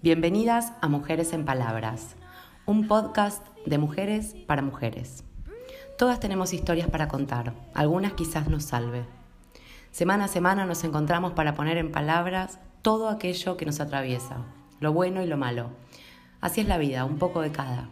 Bienvenidas 0.00 0.72
a 0.80 0.88
Mujeres 0.88 1.32
en 1.32 1.44
Palabras, 1.44 2.16
un 2.66 2.88
podcast 2.88 3.46
de 3.66 3.78
mujeres 3.78 4.34
para 4.46 4.62
mujeres. 4.62 5.24
Todas 5.98 6.20
tenemos 6.20 6.52
historias 6.52 6.88
para 6.88 7.08
contar, 7.08 7.52
algunas 7.74 8.14
quizás 8.14 8.48
nos 8.48 8.64
salve. 8.64 9.04
Semana 9.90 10.24
a 10.24 10.28
semana 10.28 10.64
nos 10.64 10.84
encontramos 10.84 11.32
para 11.32 11.54
poner 11.54 11.76
en 11.76 11.92
palabras 11.92 12.58
todo 12.82 13.08
aquello 13.08 13.56
que 13.56 13.66
nos 13.66 13.80
atraviesa, 13.80 14.46
lo 14.80 14.92
bueno 14.92 15.22
y 15.22 15.26
lo 15.26 15.36
malo. 15.36 15.70
Así 16.40 16.60
es 16.60 16.68
la 16.68 16.78
vida, 16.78 17.04
un 17.04 17.18
poco 17.18 17.40
de 17.40 17.52
cada. 17.52 17.88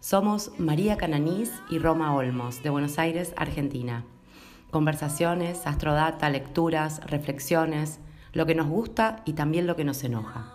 Somos 0.00 0.52
María 0.58 0.96
Cananís 0.96 1.52
y 1.70 1.78
Roma 1.78 2.14
Olmos, 2.14 2.62
de 2.62 2.70
Buenos 2.70 2.98
Aires, 2.98 3.32
Argentina. 3.36 4.04
Conversaciones, 4.70 5.66
astrodata, 5.66 6.30
lecturas, 6.30 7.00
reflexiones, 7.06 7.98
lo 8.32 8.46
que 8.46 8.54
nos 8.54 8.68
gusta 8.68 9.22
y 9.24 9.32
también 9.32 9.66
lo 9.66 9.74
que 9.74 9.84
nos 9.84 10.04
enoja. 10.04 10.54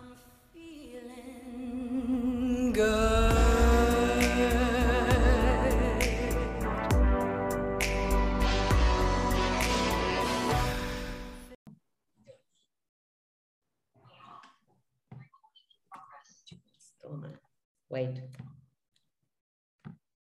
Wait. 17.89 18.19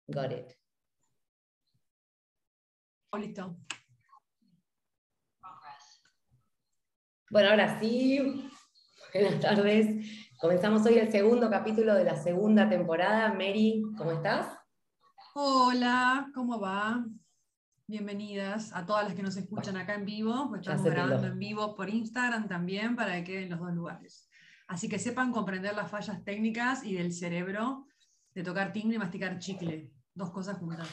Got 0.07 0.31
it. 0.31 0.57
Listo. 3.15 3.55
Bueno, 7.33 7.49
ahora 7.49 7.79
sí. 7.79 8.47
Buenas 9.11 9.39
tardes. 9.39 10.07
Comenzamos 10.39 10.85
hoy 10.85 10.99
el 10.99 11.11
segundo 11.11 11.49
capítulo 11.49 11.95
de 11.95 12.03
la 12.03 12.15
segunda 12.15 12.69
temporada. 12.69 13.29
Mary, 13.29 13.81
¿cómo 13.97 14.11
estás? 14.11 14.55
Hola, 15.33 16.29
¿cómo 16.35 16.59
va? 16.59 17.03
Bienvenidas 17.87 18.71
a 18.71 18.85
todas 18.85 19.05
las 19.05 19.15
que 19.15 19.23
nos 19.23 19.35
escuchan 19.35 19.77
acá 19.77 19.95
en 19.95 20.05
vivo. 20.05 20.47
Pues 20.47 20.61
estamos 20.61 20.83
grabando 20.83 21.25
en 21.25 21.39
vivo 21.39 21.75
por 21.75 21.89
Instagram 21.89 22.47
también 22.47 22.95
para 22.95 23.15
que 23.15 23.23
queden 23.23 23.49
los 23.49 23.59
dos 23.61 23.73
lugares. 23.73 24.29
Así 24.67 24.87
que 24.87 24.99
sepan 24.99 25.31
comprender 25.31 25.73
las 25.73 25.89
fallas 25.89 26.23
técnicas 26.23 26.83
y 26.83 26.93
del 26.93 27.11
cerebro 27.11 27.87
de 28.35 28.43
tocar 28.43 28.71
timbre 28.71 28.97
y 28.97 28.99
masticar 28.99 29.39
chicle. 29.39 29.91
Dos 30.13 30.29
cosas 30.29 30.59
juntas. 30.59 30.87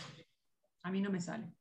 A 0.84 0.90
mí 0.90 1.02
no 1.02 1.10
me 1.10 1.20
sale. 1.20 1.52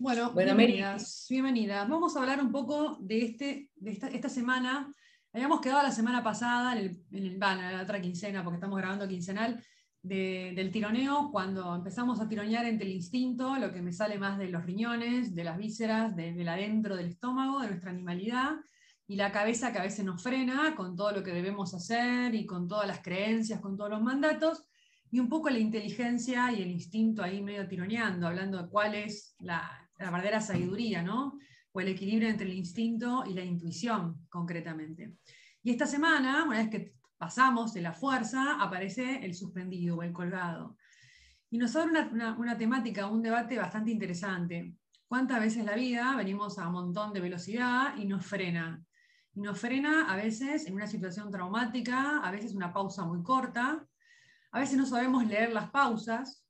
Bueno, 0.00 0.32
bienvenidas, 0.32 1.26
bienvenidas. 1.30 1.88
Vamos 1.88 2.16
a 2.16 2.20
hablar 2.20 2.40
un 2.40 2.50
poco 2.50 2.98
de, 3.00 3.26
este, 3.26 3.70
de 3.76 3.92
esta, 3.92 4.28
semana. 4.28 4.92
Habíamos 5.32 5.60
quedado 5.60 5.84
la 5.84 5.92
semana 5.92 6.22
pasada, 6.22 6.72
en, 6.72 6.78
el, 6.78 7.04
en, 7.12 7.38
la 7.38 7.80
otra 7.80 8.00
quincena, 8.00 8.42
porque 8.42 8.56
estamos 8.56 8.76
grabando 8.76 9.06
quincenal, 9.06 9.64
del 10.02 10.70
tironeo, 10.72 11.30
cuando 11.30 11.76
empezamos 11.76 12.20
a 12.20 12.28
tironear 12.28 12.66
entre 12.66 12.88
el 12.88 12.94
instinto, 12.94 13.56
lo 13.56 13.72
que 13.72 13.82
me 13.82 13.92
sale 13.92 14.18
más 14.18 14.36
de 14.36 14.48
los 14.48 14.64
riñones, 14.64 15.34
de 15.34 15.44
las 15.44 15.56
vísceras, 15.56 16.14
del 16.16 16.48
adentro 16.48 16.96
del 16.96 17.06
estómago, 17.06 17.60
de 17.60 17.68
nuestra 17.68 17.90
animalidad, 17.90 18.56
y 19.06 19.14
la 19.14 19.30
cabeza 19.30 19.72
que 19.72 19.78
a 19.78 19.82
veces 19.82 20.04
nos 20.04 20.20
frena 20.20 20.74
con 20.74 20.96
todo 20.96 21.12
lo 21.12 21.22
que 21.22 21.32
debemos 21.32 21.72
hacer 21.72 22.34
y 22.34 22.46
con 22.46 22.66
todas 22.66 22.88
las 22.88 23.00
creencias, 23.00 23.60
con 23.60 23.76
todos 23.76 23.90
los 23.90 24.02
mandatos, 24.02 24.64
y 25.10 25.20
un 25.20 25.28
poco 25.28 25.48
la 25.48 25.60
inteligencia 25.60 26.50
y 26.50 26.60
el 26.60 26.72
instinto 26.72 27.22
ahí 27.22 27.40
medio 27.40 27.68
tironeando, 27.68 28.26
hablando 28.26 28.60
de 28.60 28.68
cuál 28.68 28.96
es 28.96 29.36
la, 29.38 29.83
verdadera 29.98 30.40
sabiduría, 30.40 31.02
¿no? 31.02 31.38
O 31.72 31.80
el 31.80 31.88
equilibrio 31.88 32.28
entre 32.28 32.46
el 32.46 32.54
instinto 32.54 33.24
y 33.26 33.34
la 33.34 33.44
intuición, 33.44 34.26
concretamente. 34.28 35.16
Y 35.62 35.70
esta 35.70 35.86
semana, 35.86 36.44
una 36.44 36.58
vez 36.58 36.70
que 36.70 36.94
pasamos 37.16 37.72
de 37.74 37.82
la 37.82 37.92
fuerza, 37.92 38.60
aparece 38.60 39.24
el 39.24 39.34
suspendido 39.34 39.96
o 39.96 40.02
el 40.02 40.12
colgado. 40.12 40.76
Y 41.50 41.58
nos 41.58 41.74
abre 41.76 41.90
una, 41.90 42.08
una, 42.12 42.38
una 42.38 42.58
temática, 42.58 43.06
un 43.06 43.22
debate 43.22 43.56
bastante 43.56 43.90
interesante. 43.90 44.74
¿Cuántas 45.06 45.40
veces 45.40 45.64
la 45.64 45.74
vida 45.74 46.14
venimos 46.16 46.58
a 46.58 46.66
un 46.66 46.74
montón 46.74 47.12
de 47.12 47.20
velocidad 47.20 47.96
y 47.96 48.06
nos 48.06 48.24
frena? 48.26 48.84
y 49.34 49.40
nos 49.40 49.58
frena 49.58 50.12
a 50.12 50.16
veces 50.16 50.66
en 50.66 50.74
una 50.74 50.86
situación 50.86 51.30
traumática, 51.30 52.18
a 52.18 52.30
veces 52.30 52.54
una 52.54 52.72
pausa 52.72 53.04
muy 53.04 53.22
corta, 53.22 53.84
a 54.52 54.60
veces 54.60 54.78
no 54.78 54.86
sabemos 54.86 55.26
leer 55.26 55.52
las 55.52 55.70
pausas 55.70 56.43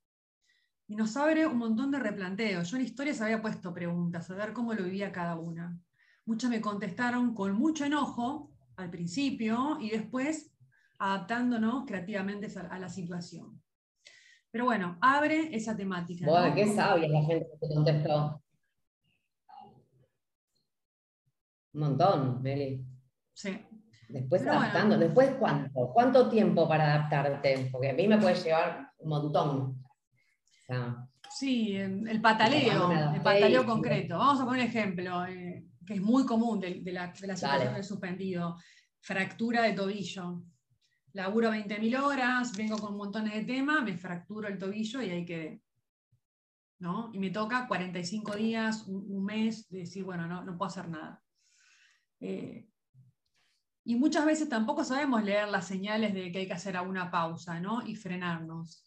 y 0.87 0.95
nos 0.95 1.17
abre 1.17 1.47
un 1.47 1.57
montón 1.57 1.91
de 1.91 1.99
replanteos. 1.99 2.69
Yo 2.69 2.77
en 2.77 2.83
historias 2.83 3.21
había 3.21 3.41
puesto 3.41 3.73
preguntas, 3.73 4.29
a 4.29 4.35
ver 4.35 4.53
cómo 4.53 4.73
lo 4.73 4.83
vivía 4.83 5.11
cada 5.11 5.35
una. 5.35 5.79
Muchas 6.25 6.49
me 6.49 6.61
contestaron 6.61 7.33
con 7.33 7.53
mucho 7.53 7.85
enojo 7.85 8.51
al 8.77 8.89
principio 8.89 9.77
y 9.79 9.89
después 9.89 10.51
adaptándonos 10.99 11.85
creativamente 11.85 12.47
a 12.69 12.79
la 12.79 12.89
situación. 12.89 13.61
Pero 14.51 14.65
bueno, 14.65 14.97
abre 15.01 15.55
esa 15.55 15.75
temática. 15.75 16.25
Bueno, 16.27 16.55
qué 16.55 16.73
sabia 16.73 17.09
la 17.09 17.21
gente 17.21 17.47
que 17.51 17.67
te 17.67 17.73
contestó. 17.73 18.41
Un 21.73 21.79
montón, 21.81 22.41
Meli. 22.41 22.85
Sí. 23.33 23.59
Después 24.07 24.47
adaptando, 24.47 24.97
¿después 24.97 25.31
cuánto? 25.37 25.91
¿Cuánto 25.93 26.29
tiempo 26.29 26.67
para 26.69 26.93
adaptarte? 26.93 27.69
Porque 27.71 27.89
a 27.89 27.93
mí 27.93 28.07
me 28.07 28.17
puede 28.17 28.35
llevar 28.35 28.91
un 28.99 29.09
montón. 29.09 29.84
Sí, 31.29 31.75
el 31.75 32.21
pataleo, 32.21 32.91
el 33.13 33.21
pataleo 33.21 33.65
concreto. 33.65 34.17
Vamos 34.17 34.41
a 34.41 34.45
poner 34.45 34.63
un 34.63 34.67
ejemplo, 34.69 35.25
eh, 35.25 35.65
que 35.85 35.95
es 35.95 36.01
muy 36.01 36.25
común 36.25 36.59
de, 36.59 36.81
la, 36.91 37.13
situación 37.13 37.73
del 37.73 37.83
suspendido. 37.83 38.57
Fractura 39.01 39.63
de 39.63 39.73
tobillo. 39.73 40.43
Laburo 41.13 41.51
20.000 41.51 41.99
horas, 42.01 42.55
vengo 42.57 42.77
con 42.77 42.97
montones 42.97 43.33
de 43.33 43.45
temas, 43.45 43.83
me 43.83 43.97
fracturo 43.97 44.47
el 44.47 44.57
tobillo 44.57 45.01
y 45.01 45.09
ahí 45.09 45.25
quedé. 45.25 45.61
¿no? 46.79 47.09
Y 47.13 47.19
me 47.19 47.29
toca 47.29 47.67
45 47.67 48.35
días, 48.35 48.85
un, 48.87 49.23
mes, 49.23 49.69
de 49.69 49.79
decir, 49.79 50.03
bueno, 50.03 50.27
no, 50.27 50.43
no 50.43 50.57
puedo 50.57 50.69
hacer 50.69 50.89
nada. 50.89 51.23
Eh, 52.19 52.67
y 53.85 53.95
muchas 53.95 54.25
veces 54.25 54.49
tampoco 54.49 54.83
sabemos 54.83 55.23
leer 55.23 55.47
las 55.47 55.67
señales 55.67 56.13
de 56.13 56.31
que 56.31 56.39
hay 56.39 56.47
que 56.47 56.53
hacer 56.53 56.75
alguna 56.75 57.11
pausa 57.11 57.59
¿no? 57.59 57.85
y 57.85 57.95
frenarnos. 57.95 58.84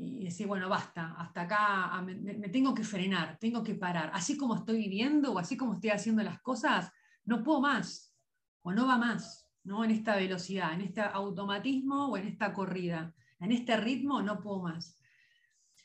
Y 0.00 0.24
decir, 0.24 0.46
bueno, 0.46 0.68
basta, 0.68 1.14
hasta 1.18 1.42
acá 1.42 2.00
me, 2.02 2.14
me, 2.14 2.48
tengo 2.48 2.72
que 2.72 2.84
frenar, 2.84 3.36
tengo 3.38 3.62
que 3.62 3.74
parar. 3.74 4.10
Así 4.14 4.36
como 4.36 4.54
estoy 4.54 4.78
viviendo 4.78 5.32
o 5.32 5.38
así 5.38 5.56
como 5.56 5.74
estoy 5.74 5.90
haciendo 5.90 6.22
las 6.22 6.40
cosas, 6.40 6.90
no 7.24 7.42
puedo 7.42 7.60
más 7.60 8.14
o 8.62 8.72
no 8.72 8.86
va 8.86 8.96
más 8.96 9.46
¿no? 9.64 9.84
en 9.84 9.90
esta 9.90 10.14
velocidad, 10.14 10.72
en 10.72 10.82
este 10.82 11.00
automatismo 11.00 12.06
o 12.06 12.16
en 12.16 12.28
esta 12.28 12.52
corrida. 12.52 13.12
En 13.40 13.50
este 13.50 13.76
ritmo 13.76 14.22
no 14.22 14.40
puedo 14.40 14.62
más. 14.62 14.96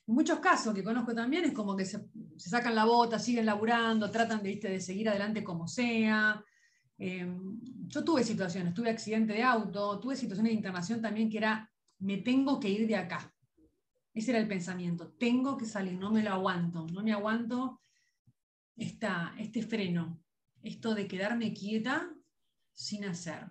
En 0.06 0.14
muchos 0.14 0.40
casos 0.40 0.76
que 0.76 0.84
conozco 0.84 1.16
también 1.16 1.46
es 1.46 1.54
como 1.54 1.76
que 1.76 1.86
se, 1.86 2.08
sacan 2.38 2.76
la 2.76 2.86
bota, 2.86 3.18
siguen 3.18 3.48
laburando, 3.48 4.12
tratan 4.12 4.44
de, 4.44 4.56
de 4.58 4.80
seguir 4.80 5.10
adelante 5.10 5.44
como 5.44 5.68
sea, 5.68 6.44
Em, 6.98 7.60
yo 7.88 8.04
tuve 8.04 8.24
situaciones, 8.24 8.74
tuve 8.74 8.90
accidente 8.90 9.34
de 9.34 9.44
auto, 9.44 10.00
tuve 10.00 10.16
situaciones 10.16 10.52
de 10.52 10.58
internación 10.58 11.02
también 11.02 11.30
que 11.30 11.38
era, 11.38 11.70
me 12.00 12.18
tengo 12.18 12.60
que 12.60 12.70
ir 12.70 12.88
de 12.88 12.96
acá. 12.96 13.33
Ese 14.14 14.32
era 14.32 14.40
el 14.40 14.48
pensamiento, 14.48 15.14
tengo 15.14 15.58
que 15.58 15.66
salir, 15.66 15.94
no 15.94 16.12
me 16.12 16.24
lo 16.24 16.32
aguanto, 16.32 16.86
no 16.88 17.04
me 17.04 17.14
aguanto 17.14 17.82
esta, 18.76 19.34
este 19.40 19.64
freno, 19.64 20.22
esto 20.62 20.94
de 20.94 21.08
quedarme 21.08 21.54
quieta 21.54 22.14
sin 22.72 23.06
hacer. 23.06 23.50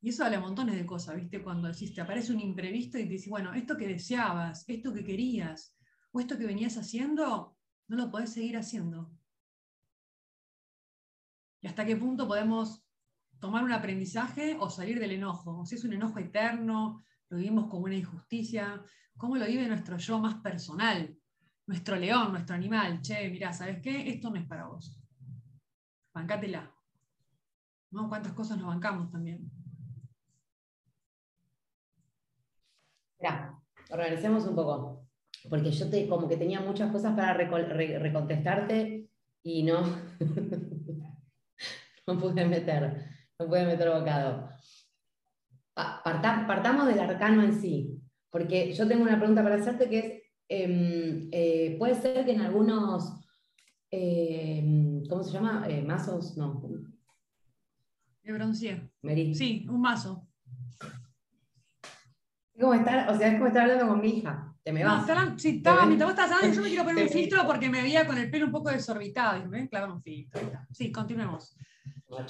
Y 0.00 0.08
eso 0.08 0.24
habla 0.24 0.40
montones 0.40 0.74
de 0.74 0.84
cosas, 0.84 1.14
¿viste? 1.14 1.42
Cuando 1.42 1.68
decís, 1.68 1.94
te 1.94 2.00
aparece 2.00 2.32
un 2.32 2.40
imprevisto 2.40 2.98
y 2.98 3.04
te 3.04 3.10
dices, 3.10 3.28
bueno, 3.28 3.54
esto 3.54 3.76
que 3.76 3.86
deseabas, 3.86 4.64
esto 4.66 4.92
que 4.92 5.04
querías, 5.04 5.76
o 6.10 6.18
esto 6.18 6.36
que 6.36 6.46
venías 6.46 6.76
haciendo, 6.76 7.56
no 7.86 7.96
lo 7.96 8.10
podés 8.10 8.32
seguir 8.32 8.56
haciendo 8.56 9.16
y 11.62 11.68
hasta 11.68 11.86
qué 11.86 11.96
punto 11.96 12.26
podemos 12.26 12.84
tomar 13.38 13.62
un 13.64 13.72
aprendizaje 13.72 14.56
o 14.58 14.68
salir 14.68 14.98
del 14.98 15.12
enojo. 15.12 15.60
O 15.60 15.64
si 15.64 15.76
es 15.76 15.84
un 15.84 15.92
enojo 15.92 16.18
eterno, 16.18 17.04
lo 17.32 17.38
vivimos 17.38 17.70
como 17.70 17.84
una 17.84 17.94
injusticia, 17.94 18.84
cómo 19.16 19.36
lo 19.36 19.46
vive 19.46 19.66
nuestro 19.66 19.96
yo 19.96 20.18
más 20.18 20.34
personal, 20.42 21.16
nuestro 21.66 21.96
león, 21.96 22.30
nuestro 22.30 22.54
animal. 22.54 23.00
Che, 23.00 23.30
mirá, 23.30 23.54
¿sabes 23.54 23.80
qué? 23.80 24.06
Esto 24.10 24.28
no 24.28 24.36
es 24.36 24.46
para 24.46 24.66
vos. 24.66 25.00
Bancátela. 26.12 26.70
¿No? 27.90 28.06
¿Cuántas 28.10 28.34
cosas 28.34 28.58
nos 28.58 28.66
bancamos 28.66 29.10
también? 29.10 29.50
Mira, 33.18 33.58
organicemos 33.88 34.44
un 34.44 34.54
poco, 34.54 35.06
porque 35.48 35.70
yo 35.70 35.88
te, 35.88 36.06
como 36.08 36.28
que 36.28 36.36
tenía 36.36 36.60
muchas 36.60 36.92
cosas 36.92 37.14
para 37.14 37.32
recontestarte 37.32 39.08
y 39.42 39.62
no, 39.62 39.80
no 42.06 42.18
pude 42.18 42.44
meter, 42.44 43.06
no 43.38 43.46
pude 43.46 43.64
meter 43.64 43.88
bocado. 43.88 44.50
Partamos 45.74 46.86
del 46.86 47.00
arcano 47.00 47.42
en 47.42 47.60
sí, 47.60 47.98
porque 48.30 48.72
yo 48.72 48.86
tengo 48.86 49.02
una 49.02 49.18
pregunta 49.18 49.42
para 49.42 49.56
hacerte 49.56 49.88
que 49.88 49.98
es, 49.98 50.22
em, 50.48 51.28
eh, 51.32 51.76
puede 51.78 51.94
ser 51.94 52.24
que 52.24 52.32
en 52.32 52.40
algunos, 52.40 53.18
Eh, 53.94 55.02
¿Cómo 55.06 55.22
se 55.22 55.32
llama? 55.32 55.66
Eh, 55.68 55.82
¿Mazos? 55.82 56.34
No. 56.38 56.62
De 58.22 58.32
bronce. 58.32 58.90
Sí, 59.34 59.66
un 59.68 59.82
mazo. 59.82 60.26
como 62.58 62.72
estar, 62.74 63.10
o 63.10 63.18
sea, 63.18 63.28
es 63.28 63.34
como 63.34 63.48
estar 63.48 63.62
hablando 63.62 63.88
con 63.88 64.00
mi 64.00 64.18
hija. 64.18 64.54
Te 64.62 64.72
me 64.72 64.84
vas. 64.84 65.06
No, 65.06 65.38
sí, 65.38 65.56
estaba, 65.56 65.84
mientras 65.84 66.08
vos 66.08 66.18
estabas 66.18 66.32
hablando, 66.36 66.56
yo 66.56 66.62
me 66.62 66.68
quiero 66.68 66.84
poner 66.84 67.04
un 67.04 67.10
filtro 67.10 67.46
porque 67.46 67.68
me 67.68 67.82
veía 67.82 68.06
con 68.06 68.16
el 68.16 68.30
pelo 68.30 68.46
un 68.46 68.52
poco 68.52 68.70
desorbitado. 68.70 69.42
Y 69.44 69.48
me 69.48 69.68
un 69.68 70.02
filtro. 70.02 70.40
Sí, 70.70 70.92
continuemos. 70.92 71.56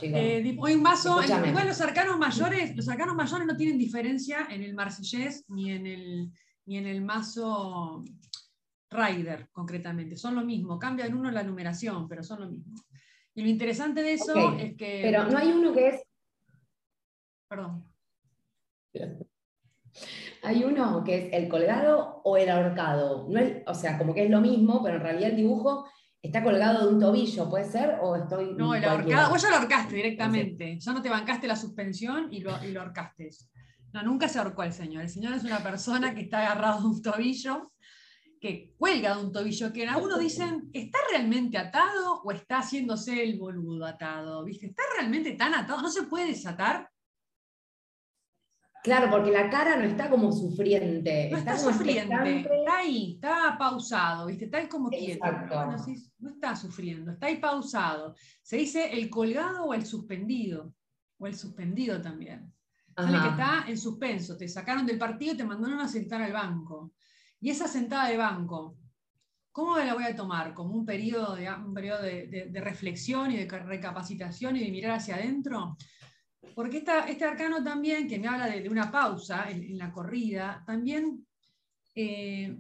Eh, 0.03 0.57
hoy 0.61 0.75
un 0.75 0.83
mazo, 0.83 1.21
igual 1.23 1.67
los 1.67 1.81
arcanos 1.81 2.19
mayores, 2.19 2.77
los 2.77 2.89
arcanos 2.89 3.17
mayores 3.17 3.47
no 3.47 3.57
tienen 3.57 3.79
diferencia 3.79 4.47
en 4.49 4.63
el 4.63 4.75
marsellés 4.75 5.45
ni 5.49 5.73
en 5.73 5.87
el, 5.87 6.31
ni 6.67 6.79
en 6.79 6.87
el 6.87 7.03
mazo 7.03 8.05
Rider, 8.91 9.49
concretamente. 9.51 10.17
Son 10.17 10.35
lo 10.35 10.43
mismo, 10.43 10.79
cambia 10.79 11.07
en 11.07 11.15
uno 11.15 11.31
la 11.31 11.43
numeración, 11.43 12.09
pero 12.09 12.23
son 12.23 12.41
lo 12.41 12.51
mismo. 12.51 12.75
Y 13.35 13.43
lo 13.43 13.49
interesante 13.49 14.03
de 14.03 14.13
eso 14.13 14.57
es 14.59 14.77
que. 14.77 15.01
Pero 15.03 15.25
no 15.25 15.39
hay 15.39 15.49
uno 15.49 15.73
que 15.73 15.89
es. 15.89 16.03
Perdón. 17.49 17.85
Hay 20.43 20.65
uno 20.65 21.03
que 21.05 21.29
es 21.29 21.33
el 21.33 21.49
colgado 21.49 22.21
o 22.25 22.37
el 22.37 22.51
ahorcado. 22.51 23.27
No 23.29 23.41
o 23.67 23.75
sea, 23.75 23.99
como 23.99 24.15
que 24.15 24.25
es 24.25 24.31
lo 24.31 24.41
mismo, 24.41 24.83
pero 24.83 24.97
en 24.97 25.03
realidad 25.03 25.31
el 25.31 25.37
dibujo 25.37 25.87
está 26.23 26.43
colgado 26.43 26.87
de 26.87 26.95
un 26.95 27.01
tobillo, 27.01 27.51
¿puede 27.51 27.65
ser? 27.65 27.99
¿O 28.01 28.17
estoy.? 28.17 28.55
No, 28.55 28.75
el 28.75 28.85
ahorcado. 28.85 29.31
Vos 29.31 29.43
ya 29.43 29.51
lo 29.51 29.57
ahorcaste 29.57 29.97
directamente. 29.97 30.79
Ya 30.79 30.93
no 30.93 31.03
te 31.03 31.11
bancaste 31.11 31.47
la 31.47 31.57
suspensión 31.57 32.33
y 32.33 32.41
lo, 32.41 32.53
y 32.65 32.71
lo 32.71 32.81
ahorcaste. 32.81 33.29
No, 33.93 34.03
nunca 34.03 34.29
se 34.29 34.39
ahorcó 34.39 34.63
el 34.63 34.73
señor. 34.73 35.03
El 35.03 35.11
señor 35.11 35.35
es 35.35 35.45
una 35.45 35.63
persona 35.63 36.15
que 36.15 36.23
está 36.23 36.39
agarrado 36.39 36.81
de 36.81 36.87
un 36.87 37.03
tobillo 37.03 37.73
que 38.41 38.75
cuelga 38.77 39.17
de 39.17 39.25
un 39.25 39.33
tobillo, 39.33 39.73
que 39.73 39.85
en 39.85 39.91
algunos 39.91 40.19
dicen, 40.19 40.69
¿está 40.73 40.99
realmente 41.13 41.57
atado 41.59 42.23
o 42.25 42.33
está 42.33 42.59
haciéndose 42.59 43.23
el 43.23 43.39
boludo 43.39 43.87
atado? 43.87 44.45
¿Viste? 44.45 44.67
¿Está 44.67 44.83
realmente 44.99 45.33
tan 45.35 45.55
atado? 45.55 45.81
¿No 45.81 45.89
se 45.89 46.03
puede 46.05 46.27
desatar? 46.27 46.91
Claro, 48.83 49.11
porque 49.11 49.31
la 49.31 49.49
cara 49.49 49.77
no 49.77 49.85
está 49.85 50.11
como 50.11 50.33
sufriente. 50.33 51.29
No 51.31 51.39
está, 51.39 51.57
sufriente, 51.57 52.41
está 52.41 52.79
ahí, 52.79 53.15
está 53.15 53.57
pausado, 53.57 54.27
¿viste? 54.27 54.47
Está 54.47 54.59
ahí 54.59 54.67
como 54.67 54.91
quieto. 54.91 55.25
no 56.19 56.31
está 56.31 56.57
sufriendo, 56.57 57.13
está 57.13 57.27
ahí 57.27 57.37
pausado. 57.37 58.17
Se 58.43 58.57
dice 58.57 58.93
el 58.93 59.09
colgado 59.09 59.67
o 59.67 59.75
el 59.75 59.87
suspendido, 59.87 60.75
o 61.19 61.29
el 61.29 61.35
suspendido 61.37 62.01
también. 62.03 62.53
que 62.97 63.29
está 63.29 63.65
en 63.69 63.79
suspenso, 63.79 64.37
te 64.37 64.49
sacaron 64.49 64.85
del 64.85 64.99
partido 64.99 65.35
y 65.35 65.37
te 65.37 65.45
mandaron 65.45 65.79
a 65.79 65.87
sentar 65.87 66.21
al 66.21 66.33
banco. 66.33 66.93
Y 67.41 67.51
esa 67.51 67.69
sentada 67.69 68.09
de 68.09 68.17
banco, 68.17 68.77
¿cómo 69.53 69.79
la 69.79 69.95
voy 69.95 70.05
a 70.05 70.17
tomar? 70.17 70.55
¿Como 70.55 70.75
un 70.75 70.85
periodo, 70.85 71.37
de, 71.37 71.49
un 71.53 71.73
periodo 71.73 72.03
de, 72.03 72.61
reflexión 72.61 73.31
y 73.31 73.37
de 73.37 73.49
recapacitación 73.49 74.57
y 74.57 74.65
de 74.65 74.73
mirar 74.73 74.97
hacia 74.97 75.15
adentro? 75.15 75.77
Porque 76.55 76.79
este 77.09 77.25
arcano 77.25 77.63
también, 77.63 78.09
que 78.09 78.19
me 78.19 78.29
habla 78.29 78.47
de, 78.47 78.69
una 78.69 78.91
pausa 78.91 79.51
en, 79.51 79.79
la 79.79 79.93
corrida, 79.93 80.63
también 80.67 81.27
eh, 81.95 82.59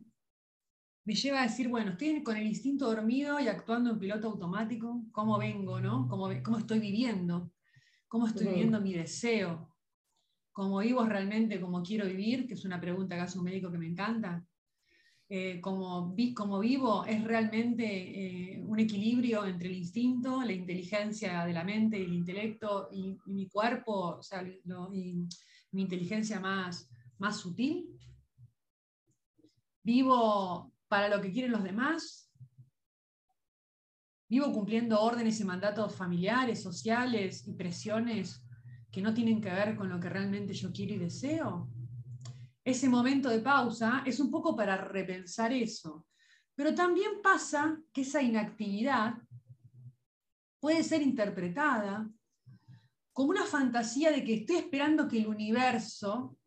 me 1.05 1.15
lleva 1.15 1.41
a 1.41 1.45
decir, 1.45 1.69
bueno, 1.69 1.93
estoy 1.93 2.23
con 2.23 2.37
el 2.37 2.47
instinto 2.47 2.87
dormido 2.87 3.41
y 3.41 3.49
actuando 3.49 3.91
en 3.91 3.99
piloto 3.99 4.29
automático, 4.29 5.05
¿cómo 5.13 5.39
vengo, 5.39 5.81
no? 5.81 6.09
¿Cómo, 6.09 6.29
cómo 6.43 6.59
estoy 6.59 6.79
viviendo? 6.79 7.53
¿Cómo 8.09 8.27
estoy 8.27 8.47
viviendo 8.47 8.81
mi 8.81 8.95
deseo? 8.95 9.75
¿Cómo 10.53 10.79
vivo 10.81 11.05
realmente 11.05 11.61
como 11.61 11.83
quiero 11.83 12.07
vivir? 12.07 12.47
Que 12.47 12.55
es 12.55 12.65
una 12.65 12.81
pregunta 12.81 13.17
que 13.17 13.23
hace 13.23 13.39
un 13.39 13.45
médico 13.45 13.71
que 13.71 13.79
me 13.79 13.87
encanta. 13.87 14.45
Eh, 15.29 15.61
como, 15.63 16.15
como, 16.35 16.59
vivo 16.59 17.07
es 17.07 17.25
realmente 17.25 17.85
eh, 17.87 18.63
un 18.63 18.79
equilibrio 18.79 19.47
entre 19.47 19.71
el 19.71 19.77
instinto, 19.77 20.43
la 20.43 20.53
inteligencia 20.53 21.47
de 21.47 21.55
la 21.55 21.65
mente 21.65 21.97
el 21.97 22.13
intelecto 22.13 22.89
y, 22.93 23.19
mi 23.27 23.49
cuerpo, 23.49 24.19
o 24.19 24.23
sea, 24.23 24.43
mi 24.43 25.27
inteligencia 25.73 26.39
más, 26.39 26.91
más 27.19 27.39
sutil. 27.39 27.89
Vivo 29.83 30.73
para 30.87 31.09
lo 31.09 31.23
que 31.23 31.33
quieren 31.33 31.53
los 31.53 31.65
demás. 31.65 32.31
Vivo 34.29 34.53
cumpliendo 34.53 35.01
órdenes 35.01 35.41
y 35.41 35.45
mandatos 35.45 35.95
familiares, 35.95 36.63
sociales 36.63 37.47
y 37.49 37.55
presiones 37.55 38.45
que 38.91 39.01
no 39.01 39.15
tienen 39.15 39.41
que 39.41 39.49
ver 39.49 39.77
con 39.77 39.89
lo 39.89 39.99
que 39.99 40.11
realmente 40.11 40.53
yo 40.53 40.71
quiero 40.71 40.95
y 40.95 40.99
deseo 40.99 41.72
ese 42.65 42.89
momento 42.89 43.29
de 43.29 43.41
pausa 43.41 44.03
es 44.07 44.21
un 44.21 44.31
poco 44.31 44.55
para 44.55 44.77
repensar 44.77 45.53
eso. 45.53 46.07
Pero 46.55 46.75
también 46.75 47.21
pasa 47.23 47.81
que 47.93 48.03
esa 48.03 48.23
inactividad 48.23 49.15
puede 50.61 50.85
ser 50.85 51.03
interpretada 51.03 52.09
como 53.13 53.31
una 53.31 53.45
fantasía 53.45 54.11
de 54.11 54.23
que 54.25 54.35
estoy 54.35 54.57
esperando 54.57 55.09
que 55.09 55.19
el 55.19 55.27
universo, 55.27 56.39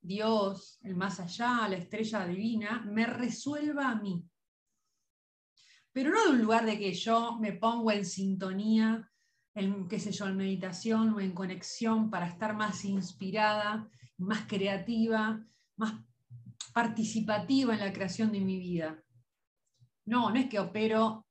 Dios, 0.00 0.78
el 0.82 0.94
más 0.94 1.18
allá, 1.18 1.66
la 1.68 1.76
estrella 1.76 2.26
divina, 2.26 2.84
me 2.86 3.06
resuelva 3.06 3.88
a 3.88 3.96
mí. 3.96 4.24
Pero 5.92 6.10
no 6.10 6.24
de 6.24 6.30
un 6.32 6.42
lugar 6.42 6.66
de 6.66 6.78
que 6.78 6.92
yo 6.92 7.38
me 7.38 7.52
pongo 7.52 7.90
en 7.90 8.04
sintonía, 8.04 9.10
en, 9.54 9.88
qué 9.88 9.98
sé 9.98 10.12
yo, 10.12 10.26
en 10.26 10.36
meditación 10.36 11.14
o 11.14 11.20
en 11.20 11.32
conexión 11.32 12.10
para 12.10 12.28
estar 12.28 12.54
más 12.54 12.84
inspirada 12.84 13.88
más 14.18 14.46
creativa, 14.46 15.44
más 15.76 15.94
participativa 16.72 17.74
en 17.74 17.80
la 17.80 17.92
creación 17.92 18.32
de 18.32 18.40
mi 18.40 18.58
vida. 18.58 19.02
No, 20.04 20.30
no 20.30 20.36
es 20.36 20.48
que 20.48 20.58
opero, 20.58 21.26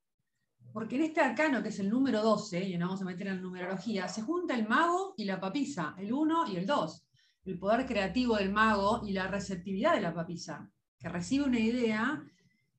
porque 0.72 0.96
en 0.96 1.02
este 1.02 1.20
arcano, 1.20 1.62
que 1.62 1.70
es 1.70 1.78
el 1.78 1.88
número 1.88 2.22
12, 2.22 2.62
y 2.64 2.76
nos 2.76 2.88
vamos 2.88 3.02
a 3.02 3.06
meter 3.06 3.28
en 3.28 3.42
numerología, 3.42 4.08
se 4.08 4.22
junta 4.22 4.54
el 4.54 4.68
mago 4.68 5.14
y 5.16 5.24
la 5.24 5.40
papisa, 5.40 5.94
el 5.98 6.12
1 6.12 6.48
y 6.48 6.56
el 6.56 6.66
2, 6.66 7.08
el 7.44 7.58
poder 7.58 7.86
creativo 7.86 8.36
del 8.36 8.52
mago 8.52 9.02
y 9.06 9.12
la 9.12 9.28
receptividad 9.28 9.94
de 9.94 10.02
la 10.02 10.14
papisa, 10.14 10.70
que 10.98 11.08
recibe 11.08 11.44
una 11.44 11.60
idea 11.60 12.22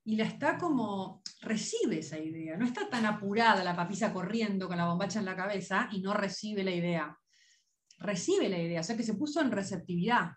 y 0.04 0.16
la 0.16 0.24
está 0.24 0.56
como, 0.56 1.22
recibe 1.40 1.98
esa 1.98 2.18
idea, 2.18 2.56
no 2.56 2.64
está 2.64 2.88
tan 2.88 3.04
apurada 3.04 3.64
la 3.64 3.76
papisa 3.76 4.12
corriendo 4.12 4.68
con 4.68 4.76
la 4.76 4.86
bombacha 4.86 5.18
en 5.18 5.24
la 5.24 5.36
cabeza 5.36 5.88
y 5.90 6.00
no 6.00 6.14
recibe 6.14 6.62
la 6.62 6.70
idea 6.70 7.18
recibe 7.98 8.48
la 8.48 8.58
idea, 8.58 8.80
o 8.80 8.84
sea 8.84 8.96
que 8.96 9.02
se 9.02 9.14
puso 9.14 9.40
en 9.40 9.50
receptividad. 9.50 10.32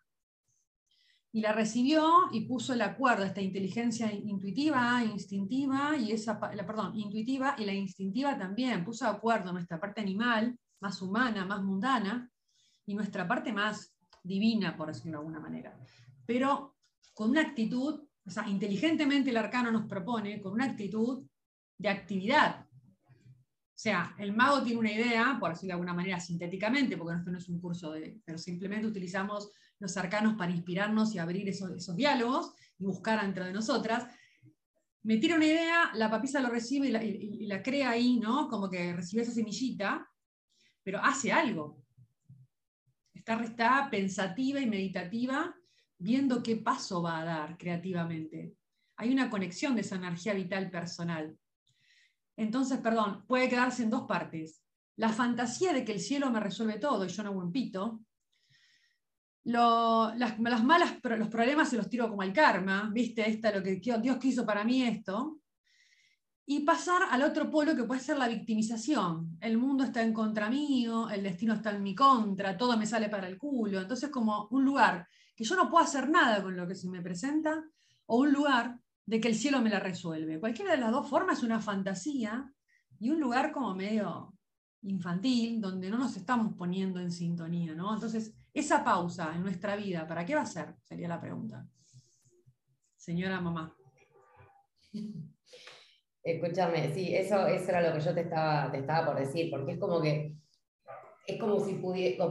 Y 1.34 1.42
la 1.42 1.54
recibió 1.54 2.28
y 2.32 2.42
puso 2.42 2.74
el 2.74 2.82
acuerdo, 2.82 3.24
esta 3.24 3.42
inteligencia 3.42 4.12
intuitiva, 4.12 5.02
instintiva, 5.04 5.96
y 5.96 6.12
esa, 6.12 6.40
la, 6.54 6.66
perdón, 6.66 6.98
intuitiva 6.98 7.56
y 7.58 7.64
la 7.64 7.74
instintiva 7.74 8.38
también, 8.38 8.84
puso 8.84 9.06
de 9.06 9.12
acuerdo 9.12 9.54
nuestra 9.54 9.80
parte 9.80 10.02
animal, 10.02 10.58
más 10.82 11.02
humana, 11.02 11.46
más 11.46 11.64
mundana, 11.64 12.30
y 12.86 12.96
nuestra 12.96 13.28
parte 13.28 13.54
más 13.54 13.96
divina, 14.24 14.76
por 14.76 14.90
decirlo 14.90 15.12
de 15.12 15.18
alguna 15.20 15.40
manera. 15.40 15.80
Pero 16.26 16.76
con 17.14 17.30
una 17.30 17.42
actitud, 17.42 18.02
o 18.26 18.30
sea, 18.30 18.48
inteligentemente 18.50 19.30
el 19.30 19.38
arcano 19.38 19.72
nos 19.72 19.88
propone, 19.88 20.42
con 20.42 20.54
una 20.54 20.66
actitud 20.66 21.26
de 21.78 21.90
actividad, 21.90 22.66
sea, 23.82 24.16
el 24.20 24.32
mago 24.32 24.62
tiene 24.62 24.80
una 24.80 24.92
idea, 24.92 25.38
por 25.40 25.50
decirlo 25.50 25.70
de 25.70 25.74
alguna 25.74 25.96
manera 25.96 26.20
sintéticamente, 26.20 26.96
porque 26.98 27.18
esto 27.18 27.32
no 27.32 27.40
es 27.40 27.50
un 27.50 27.60
curso 27.60 27.92
de, 27.92 28.22
pero 28.24 28.38
simplemente 28.38 28.86
utilizamos 28.86 29.50
los 29.80 29.98
arcanos 29.98 30.36
para 30.36 30.52
inspirarnos 30.52 31.16
y 31.16 31.18
abrir 31.18 31.50
esos, 31.50 31.96
diálogos 31.96 32.54
y 32.78 32.86
buscar 32.86 33.26
entre 33.26 33.46
de 33.46 33.54
nosotras. 33.54 34.06
Me 35.02 35.18
tira 35.18 35.36
una 35.36 35.48
idea, 35.48 35.92
la 35.96 36.12
papisa 36.12 36.40
lo 36.42 36.50
recibe 36.50 36.90
y 36.90 37.48
la, 37.48 37.64
crea 37.64 37.90
ahí, 37.90 38.20
¿no? 38.20 38.48
Como 38.50 38.70
que 38.70 38.94
recibe 38.94 39.24
esa 39.24 39.32
semillita, 39.32 40.08
pero 40.84 41.00
hace 41.00 41.32
algo. 41.32 41.84
Está, 43.16 43.44
está 43.44 43.90
pensativa 43.90 44.60
y 44.60 44.68
meditativa, 44.68 45.56
viendo 45.98 46.44
qué 46.44 46.58
paso 46.58 47.02
va 47.02 47.22
a 47.22 47.26
dar 47.26 47.58
creativamente. 47.58 48.54
Hay 48.98 49.12
una 49.12 49.28
conexión 49.32 49.74
de 49.74 49.82
esa 49.82 49.96
energía 49.96 50.36
vital 50.36 50.70
personal. 50.70 51.36
Entonces, 52.42 52.80
perdón, 52.80 53.24
puede 53.28 53.48
quedarse 53.48 53.84
en 53.84 53.92
dos 53.92 54.08
partes. 54.08 54.64
La 54.96 55.10
fantasía 55.10 55.74
de 55.74 55.86
que 55.86 55.92
el 55.92 56.00
cielo 56.00 56.32
me 56.32 56.40
resuelve 56.40 56.80
todo 56.80 57.06
y 57.06 57.10
yo 57.10 57.22
no 57.22 57.32
un 57.34 57.52
pito. 57.52 58.02
las, 59.44 60.40
malas, 60.40 60.98
los 61.04 61.28
problemas 61.28 61.70
se 61.70 61.78
los 61.78 61.88
tiro 61.88 62.10
como 62.10 62.24
al 62.24 62.34
karma, 62.34 62.90
¿viste? 62.92 63.30
Esta, 63.30 63.52
lo 63.56 63.62
que 63.62 63.76
Dios 63.76 64.18
quiso 64.18 64.44
para 64.44 64.64
mí 64.64 64.82
esto. 64.82 65.40
Y 66.48 66.62
pasar 66.62 67.04
al 67.12 67.22
otro 67.22 67.52
polo 67.52 67.76
que 67.76 67.84
puede 67.84 68.02
ser 68.02 68.18
la 68.18 68.28
victimización. 68.28 69.38
El 69.40 69.60
mundo 69.60 69.84
está 69.84 70.02
en 70.02 70.12
contra 70.12 70.50
mío, 70.50 71.12
el 71.12 71.22
destino 71.22 71.54
está 71.54 71.70
en 71.70 71.84
mi 71.84 71.94
contra, 71.94 72.58
todo 72.58 72.76
me 72.76 72.88
sale 72.88 73.08
para 73.08 73.28
el 73.28 73.38
culo. 73.38 73.82
Entonces, 73.82 74.10
como 74.10 74.48
un 74.50 74.66
lugar 74.66 75.08
que 75.36 75.44
yo 75.44 75.56
no 75.56 75.70
puedo 75.70 75.84
hacer 75.84 76.10
nada 76.10 76.42
con 76.42 76.58
lo 76.58 76.68
que 76.68 76.74
se 76.74 76.90
me 76.90 77.04
presenta, 77.04 77.64
o 78.08 78.18
un 78.18 78.34
lugar 78.34 78.80
de 79.06 79.20
que 79.20 79.28
el 79.28 79.36
cielo 79.36 79.62
me 79.62 79.70
la 79.70 79.80
resuelve. 79.80 80.40
Cualquiera 80.40 80.72
de 80.72 80.78
las 80.78 80.92
dos 80.92 81.10
formas 81.10 81.40
es 81.40 81.44
una 81.44 81.60
fantasía 81.60 82.52
y 83.00 83.10
un 83.10 83.20
lugar 83.20 83.52
como 83.52 83.76
medio 83.76 84.34
infantil 84.84 85.62
donde 85.62 85.90
no 85.90 85.98
nos 85.98 86.16
estamos 86.18 86.56
poniendo 86.56 87.00
en 87.00 87.12
sintonía, 87.12 87.74
¿no? 87.74 87.94
Entonces, 87.94 88.34
esa 88.54 88.84
pausa 88.84 89.34
en 89.36 89.44
nuestra 89.44 89.76
vida, 89.76 90.08
¿para 90.08 90.26
qué 90.26 90.36
va 90.36 90.42
a 90.42 90.46
ser? 90.46 90.76
Sería 90.84 91.08
la 91.08 91.22
pregunta. 91.22 91.68
Señora 92.96 93.40
mamá. 93.42 93.76
Escúchame, 96.24 96.94
sí, 96.94 97.16
eso, 97.16 97.48
eso 97.48 97.70
era 97.70 97.82
lo 97.82 97.98
que 97.98 98.04
yo 98.04 98.14
te 98.14 98.22
estaba, 98.22 98.72
te 98.72 98.80
estaba 98.80 99.08
por 99.08 99.20
decir, 99.20 99.50
porque 99.50 99.74
es 99.74 99.80
como 99.80 100.00
que 100.02 100.36
es 101.26 101.40
como 101.40 101.60
si 101.60 101.76
pudiera, 101.76 102.28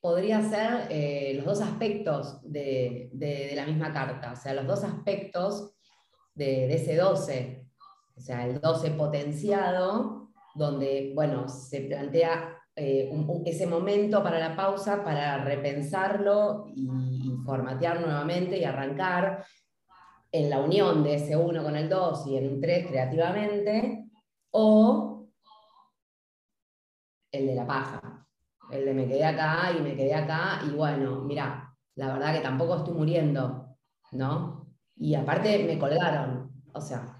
podría 0.00 0.42
ser 0.42 0.88
eh, 0.90 1.34
los 1.36 1.44
dos 1.44 1.60
aspectos 1.60 2.40
de, 2.42 3.10
la 3.54 3.66
misma 3.66 3.92
carta, 3.92 4.32
o 4.32 4.36
sea, 4.36 4.54
los 4.54 4.66
dos 4.66 4.84
aspectos 4.84 5.74
de, 6.38 6.72
ese 6.72 6.96
12, 6.96 7.66
o 8.16 8.20
sea, 8.20 8.46
el 8.46 8.60
12 8.60 8.92
potenciado, 8.92 10.30
donde, 10.54 11.12
bueno, 11.14 11.48
se 11.48 11.82
plantea 11.82 12.56
eh, 12.74 13.10
ese 13.44 13.66
momento 13.66 14.22
para 14.22 14.38
la 14.38 14.56
pausa, 14.56 15.02
para 15.04 15.44
repensarlo 15.44 16.66
y, 16.74 17.34
formatear 17.44 18.00
nuevamente 18.00 18.58
y 18.58 18.64
arrancar 18.64 19.44
en 20.30 20.50
la 20.50 20.60
unión 20.60 21.02
de 21.02 21.14
ese 21.14 21.36
1 21.36 21.62
con 21.62 21.76
el 21.76 21.88
2 21.88 22.26
y 22.26 22.36
en 22.36 22.52
un 22.54 22.60
3 22.60 22.86
creativamente, 22.88 24.04
o 24.50 25.28
el 27.32 27.46
de 27.46 27.54
la 27.54 27.66
paja, 27.66 28.26
el 28.70 28.84
de 28.84 28.94
me 28.94 29.06
quedé 29.06 29.24
acá 29.24 29.72
y 29.76 29.80
me 29.80 29.96
quedé 29.96 30.14
acá 30.14 30.60
y 30.66 30.70
bueno, 30.70 31.22
mira, 31.22 31.74
la 31.96 32.12
verdad 32.12 32.34
que 32.34 32.40
tampoco 32.40 32.76
estoy 32.76 32.94
muriendo, 32.94 33.76
¿no? 34.12 34.57
Y 35.00 35.14
aparte 35.14 35.64
me 35.64 35.78
colgaron, 35.78 36.50
o 36.72 36.80
sea, 36.80 37.16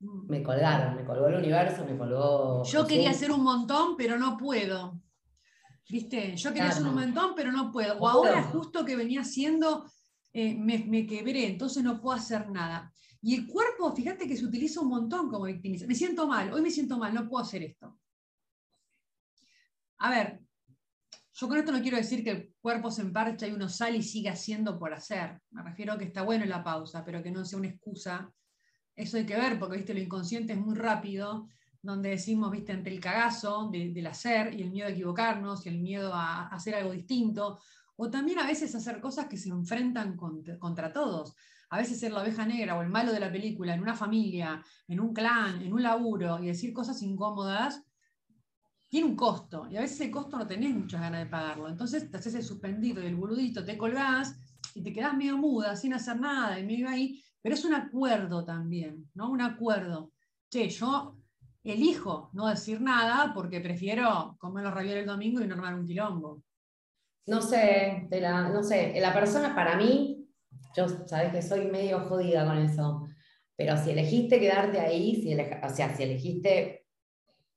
me 0.00 0.42
colgaron, 0.42 0.96
me 0.96 1.04
colgó 1.04 1.28
el 1.28 1.36
universo, 1.36 1.84
me 1.84 1.96
colgó... 1.96 2.64
Yo 2.64 2.86
quería 2.86 3.10
hacer 3.10 3.30
un 3.30 3.42
montón, 3.42 3.96
pero 3.96 4.18
no 4.18 4.36
puedo. 4.36 5.00
¿Viste? 5.88 6.36
Yo 6.36 6.52
quería 6.52 6.70
hacer 6.70 6.86
un 6.86 6.94
montón, 6.94 7.32
pero 7.36 7.52
no 7.52 7.70
puedo. 7.70 7.98
O 7.98 8.08
ahora 8.08 8.42
justo 8.44 8.84
que 8.84 8.96
venía 8.96 9.22
haciendo, 9.22 9.90
eh, 10.32 10.54
me, 10.54 10.78
me, 10.78 11.06
quebré, 11.06 11.46
entonces 11.46 11.82
no 11.82 12.00
puedo 12.00 12.16
hacer 12.16 12.48
nada. 12.50 12.92
Y 13.20 13.34
el 13.36 13.46
cuerpo, 13.46 13.94
fíjate 13.94 14.26
que 14.26 14.36
se 14.36 14.44
utiliza 14.44 14.80
un 14.80 14.88
montón 14.88 15.28
como 15.28 15.44
victimización. 15.44 15.88
Me 15.88 15.94
siento 15.94 16.26
mal, 16.26 16.52
hoy 16.52 16.62
me 16.62 16.70
siento 16.70 16.98
mal, 16.98 17.12
no 17.12 17.28
puedo 17.28 17.44
hacer 17.44 17.62
esto. 17.62 17.98
A 19.98 20.10
ver, 20.10 20.40
yo 21.42 21.48
con 21.48 21.58
esto 21.58 21.72
no 21.72 21.82
quiero 21.82 21.96
decir 21.96 22.22
que 22.22 22.30
el 22.30 22.54
cuerpo 22.60 22.92
se 22.92 23.02
emparcha 23.02 23.48
y 23.48 23.50
uno 23.50 23.68
sale 23.68 23.96
y 23.96 24.02
sigue 24.04 24.28
haciendo 24.28 24.78
por 24.78 24.94
hacer. 24.94 25.40
Me 25.50 25.64
refiero 25.64 25.92
a 25.92 25.98
que 25.98 26.04
está 26.04 26.22
bueno 26.22 26.44
la 26.44 26.62
pausa, 26.62 27.04
pero 27.04 27.20
que 27.20 27.32
no 27.32 27.44
sea 27.44 27.58
una 27.58 27.66
excusa. 27.66 28.32
Eso 28.94 29.16
hay 29.16 29.26
que 29.26 29.34
ver, 29.34 29.58
porque 29.58 29.78
¿viste? 29.78 29.92
lo 29.92 29.98
inconsciente 29.98 30.52
es 30.52 30.60
muy 30.60 30.76
rápido, 30.76 31.48
donde 31.82 32.10
decimos, 32.10 32.52
viste, 32.52 32.70
el 32.72 33.00
cagazo 33.00 33.68
del 33.72 34.06
hacer 34.06 34.54
y 34.54 34.62
el 34.62 34.70
miedo 34.70 34.86
a 34.86 34.92
equivocarnos 34.92 35.66
y 35.66 35.70
el 35.70 35.80
miedo 35.80 36.14
a, 36.14 36.46
hacer 36.46 36.76
algo 36.76 36.92
distinto, 36.92 37.58
o 37.96 38.08
también 38.08 38.38
a 38.38 38.46
veces 38.46 38.72
hacer 38.76 39.00
cosas 39.00 39.26
que 39.26 39.36
se 39.36 39.48
enfrentan 39.48 40.16
contra, 40.16 40.56
contra 40.60 40.92
todos. 40.92 41.34
A 41.70 41.78
veces 41.78 41.98
ser 41.98 42.12
la 42.12 42.22
oveja 42.22 42.46
negra 42.46 42.76
o 42.76 42.82
el 42.82 42.88
malo 42.88 43.12
de 43.12 43.18
la 43.18 43.32
película 43.32 43.74
en 43.74 43.80
una 43.80 43.96
familia, 43.96 44.62
en 44.86 45.00
un 45.00 45.12
clan, 45.12 45.60
en 45.60 45.72
un 45.72 45.82
laburo 45.82 46.38
y 46.40 46.46
decir 46.46 46.72
cosas 46.72 47.02
incómodas 47.02 47.82
tiene 48.92 49.08
un 49.08 49.16
costo 49.16 49.66
y 49.70 49.78
a 49.78 49.80
veces 49.80 50.02
el 50.02 50.10
costo 50.10 50.36
no 50.36 50.46
tenés 50.46 50.74
muchas 50.74 51.00
ganas 51.00 51.24
de 51.24 51.30
pagarlo. 51.30 51.66
Entonces 51.66 52.10
te 52.10 52.18
haces 52.18 52.34
el 52.34 52.42
suspendido 52.42 53.02
y 53.02 53.06
el 53.06 53.16
boludito, 53.16 53.64
te 53.64 53.78
colgás 53.78 54.38
y 54.74 54.82
te 54.82 54.92
quedás 54.92 55.16
medio 55.16 55.38
muda, 55.38 55.74
sin 55.76 55.94
hacer 55.94 56.20
nada 56.20 56.58
y 56.58 56.66
medio 56.66 56.90
ahí, 56.90 57.24
pero 57.40 57.54
es 57.54 57.64
un 57.64 57.72
acuerdo 57.72 58.44
también, 58.44 59.10
¿no? 59.14 59.30
Un 59.30 59.40
acuerdo. 59.40 60.12
Che, 60.50 60.68
yo 60.68 61.16
elijo 61.64 62.28
no 62.34 62.48
decir 62.48 62.82
nada 62.82 63.32
porque 63.32 63.62
prefiero 63.62 64.36
comer 64.38 64.64
los 64.64 64.74
ravioles 64.74 65.04
el 65.04 65.06
domingo 65.06 65.40
y 65.40 65.46
no 65.46 65.54
armar 65.54 65.74
un 65.74 65.86
quilombo. 65.86 66.42
No 67.28 67.40
sé, 67.40 68.10
no 68.10 68.62
sé, 68.62 68.92
la 69.00 69.14
persona 69.14 69.54
para 69.54 69.74
mí, 69.74 70.28
yo 70.76 70.86
sabes 71.06 71.32
que 71.32 71.40
soy 71.40 71.64
medio 71.64 72.00
jodida 72.00 72.44
con 72.44 72.58
eso, 72.58 73.06
pero 73.56 73.74
si 73.82 73.92
elegiste 73.92 74.38
quedarte 74.38 74.80
ahí, 74.80 75.14
si 75.22 75.34
o 75.34 75.70
sea, 75.70 75.96
si 75.96 76.02
elegiste 76.02 76.81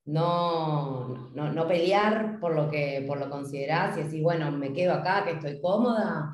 no, 0.05 1.31
no, 1.33 1.67
pelear 1.67 2.39
por 2.39 2.55
lo 2.55 2.69
que 2.69 3.03
por 3.07 3.17
lo 3.19 3.29
considerás 3.29 3.97
y 3.97 4.03
decir, 4.03 4.21
bueno, 4.21 4.51
me 4.51 4.71
quedo 4.71 4.93
acá, 4.93 5.25
que 5.25 5.31
estoy 5.31 5.59
cómoda. 5.59 6.29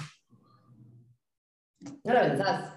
No 2.04 2.13
lo 2.13 2.20
pensás. 2.20 2.75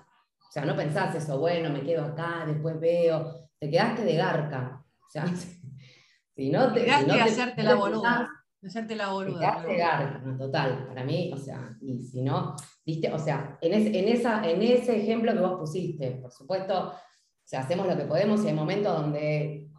O 0.48 0.52
sea, 0.52 0.64
no 0.64 0.76
pensás 0.76 1.14
eso, 1.16 1.38
bueno, 1.38 1.70
me 1.70 1.82
quedo 1.82 2.04
acá, 2.04 2.44
después 2.46 2.78
veo. 2.78 3.48
Te 3.58 3.68
quedaste 3.68 4.04
de 4.04 4.14
garca. 4.14 4.84
O 5.04 5.10
sea, 5.10 5.26
si 6.36 6.50
no 6.50 6.72
te. 6.72 6.84
Quedaste 6.84 7.12
de 7.12 7.20
hacerte 7.20 7.62
la 7.64 7.74
boluda. 7.74 8.28
hacerte 8.62 8.94
la 8.94 9.08
boluda. 9.08 9.40
Te 9.40 9.46
quedaste 9.46 9.68
de 9.68 9.76
garca, 9.76 10.36
total. 10.38 10.86
Para 10.86 11.02
mí, 11.02 11.32
o 11.34 11.36
sea, 11.36 11.76
y 11.80 12.00
si 12.02 12.22
no, 12.22 12.54
viste, 12.86 13.12
o 13.12 13.18
sea, 13.18 13.58
en, 13.60 13.72
en, 13.72 14.08
esa, 14.08 14.48
en 14.48 14.62
ese 14.62 15.02
ejemplo 15.02 15.32
que 15.32 15.40
vos 15.40 15.58
pusiste, 15.58 16.12
por 16.12 16.30
supuesto, 16.30 16.90
o 16.90 17.46
sea, 17.46 17.60
hacemos 17.60 17.88
lo 17.88 17.96
que 17.96 18.04
podemos 18.04 18.44
y 18.44 18.48
hay 18.48 18.54
momentos 18.54 18.96
donde 18.96 19.73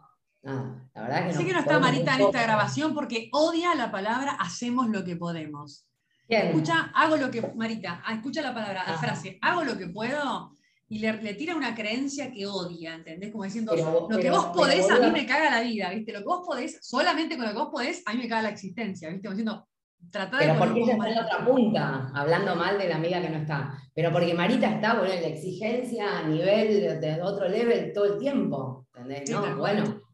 la 0.45 1.01
verdad 1.01 1.27
que 1.27 1.33
no. 1.33 1.39
Sé 1.39 1.45
que 1.45 1.53
no 1.53 1.59
está 1.59 1.79
Marita 1.79 2.15
en 2.15 2.21
esta 2.21 2.43
grabación 2.43 2.93
porque 2.93 3.29
odia 3.31 3.73
la 3.75 3.91
palabra 3.91 4.37
hacemos 4.39 4.87
lo 4.89 5.03
que 5.03 5.15
podemos. 5.15 5.87
Escucha, 6.27 6.91
hago 6.93 7.17
lo 7.17 7.31
que. 7.31 7.41
Marita, 7.55 8.01
ah, 8.05 8.13
escucha 8.13 8.41
la 8.41 8.53
palabra, 8.53 8.83
la 8.85 8.95
ah. 8.95 8.97
frase, 8.97 9.37
hago 9.41 9.63
lo 9.63 9.77
que 9.77 9.87
puedo 9.87 10.55
y 10.87 10.99
le, 10.99 11.33
tira 11.33 11.55
una 11.55 11.73
creencia 11.73 12.31
que 12.31 12.45
odia, 12.45 12.93
¿entendés? 12.93 13.31
Como 13.31 13.43
diciendo, 13.43 13.75
lo 13.75 14.19
que 14.19 14.29
vos 14.29 14.47
podés 14.47 14.89
a 14.89 14.99
mí 14.99 15.11
me 15.11 15.25
caga 15.25 15.49
la 15.49 15.61
vida, 15.61 15.89
¿viste? 15.89 16.13
Lo 16.13 16.19
que 16.19 16.25
vos 16.25 16.45
podés, 16.45 16.77
solamente 16.81 17.37
con 17.37 17.45
lo 17.45 17.51
que 17.51 17.57
vos 17.57 17.69
podés, 17.71 18.03
a 18.05 18.13
mí 18.13 18.19
me 18.19 18.27
caga 18.27 18.43
la 18.43 18.49
existencia, 18.49 19.09
¿viste? 19.09 19.27
Como 19.27 19.35
diciendo, 19.35 19.67
tratar 20.11 20.39
de. 20.39 20.45
Pero 20.45 20.59
porque 20.59 20.81
ella 20.81 20.93
está 20.93 21.07
en 21.09 21.15
la 21.15 21.21
otra 21.21 21.45
punta, 21.45 22.11
hablando 22.13 22.55
mal 22.55 22.77
de 22.77 22.89
la 22.89 22.97
amiga 22.97 23.19
que 23.19 23.29
no 23.29 23.37
está. 23.37 23.79
Pero 23.95 24.11
porque 24.11 24.33
Marita 24.35 24.69
está, 24.69 24.93
bueno, 24.93 25.13
en 25.13 25.21
la 25.23 25.27
exigencia 25.27 26.19
a 26.19 26.27
nivel 26.27 27.01
de 27.01 27.21
otro 27.21 27.47
level 27.47 27.91
todo 27.91 28.13
el 28.13 28.19
tiempo, 28.19 28.85
¿entendés? 28.93 29.29
No, 29.31 29.57
bueno. 29.57 30.04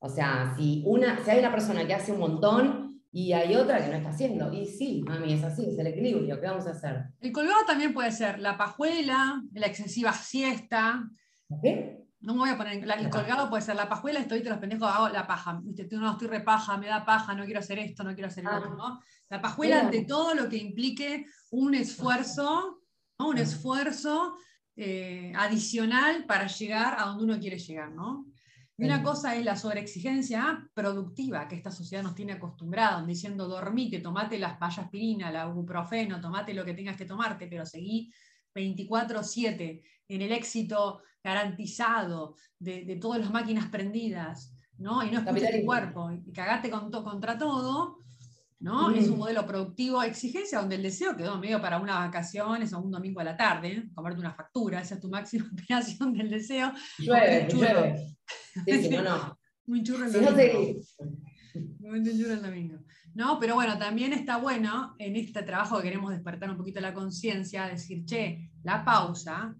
O 0.00 0.08
sea, 0.08 0.54
si, 0.56 0.82
una, 0.86 1.22
si 1.24 1.30
hay 1.30 1.40
una 1.40 1.50
persona 1.50 1.86
que 1.86 1.94
hace 1.94 2.12
un 2.12 2.20
montón 2.20 3.02
y 3.10 3.32
hay 3.32 3.56
otra 3.56 3.82
que 3.82 3.88
no 3.88 3.96
está 3.96 4.10
haciendo, 4.10 4.52
y 4.52 4.66
sí, 4.66 5.02
mami, 5.06 5.32
es 5.32 5.42
así, 5.42 5.66
es 5.66 5.78
el 5.78 5.88
equilibrio, 5.88 6.40
¿qué 6.40 6.46
vamos 6.46 6.66
a 6.66 6.70
hacer? 6.70 7.04
El 7.20 7.32
colgado 7.32 7.64
también 7.66 7.92
puede 7.92 8.12
ser 8.12 8.38
la 8.38 8.56
pajuela, 8.56 9.42
la 9.52 9.66
excesiva 9.66 10.12
siesta. 10.12 11.08
¿Qué? 11.62 12.04
No 12.20 12.34
me 12.34 12.40
voy 12.40 12.50
a 12.50 12.58
poner, 12.58 12.84
el 12.84 13.10
colgado 13.10 13.48
puede 13.48 13.62
ser 13.62 13.76
la 13.76 13.88
pajuela, 13.88 14.18
estoy 14.20 14.42
te 14.42 14.50
los 14.50 14.58
pendejos, 14.58 14.88
hago 14.88 15.08
la 15.08 15.26
paja. 15.26 15.60
¿viste? 15.62 15.88
No, 15.96 16.12
estoy 16.12 16.28
repaja, 16.28 16.76
me 16.76 16.88
da 16.88 17.04
paja, 17.04 17.34
no 17.34 17.44
quiero 17.44 17.60
hacer 17.60 17.78
esto, 17.78 18.02
no 18.02 18.12
quiero 18.12 18.28
hacer 18.28 18.44
ah. 18.46 18.60
¿no? 18.60 19.00
La 19.28 19.40
pajuela 19.40 19.80
ante 19.80 20.04
todo 20.04 20.34
lo 20.34 20.48
que 20.48 20.56
implique 20.56 21.26
un 21.50 21.74
esfuerzo, 21.74 22.82
¿no? 23.18 23.28
un 23.28 23.38
esfuerzo 23.38 24.36
eh, 24.76 25.32
adicional 25.36 26.24
para 26.26 26.46
llegar 26.48 26.96
a 26.98 27.04
donde 27.06 27.24
uno 27.24 27.38
quiere 27.38 27.58
llegar, 27.58 27.92
¿no? 27.92 28.26
Y 28.80 28.84
una 28.84 29.02
cosa 29.02 29.34
es 29.34 29.44
la 29.44 29.56
sobreexigencia 29.56 30.70
productiva 30.72 31.48
que 31.48 31.56
esta 31.56 31.72
sociedad 31.72 32.04
nos 32.04 32.14
tiene 32.14 32.34
acostumbrados, 32.34 33.04
diciendo 33.04 33.48
dormite, 33.48 33.98
tomate 33.98 34.38
las 34.38 34.56
payaspirina, 34.56 35.32
la 35.32 35.46
ibuprofeno, 35.46 36.20
tomate 36.20 36.54
lo 36.54 36.64
que 36.64 36.74
tengas 36.74 36.96
que 36.96 37.04
tomarte, 37.04 37.48
pero 37.48 37.66
seguí 37.66 38.12
24-7 38.54 39.82
en 40.06 40.22
el 40.22 40.30
éxito 40.30 41.02
garantizado 41.24 42.36
de, 42.56 42.96
todas 43.00 43.20
las 43.20 43.32
máquinas 43.32 43.66
prendidas, 43.66 44.54
¿no? 44.76 45.04
Y 45.04 45.10
no 45.10 45.18
escuches 45.18 45.60
tu 45.60 45.66
cuerpo, 45.66 46.12
y 46.12 46.32
cagate 46.32 46.70
contra 46.70 47.36
todo, 47.36 47.98
¿no? 48.60 48.90
Es 48.90 49.08
un 49.08 49.18
modelo 49.18 49.46
productivo 49.46 50.02
exigencia 50.02 50.58
donde 50.58 50.76
el 50.76 50.82
deseo 50.82 51.16
quedó 51.16 51.38
medio 51.38 51.60
para 51.60 51.78
unas 51.78 51.98
vacaciones 51.98 52.72
o 52.72 52.80
un 52.80 52.90
domingo 52.90 53.20
a 53.20 53.24
la 53.24 53.36
tarde, 53.36 53.68
¿eh? 53.68 53.88
comerte 53.94 54.20
una 54.20 54.34
factura, 54.34 54.80
esa 54.80 54.96
es 54.96 55.00
tu 55.00 55.08
máxima 55.08 55.48
operación 55.52 56.12
del 56.12 56.30
deseo. 56.30 56.72
Llueve, 56.98 57.48
llueve. 57.50 58.16
Sí, 58.66 58.88
no, 58.90 59.02
no. 59.02 59.38
Un 59.66 59.84
churro 59.84 60.06
en 60.06 60.12
domingo. 60.12 60.80
Un 61.80 62.04
churro 62.04 62.32
en 62.32 62.42
domingo. 62.42 62.78
No, 63.14 63.38
pero 63.38 63.54
bueno, 63.54 63.76
también 63.78 64.12
está 64.12 64.38
bueno 64.38 64.94
en 64.98 65.16
este 65.16 65.42
trabajo 65.42 65.76
que 65.76 65.82
queremos 65.82 66.10
despertar 66.10 66.50
un 66.50 66.56
poquito 66.56 66.80
la 66.80 66.94
conciencia, 66.94 67.66
decir, 67.66 68.04
che, 68.06 68.50
la 68.62 68.82
pausa 68.84 69.54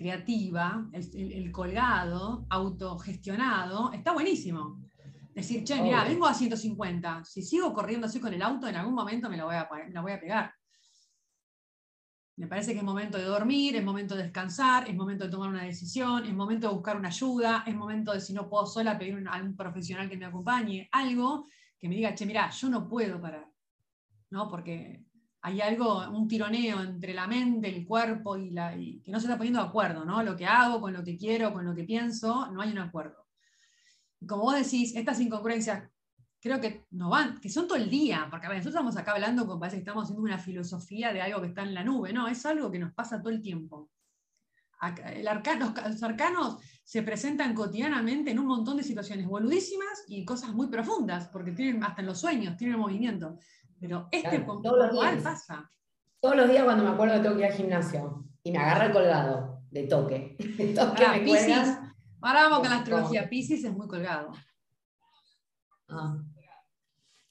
creativa, 0.00 0.88
el, 0.92 1.52
colgado, 1.52 2.46
autogestionado, 2.48 3.92
está 3.92 4.12
buenísimo. 4.12 4.80
Decir, 5.34 5.62
che, 5.64 5.80
mira, 5.80 6.04
vengo 6.04 6.26
a 6.26 6.34
150, 6.34 7.24
si 7.24 7.42
sigo 7.42 7.72
corriendo 7.72 8.06
así 8.06 8.18
con 8.18 8.34
el 8.34 8.42
auto, 8.42 8.66
en 8.66 8.76
algún 8.76 8.94
momento 8.94 9.30
me 9.30 9.36
la 9.36 9.44
voy 9.44 9.54
a, 9.54 9.68
me 9.86 9.92
la 9.92 10.00
voy 10.00 10.12
a 10.12 10.20
pegar. 10.20 10.54
Me 12.36 12.46
parece 12.46 12.72
que 12.72 12.78
es 12.78 12.84
momento 12.84 13.18
de 13.18 13.24
dormir, 13.24 13.76
es 13.76 13.84
momento 13.84 14.16
de 14.16 14.24
descansar, 14.24 14.88
es 14.88 14.96
momento 14.96 15.24
de 15.24 15.30
tomar 15.30 15.50
una 15.50 15.62
decisión, 15.62 16.24
es 16.24 16.32
momento 16.32 16.68
de 16.68 16.74
buscar 16.74 16.96
una 16.96 17.08
ayuda, 17.08 17.64
es 17.66 17.74
momento 17.74 18.12
de, 18.12 18.20
si 18.20 18.32
no 18.32 18.48
puedo 18.48 18.66
sola, 18.66 18.98
pedir 18.98 19.22
a 19.28 19.42
un 19.42 19.54
profesional 19.54 20.08
que 20.08 20.16
me 20.16 20.24
acompañe, 20.24 20.88
algo 20.90 21.46
que 21.78 21.88
me 21.88 21.94
diga, 21.94 22.14
che, 22.14 22.26
mira, 22.26 22.50
yo 22.50 22.68
no 22.68 22.88
puedo 22.88 23.20
parar, 23.20 23.46
¿no? 24.30 24.48
Porque 24.48 25.04
hay 25.42 25.60
algo, 25.60 26.08
un 26.10 26.26
tironeo 26.26 26.82
entre 26.82 27.14
la 27.14 27.26
mente, 27.26 27.68
el 27.68 27.86
cuerpo 27.86 28.36
y, 28.36 28.50
la, 28.50 28.76
y 28.76 29.00
que 29.02 29.12
no 29.12 29.20
se 29.20 29.26
está 29.26 29.36
poniendo 29.36 29.62
de 29.62 29.68
acuerdo, 29.68 30.04
¿no? 30.04 30.22
Lo 30.22 30.36
que 30.36 30.46
hago, 30.46 30.80
con 30.80 30.92
lo 30.92 31.04
que 31.04 31.16
quiero, 31.16 31.52
con 31.52 31.64
lo 31.64 31.74
que 31.74 31.84
pienso, 31.84 32.50
no 32.50 32.60
hay 32.60 32.72
un 32.72 32.78
acuerdo. 32.78 33.19
Como 34.26 34.42
vos 34.42 34.54
decís, 34.54 34.94
estas 34.94 35.20
incongruencias 35.20 35.88
creo 36.40 36.60
que 36.60 36.86
no 36.90 37.10
van, 37.10 37.38
que 37.38 37.50
son 37.50 37.68
todo 37.68 37.76
el 37.76 37.90
día, 37.90 38.26
porque 38.30 38.46
a 38.46 38.48
ver, 38.48 38.58
nosotros 38.58 38.80
estamos 38.80 38.96
acá 38.96 39.12
hablando 39.12 39.46
como 39.46 39.60
parece 39.60 39.76
que 39.76 39.82
estamos 39.82 40.04
haciendo 40.04 40.22
una 40.22 40.38
filosofía 40.38 41.12
de 41.12 41.20
algo 41.20 41.40
que 41.40 41.48
está 41.48 41.62
en 41.62 41.74
la 41.74 41.84
nube, 41.84 42.12
no, 42.12 42.28
es 42.28 42.44
algo 42.46 42.70
que 42.70 42.78
nos 42.78 42.92
pasa 42.92 43.20
todo 43.20 43.32
el 43.32 43.42
tiempo. 43.42 43.90
El 45.04 45.24
los, 45.24 46.02
arcanos 46.02 46.56
se 46.82 47.02
presentan 47.02 47.54
cotidianamente 47.54 48.30
en 48.30 48.38
un 48.38 48.46
montón 48.46 48.78
de 48.78 48.82
situaciones 48.82 49.26
boludísimas 49.26 50.04
y 50.08 50.24
cosas 50.24 50.54
muy 50.54 50.68
profundas, 50.68 51.28
porque 51.28 51.52
tienen 51.52 51.84
hasta 51.84 52.00
en 52.00 52.06
los 52.06 52.18
sueños, 52.18 52.56
tienen 52.56 52.78
movimiento. 52.78 53.36
Pero 53.78 54.08
este 54.10 54.42
claro, 54.42 55.22
pasa. 55.22 55.70
Todos 56.18 56.36
los 56.36 56.48
días 56.48 56.64
cuando 56.64 56.84
me 56.84 56.90
acuerdo 56.90 57.16
que 57.16 57.20
tengo 57.20 57.36
que 57.36 57.42
ir 57.42 57.50
al 57.50 57.56
gimnasio 57.56 58.24
y 58.42 58.52
me 58.52 58.58
agarra 58.58 58.86
el 58.86 58.92
colgado 58.92 59.62
de 59.70 59.82
toque. 59.84 60.36
toque 60.74 61.04
Ahora 62.22 62.42
vamos 62.42 62.60
con 62.60 62.70
la 62.70 62.76
astrología. 62.76 63.28
Pisces 63.28 63.64
es 63.64 63.72
muy 63.72 63.88
colgado. 63.88 64.32
Ah. 65.88 66.18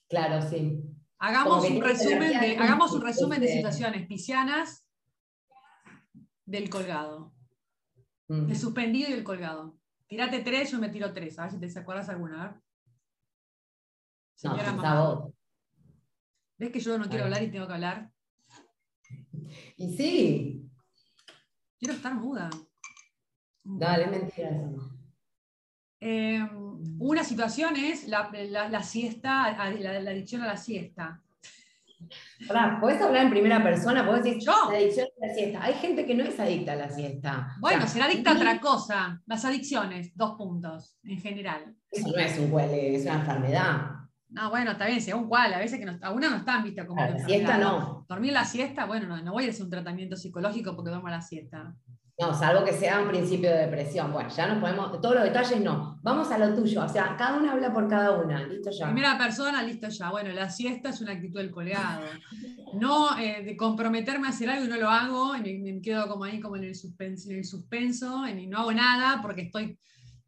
Claro, 0.09 0.47
sí. 0.49 0.83
Hagamos 1.19 1.69
un 1.69 1.81
resumen, 1.81 2.39
de, 2.39 2.57
hagamos 2.57 2.91
un 2.93 3.01
resumen 3.01 3.41
de 3.41 3.47
situaciones 3.47 4.07
piscianas 4.07 4.85
del 6.45 6.69
colgado. 6.69 7.33
Mm. 8.27 8.49
El 8.49 8.57
suspendido 8.57 9.09
y 9.09 9.13
el 9.13 9.23
colgado. 9.23 9.77
Tírate 10.07 10.39
tres, 10.39 10.71
yo 10.71 10.79
me 10.79 10.89
tiro 10.89 11.13
tres. 11.13 11.37
A 11.37 11.43
ver 11.43 11.51
si 11.51 11.59
te 11.59 11.79
acuerdas 11.79 12.09
alguna. 12.09 12.61
Señora 14.33 14.71
no, 14.71 15.33
¿Ves 16.57 16.71
que 16.71 16.79
yo 16.79 16.97
no 16.97 17.09
quiero 17.09 17.25
hablar 17.25 17.43
y 17.43 17.51
tengo 17.51 17.67
que 17.67 17.73
hablar? 17.73 18.11
Y 19.77 19.95
sí. 19.95 20.69
Quiero 21.77 21.93
estar 21.93 22.15
muda. 22.15 22.49
Dale, 23.63 24.07
mentira 24.07 24.49
eh, 26.01 26.47
una 26.99 27.23
situación 27.23 27.75
es 27.75 28.07
la, 28.07 28.29
siesta, 28.83 29.51
la, 29.51 30.11
adicción 30.11 30.41
a 30.41 30.47
la 30.47 30.57
siesta. 30.57 31.21
¿Puedes 32.79 33.01
hablar 33.01 33.25
en 33.25 33.29
primera 33.29 33.61
persona? 33.61 34.05
¿Puedes 34.05 34.23
decir 34.23 34.43
yo? 34.45 34.53
La 34.71 34.77
adicción 34.77 35.07
a 35.21 35.27
la 35.27 35.33
siesta. 35.33 35.63
Hay 35.63 35.73
gente 35.73 36.05
que 36.05 36.15
no 36.15 36.23
es 36.23 36.39
adicta 36.39 36.71
a 36.73 36.75
la 36.75 36.89
siesta. 36.89 37.55
Bueno, 37.59 37.85
será 37.87 38.05
adicta 38.05 38.31
a 38.31 38.35
otra 38.35 38.59
cosa. 38.61 39.21
Las 39.25 39.43
adicciones, 39.43 40.15
dos 40.15 40.35
puntos, 40.37 40.97
en 41.03 41.19
general. 41.19 41.75
Eso 41.91 42.07
no 42.07 42.17
es 42.17 42.39
un 42.39 42.49
cuele, 42.49 42.95
es 42.95 43.03
una 43.03 43.15
enfermedad. 43.15 43.99
No, 44.29 44.49
bueno, 44.51 44.71
está 44.71 44.85
bien, 44.85 45.01
según 45.01 45.27
cuál. 45.27 45.53
A 45.53 45.57
veces 45.57 45.79
que 45.79 45.85
no, 45.85 45.97
algunas 46.01 46.31
no 46.31 46.37
están 46.37 46.63
vistas 46.63 46.85
como. 46.85 47.01
la 47.01 47.19
siesta 47.19 47.57
no. 47.57 48.05
Dormir 48.07 48.31
la 48.31 48.45
siesta, 48.45 48.85
bueno, 48.85 49.07
no, 49.07 49.21
no 49.21 49.33
voy 49.33 49.47
a 49.47 49.49
hacer 49.49 49.63
un 49.63 49.71
tratamiento 49.71 50.15
psicológico 50.15 50.75
porque 50.75 50.91
duermo 50.91 51.09
la 51.09 51.21
siesta. 51.21 51.75
No, 52.19 52.33
salvo 52.33 52.65
que 52.65 52.73
sea 52.73 53.01
un 53.01 53.07
principio 53.07 53.49
de 53.49 53.59
depresión. 53.59 54.11
Bueno, 54.11 54.29
ya 54.29 54.45
nos 54.45 54.59
podemos, 54.59 54.99
todos 54.99 55.15
los 55.15 55.23
detalles 55.23 55.61
no. 55.61 55.97
Vamos 56.03 56.29
a 56.29 56.37
lo 56.37 56.53
tuyo, 56.53 56.83
o 56.83 56.89
sea, 56.89 57.15
cada 57.17 57.37
una 57.37 57.53
habla 57.53 57.71
por 57.71 57.87
cada 57.87 58.19
una, 58.19 58.45
listo 58.45 58.69
ya. 58.71 58.87
Primera 58.87 59.17
persona, 59.17 59.63
listo 59.63 59.87
ya. 59.87 60.11
Bueno, 60.11 60.29
la 60.33 60.49
siesta 60.49 60.89
es 60.89 60.99
una 60.99 61.13
actitud 61.13 61.39
del 61.39 61.49
coleado. 61.49 62.03
No 62.73 63.17
eh, 63.17 63.41
de 63.45 63.55
comprometerme 63.55 64.27
a 64.27 64.31
hacer 64.31 64.49
algo 64.49 64.65
y 64.65 64.67
no 64.67 64.75
lo 64.75 64.89
hago, 64.89 65.33
y 65.37 65.59
me, 65.59 65.81
quedo 65.81 66.09
como 66.09 66.25
ahí, 66.25 66.41
como 66.41 66.57
en 66.57 66.65
el 66.65 66.75
suspenso, 66.75 67.29
en 67.29 67.37
el 67.37 67.45
suspenso, 67.45 68.27
y 68.27 68.47
no 68.47 68.59
hago 68.59 68.73
nada 68.73 69.21
porque 69.21 69.43
estoy, 69.43 69.79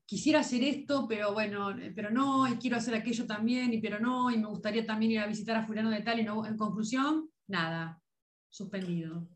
quisiera 0.06 0.40
hacer 0.40 0.64
esto, 0.64 1.06
pero 1.10 1.34
bueno, 1.34 1.76
pero 1.94 2.10
no, 2.10 2.48
y 2.48 2.56
quiero 2.56 2.78
hacer 2.78 2.96
aquello 2.96 3.26
también, 3.26 3.74
y 3.74 3.82
pero 3.82 4.00
no, 4.00 4.32
y 4.32 4.38
me 4.38 4.48
gustaría 4.48 4.86
también 4.86 5.12
ir 5.12 5.20
a 5.20 5.28
visitar 5.28 5.58
a 5.58 5.66
fulano 5.66 5.90
de 5.90 6.00
tal, 6.00 6.22
y 6.22 6.24
no, 6.24 6.46
en 6.46 6.56
conclusión, 6.56 7.30
nada, 7.48 8.02
suspendido. 8.50 9.28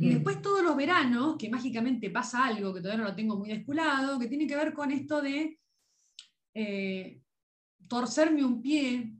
Y 0.00 0.08
después 0.10 0.42
todos 0.42 0.62
los 0.62 0.76
veranos, 0.76 1.36
que 1.38 1.50
mágicamente 1.50 2.10
pasa 2.10 2.46
algo 2.46 2.72
que 2.74 2.80
todavía 2.80 3.04
no 3.04 3.10
lo 3.10 3.16
tengo 3.16 3.36
muy 3.36 3.48
desculado, 3.48 4.18
que 4.18 4.28
tiene 4.28 4.46
que 4.46 4.56
ver 4.56 4.72
con 4.72 4.90
esto 4.90 5.20
de 5.22 5.58
eh, 6.54 7.20
torcerme 7.88 8.44
un 8.44 8.62
pie, 8.62 9.12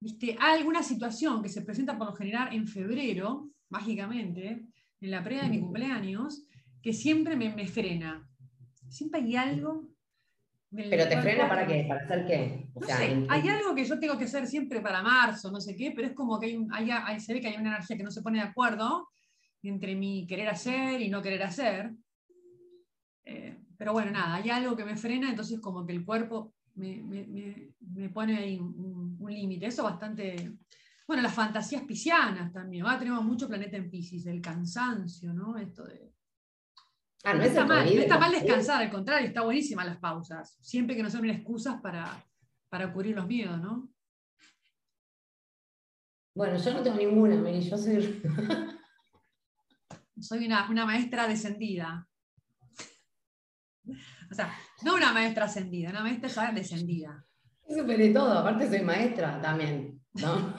¿viste? 0.00 0.36
alguna 0.40 0.82
situación 0.82 1.42
que 1.42 1.48
se 1.48 1.62
presenta 1.62 1.98
por 1.98 2.08
lo 2.08 2.14
general 2.14 2.54
en 2.54 2.66
febrero, 2.66 3.50
mágicamente, 3.68 4.66
en 5.00 5.10
la 5.10 5.22
previa 5.22 5.44
de 5.44 5.50
mi 5.50 5.60
cumpleaños, 5.60 6.44
que 6.82 6.92
siempre 6.92 7.36
me, 7.36 7.66
frena. 7.66 8.28
Siempre 8.88 9.20
hay 9.20 9.36
algo. 9.36 9.88
¿Pero 10.70 11.08
te 11.08 11.20
frena 11.20 11.48
para 11.48 11.66
qué? 11.66 11.84
¿Para 11.88 12.04
hacer 12.04 12.26
qué? 12.26 12.68
hay 13.28 13.48
algo 13.48 13.74
que 13.74 13.84
yo 13.84 13.98
tengo 13.98 14.18
que 14.18 14.24
hacer 14.24 14.46
siempre 14.46 14.80
para 14.80 15.02
marzo, 15.02 15.50
no 15.50 15.60
sé 15.60 15.74
qué, 15.74 15.92
pero 15.94 16.08
es 16.08 16.14
como 16.14 16.38
que 16.38 16.58
hay, 16.70 17.20
se 17.20 17.34
ve 17.34 17.40
que 17.40 17.48
hay 17.48 17.56
una 17.56 17.70
energía 17.70 17.96
que 17.96 18.02
no 18.02 18.10
se 18.10 18.22
pone 18.22 18.38
de 18.38 18.44
acuerdo 18.44 19.08
entre 19.62 19.94
mi 19.94 20.26
querer 20.26 20.48
hacer 20.48 21.00
y 21.00 21.08
no 21.08 21.22
querer 21.22 21.42
hacer. 21.42 21.92
Eh, 23.24 23.58
pero 23.76 23.92
bueno, 23.92 24.10
nada, 24.10 24.36
hay 24.36 24.50
algo 24.50 24.76
que 24.76 24.84
me 24.84 24.96
frena, 24.96 25.30
entonces 25.30 25.60
como 25.60 25.84
que 25.86 25.92
el 25.92 26.04
cuerpo 26.04 26.54
me, 26.74 28.10
pone 28.12 28.36
ahí 28.36 28.58
un, 28.58 29.18
límite. 29.28 29.66
Eso 29.66 29.84
bastante... 29.84 30.56
Bueno, 31.06 31.22
las 31.22 31.34
fantasías 31.34 31.82
piscianas 31.82 32.52
también. 32.52 32.84
Ahora 32.84 32.98
tenemos 32.98 33.24
mucho 33.24 33.48
planeta 33.48 33.76
en 33.76 33.90
Piscis, 33.90 34.26
el 34.26 34.40
cansancio, 34.40 35.32
¿no? 35.32 35.56
Esto 35.56 35.84
de... 35.84 36.12
Ah, 37.24 37.34
no, 37.34 37.42
está 37.42 37.64
mal, 37.66 37.84
no 37.84 38.00
está 38.00 38.18
mal 38.18 38.30
descansar, 38.30 38.82
al 38.82 38.90
contrario, 38.90 39.28
está 39.28 39.42
buenísima 39.42 39.84
las 39.84 39.98
pausas. 39.98 40.58
Siempre 40.60 40.94
que 40.94 41.02
no 41.02 41.10
sean 41.10 41.28
excusas 41.30 41.80
para, 41.80 42.24
para 42.68 42.92
cubrir 42.92 43.16
los 43.16 43.26
miedos, 43.26 43.60
¿no? 43.60 43.90
Bueno, 46.34 46.56
yo 46.56 46.72
no 46.72 46.82
tengo 46.82 46.96
ninguna, 46.96 47.50
yo 47.58 47.76
soy... 47.76 48.22
soy 50.20 50.46
una, 50.46 50.66
maestra 50.86 51.26
descendida. 51.26 52.06
O 54.30 54.34
sea, 54.34 54.52
no 54.82 54.94
una 54.94 55.12
maestra 55.12 55.46
ascendida, 55.46 55.90
una 55.90 56.02
maestra 56.02 56.28
ya 56.28 56.52
descendida. 56.52 57.24
Superé 57.68 58.10
todo, 58.10 58.38
aparte 58.38 58.68
soy 58.68 58.80
maestra 58.80 59.40
también, 59.40 60.00
¿no? 60.14 60.54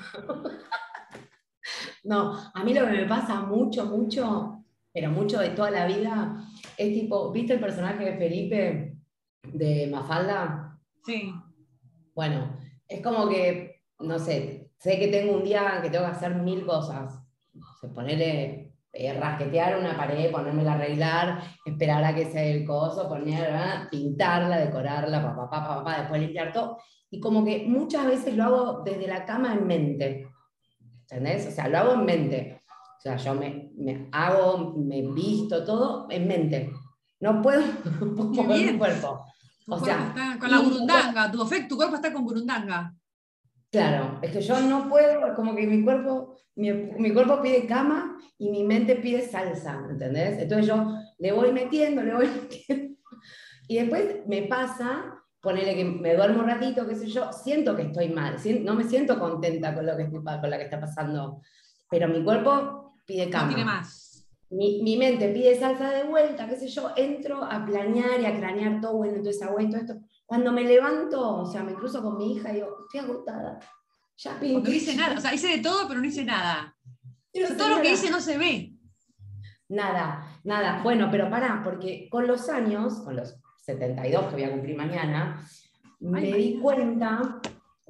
no, 2.04 2.52
a 2.54 2.64
mí 2.64 2.74
lo 2.74 2.86
que 2.86 2.92
me 2.92 3.06
pasa 3.06 3.42
mucho, 3.42 3.86
mucho, 3.86 4.64
pero 4.94 5.10
mucho 5.12 5.40
de 5.40 5.50
toda 5.50 5.72
la 5.72 5.88
vida, 5.88 6.44
es 6.78 6.94
tipo, 6.94 7.32
¿viste 7.32 7.54
el 7.54 7.60
personaje 7.60 8.06
de 8.06 8.18
Felipe 8.18 8.98
de 9.44 9.88
Mafalda? 9.88 10.80
Sí. 11.04 11.34
Bueno, 12.14 12.58
es 12.88 13.02
como 13.02 13.28
que, 13.28 13.84
no 14.00 14.20
sé, 14.20 14.72
sé 14.78 15.00
que 15.00 15.08
tengo 15.08 15.36
un 15.36 15.44
día 15.44 15.80
que 15.82 15.90
tengo 15.90 16.06
que 16.06 16.12
hacer 16.12 16.36
mil 16.36 16.66
cosas. 16.66 17.24
Se 17.82 17.90
ponerle 17.90 18.69
eh, 18.92 19.14
rasquetear 19.14 19.80
una 19.80 19.96
pared, 19.96 20.32
ponérmela 20.32 20.74
a 20.74 20.76
arreglar, 20.76 21.44
esperar 21.66 22.04
a 22.04 22.16
que 22.16 22.26
sea 22.32 22.44
el 22.44 22.66
coso, 22.66 23.08
poner, 23.08 23.88
pintarla, 23.92 24.58
decorarla, 24.58 25.22
papá, 25.22 25.50
papá, 25.50 25.76
papá, 25.76 26.00
después 26.00 26.22
limpiar 26.22 26.52
todo. 26.52 26.78
Y 27.12 27.20
como 27.20 27.44
que 27.44 27.66
muchas 27.68 28.06
veces 28.06 28.36
lo 28.36 28.44
hago 28.46 28.84
desde 28.84 29.08
la 29.08 29.26
cama 29.26 29.54
en 29.54 29.68
mente. 29.68 30.28
¿Entendés? 31.02 31.48
O 31.48 31.52
sea, 31.52 31.68
lo 31.68 31.78
hago 31.78 31.94
en 31.94 32.06
mente. 32.06 32.62
O 32.98 33.02
sea, 33.02 33.16
yo 33.18 33.34
me, 33.34 33.72
me 33.78 34.10
hago, 34.12 34.76
me 34.76 35.02
visto 35.02 35.64
todo 35.64 36.08
en 36.10 36.28
mente. 36.28 36.72
No 37.20 37.42
puedo 37.42 37.62
mover 38.02 38.74
mi 38.74 38.78
cuerpo. 38.78 39.26
O 39.68 39.80
sea, 39.80 40.38
con 40.40 40.50
la 40.50 40.60
burundanga, 40.60 41.32
tu, 41.32 41.48
tu 41.68 41.78
cuerpo 41.78 41.96
está 41.96 42.12
con 42.12 42.24
burundanga. 42.24 42.94
Claro, 43.72 44.20
es 44.24 44.32
que 44.32 44.42
yo 44.42 44.60
no 44.62 44.90
puedo, 44.90 45.36
como 45.36 45.56
que 45.56 45.68
mi 45.68 45.84
cuerpo, 45.84 46.38
mi, 46.56 47.14
cuerpo 47.14 47.40
pide 47.42 47.68
cama 47.68 48.18
y 48.40 48.50
mi 48.50 48.64
mente 48.64 48.96
pide 48.96 49.22
salsa, 49.22 49.86
¿entendés? 49.88 50.40
Entonces 50.40 50.66
yo 50.66 50.96
le 51.20 51.32
voy 51.32 51.52
metiendo, 51.52 52.02
le 52.02 52.16
voy 52.16 52.28
metiendo. 52.42 52.98
Y 53.68 53.78
después 53.78 54.28
me 54.28 54.44
pasa, 54.44 55.24
ponerle 55.40 55.76
que 55.76 55.86
me 55.86 56.16
duermo 56.16 56.40
un 56.40 56.48
ratito, 56.48 56.88
qué 56.88 56.96
sé 56.96 57.08
yo, 57.08 57.32
siento 57.32 57.76
que 57.76 57.84
estoy 57.84 58.10
mal, 58.10 58.38
no 58.64 58.74
me 58.74 58.86
siento 58.86 59.20
contenta 59.20 59.76
con 59.76 59.86
lo 59.86 59.96
que, 59.96 60.10
con 60.10 60.24
lo 60.24 60.58
que 60.58 60.64
está 60.64 60.80
pasando, 60.80 61.42
pero 61.92 62.08
mi 62.08 62.24
cuerpo 62.24 62.96
pide 63.06 63.30
cama. 63.30 63.46
No 63.46 63.50
tiene 63.50 63.66
más. 63.66 64.28
Mi, 64.50 64.82
mi, 64.82 64.98
mente 64.98 65.30
pide 65.30 65.60
salsa 65.60 65.92
de 65.92 66.06
vuelta, 66.06 66.48
qué 66.48 66.56
sé 66.56 66.68
yo, 66.68 66.92
entro 66.96 67.44
a 67.44 67.64
planear 67.64 68.20
y 68.20 68.26
a 68.26 68.36
cranear 68.36 68.82
todo, 68.82 68.98
bueno, 68.98 69.18
entonces 69.18 69.44
hago 69.44 69.60
esto, 69.60 69.78
esto. 69.78 70.00
Cuando 70.30 70.52
me 70.52 70.64
levanto, 70.64 71.38
o 71.38 71.46
sea, 71.48 71.64
me 71.64 71.74
cruzo 71.74 72.04
con 72.04 72.16
mi 72.16 72.34
hija 72.34 72.52
y 72.52 72.58
digo, 72.58 72.78
estoy 72.84 73.00
agotada. 73.00 73.60
Ya 74.16 74.40
pinté. 74.40 74.70
No 74.70 74.76
hice 74.76 74.96
nada, 74.96 75.18
o 75.18 75.22
sea, 75.22 75.34
hice 75.34 75.48
de 75.48 75.58
todo, 75.58 75.88
pero 75.88 76.00
no 76.00 76.06
hice 76.06 76.24
nada. 76.24 76.78
todo 77.58 77.70
lo 77.70 77.82
que 77.82 77.94
hice 77.94 78.12
no 78.12 78.22
se 78.22 78.38
ve. 78.38 78.72
Nada, 79.70 80.40
nada. 80.44 80.84
Bueno, 80.84 81.08
pero 81.10 81.32
pará, 81.32 81.62
porque 81.64 82.08
con 82.12 82.28
los 82.28 82.48
años, 82.48 83.00
con 83.00 83.16
los 83.16 83.42
72 83.66 84.26
que 84.26 84.34
voy 84.34 84.44
a 84.44 84.52
cumplir 84.52 84.78
mañana, 84.78 85.44
me 86.00 86.22
di 86.22 86.60
cuenta 86.62 87.42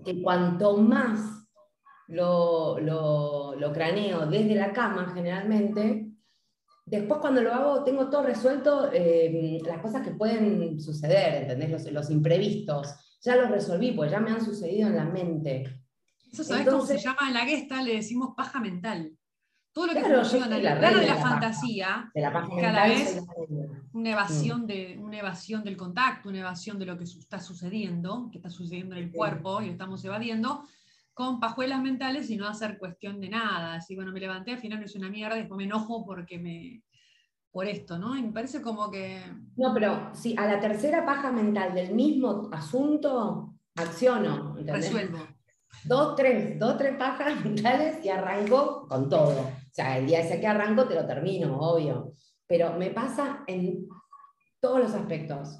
que 0.05 0.21
cuanto 0.21 0.77
más 0.77 1.45
lo, 2.07 2.79
lo, 2.79 3.53
lo, 3.55 3.73
craneo 3.73 4.25
desde 4.27 4.55
la 4.55 4.71
cama 4.71 5.11
generalmente, 5.13 6.08
Después 6.89 7.19
cuando 7.21 7.41
lo 7.41 7.53
hago 7.53 7.83
tengo 7.83 8.09
todo 8.09 8.23
resuelto, 8.23 8.89
eh, 8.91 9.59
las 9.65 9.79
cosas 9.79 10.01
que 10.01 10.11
pueden 10.11 10.79
suceder, 10.79 11.43
¿entendés? 11.43 11.91
Los, 11.91 12.09
imprevistos. 12.09 12.95
Ya 13.21 13.35
los 13.35 13.51
resolví, 13.51 13.91
pues 13.91 14.11
ya 14.11 14.19
me 14.19 14.31
han 14.31 14.43
sucedido 14.43 14.87
en 14.87 14.95
la 14.95 15.05
mente. 15.05 15.83
Eso 16.31 16.43
sabes 16.43 16.67
cómo 16.67 16.85
se 16.85 16.97
llama 16.97 17.27
en 17.27 17.33
la 17.33 17.45
gesta, 17.45 17.81
le 17.83 17.95
decimos 17.95 18.33
paja 18.35 18.59
mental. 18.59 19.11
Todo 19.71 19.87
lo 19.87 19.93
que 19.93 20.03
funciona 20.03 20.57
en 20.57 20.65
el 20.65 20.77
plano 20.79 20.99
de 20.99 21.05
la, 21.05 21.15
fantasía, 21.15 22.11
de 22.13 22.21
la 22.21 22.47
que 22.49 22.65
a 22.65 22.71
la 22.71 22.87
vez 22.87 23.21
una 23.93 24.11
evasión, 24.11 24.65
de, 24.65 24.97
una 24.99 25.19
evasión 25.19 25.63
del 25.63 25.77
contacto, 25.77 26.29
una 26.29 26.39
evasión 26.39 26.79
de 26.79 26.85
lo 26.85 26.97
que 26.97 27.03
está 27.03 27.39
sucediendo, 27.39 28.29
que 28.31 28.39
está 28.39 28.49
sucediendo 28.49 28.95
en 28.95 29.03
el 29.03 29.11
cuerpo 29.11 29.61
y 29.61 29.67
lo 29.67 29.71
estamos 29.73 30.03
evadiendo, 30.03 30.63
con 31.19 31.41
pajuelas 31.41 31.81
mentales 31.81 32.29
y 32.29 32.37
no 32.37 32.47
hacer 32.47 32.77
cuestión 32.77 33.19
de 33.19 33.27
nada. 33.27 33.73
Así, 33.73 33.93
bueno, 33.93 34.13
me 34.13 34.21
levanté, 34.21 34.53
al 34.53 34.59
final 34.59 34.79
no 34.79 34.85
es 34.85 34.95
una 34.95 35.09
mierda, 35.09 35.35
después 35.35 35.57
me 35.57 35.65
enojo 35.65 36.05
porque 36.05 36.39
me, 36.39 36.81
por 37.51 37.67
esto, 37.67 37.99
¿no? 37.99 38.15
Y 38.15 38.21
me 38.21 38.31
parece 38.31 38.61
como 38.61 38.89
que... 38.89 39.21
No, 39.57 39.73
pero 39.73 40.11
si 40.13 40.33
a 40.37 40.45
la 40.45 40.61
tercera 40.61 41.05
paja 41.05 41.29
mental 41.29 41.75
del 41.75 41.93
mismo 41.93 42.47
asunto, 42.53 43.53
acciono. 43.75 44.55
Resuelvo. 44.65 45.17
Dos, 45.83 46.15
tres, 46.15 46.57
dos, 46.57 46.77
tres 46.77 46.95
pajas 46.95 47.43
mentales 47.43 47.97
y 48.05 48.07
arranco 48.07 48.87
con 48.87 49.09
todo. 49.09 49.41
O 49.41 49.73
sea, 49.73 49.97
el 49.97 50.05
día 50.05 50.21
ese 50.21 50.39
que 50.39 50.47
arranco 50.47 50.87
te 50.87 50.95
lo 50.95 51.05
termino, 51.05 51.59
obvio. 51.59 52.13
Pero 52.47 52.77
me 52.77 52.91
pasa 52.91 53.43
en 53.45 53.89
todos 54.61 54.79
los 54.79 54.93
aspectos. 54.93 55.59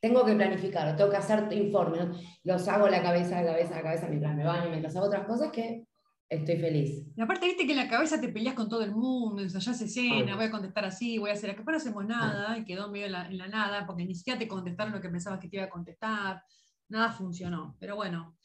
Tengo 0.00 0.24
que 0.24 0.34
planificar, 0.34 0.96
tengo 0.96 1.10
que 1.10 1.16
hacer 1.16 1.52
informes, 1.52 2.06
los 2.42 2.66
hago 2.68 2.86
a 2.86 2.90
la 2.90 3.02
cabeza, 3.02 3.38
a 3.38 3.42
la 3.42 3.52
cabeza, 3.52 3.74
a 3.74 3.76
la 3.76 3.82
cabeza 3.82 4.08
mientras 4.08 4.34
me 4.34 4.44
baño, 4.44 4.70
mientras 4.70 4.96
hago 4.96 5.06
otras 5.06 5.26
cosas 5.26 5.50
que 5.52 5.86
estoy 6.30 6.56
feliz. 6.56 7.06
Y 7.14 7.20
aparte, 7.20 7.46
viste 7.46 7.66
que 7.66 7.72
en 7.72 7.78
la 7.78 7.88
cabeza 7.88 8.20
te 8.20 8.28
peleas 8.28 8.54
con 8.54 8.68
todo 8.68 8.82
el 8.82 8.92
mundo, 8.92 9.42
ensayás 9.42 9.80
escena, 9.82 10.36
voy 10.36 10.46
a 10.46 10.50
contestar 10.50 10.84
así, 10.84 11.18
voy 11.18 11.30
a 11.30 11.34
hacer 11.34 11.50
acá, 11.50 11.62
no 11.66 11.76
hacemos 11.76 12.06
nada, 12.06 12.56
y 12.56 12.64
quedó 12.64 12.90
medio 12.90 13.06
en 13.06 13.12
la, 13.12 13.26
en 13.26 13.36
la, 13.36 13.48
nada, 13.48 13.84
porque 13.84 14.06
ni 14.06 14.14
siquiera 14.14 14.38
te 14.38 14.48
contestaron 14.48 14.92
lo 14.94 15.00
que 15.00 15.10
pensabas 15.10 15.40
que 15.40 15.48
te 15.48 15.56
iba 15.56 15.66
a 15.66 15.70
contestar, 15.70 16.42
nada 16.88 17.10
funcionó. 17.10 17.76
Pero 17.78 17.96
bueno. 17.96 18.38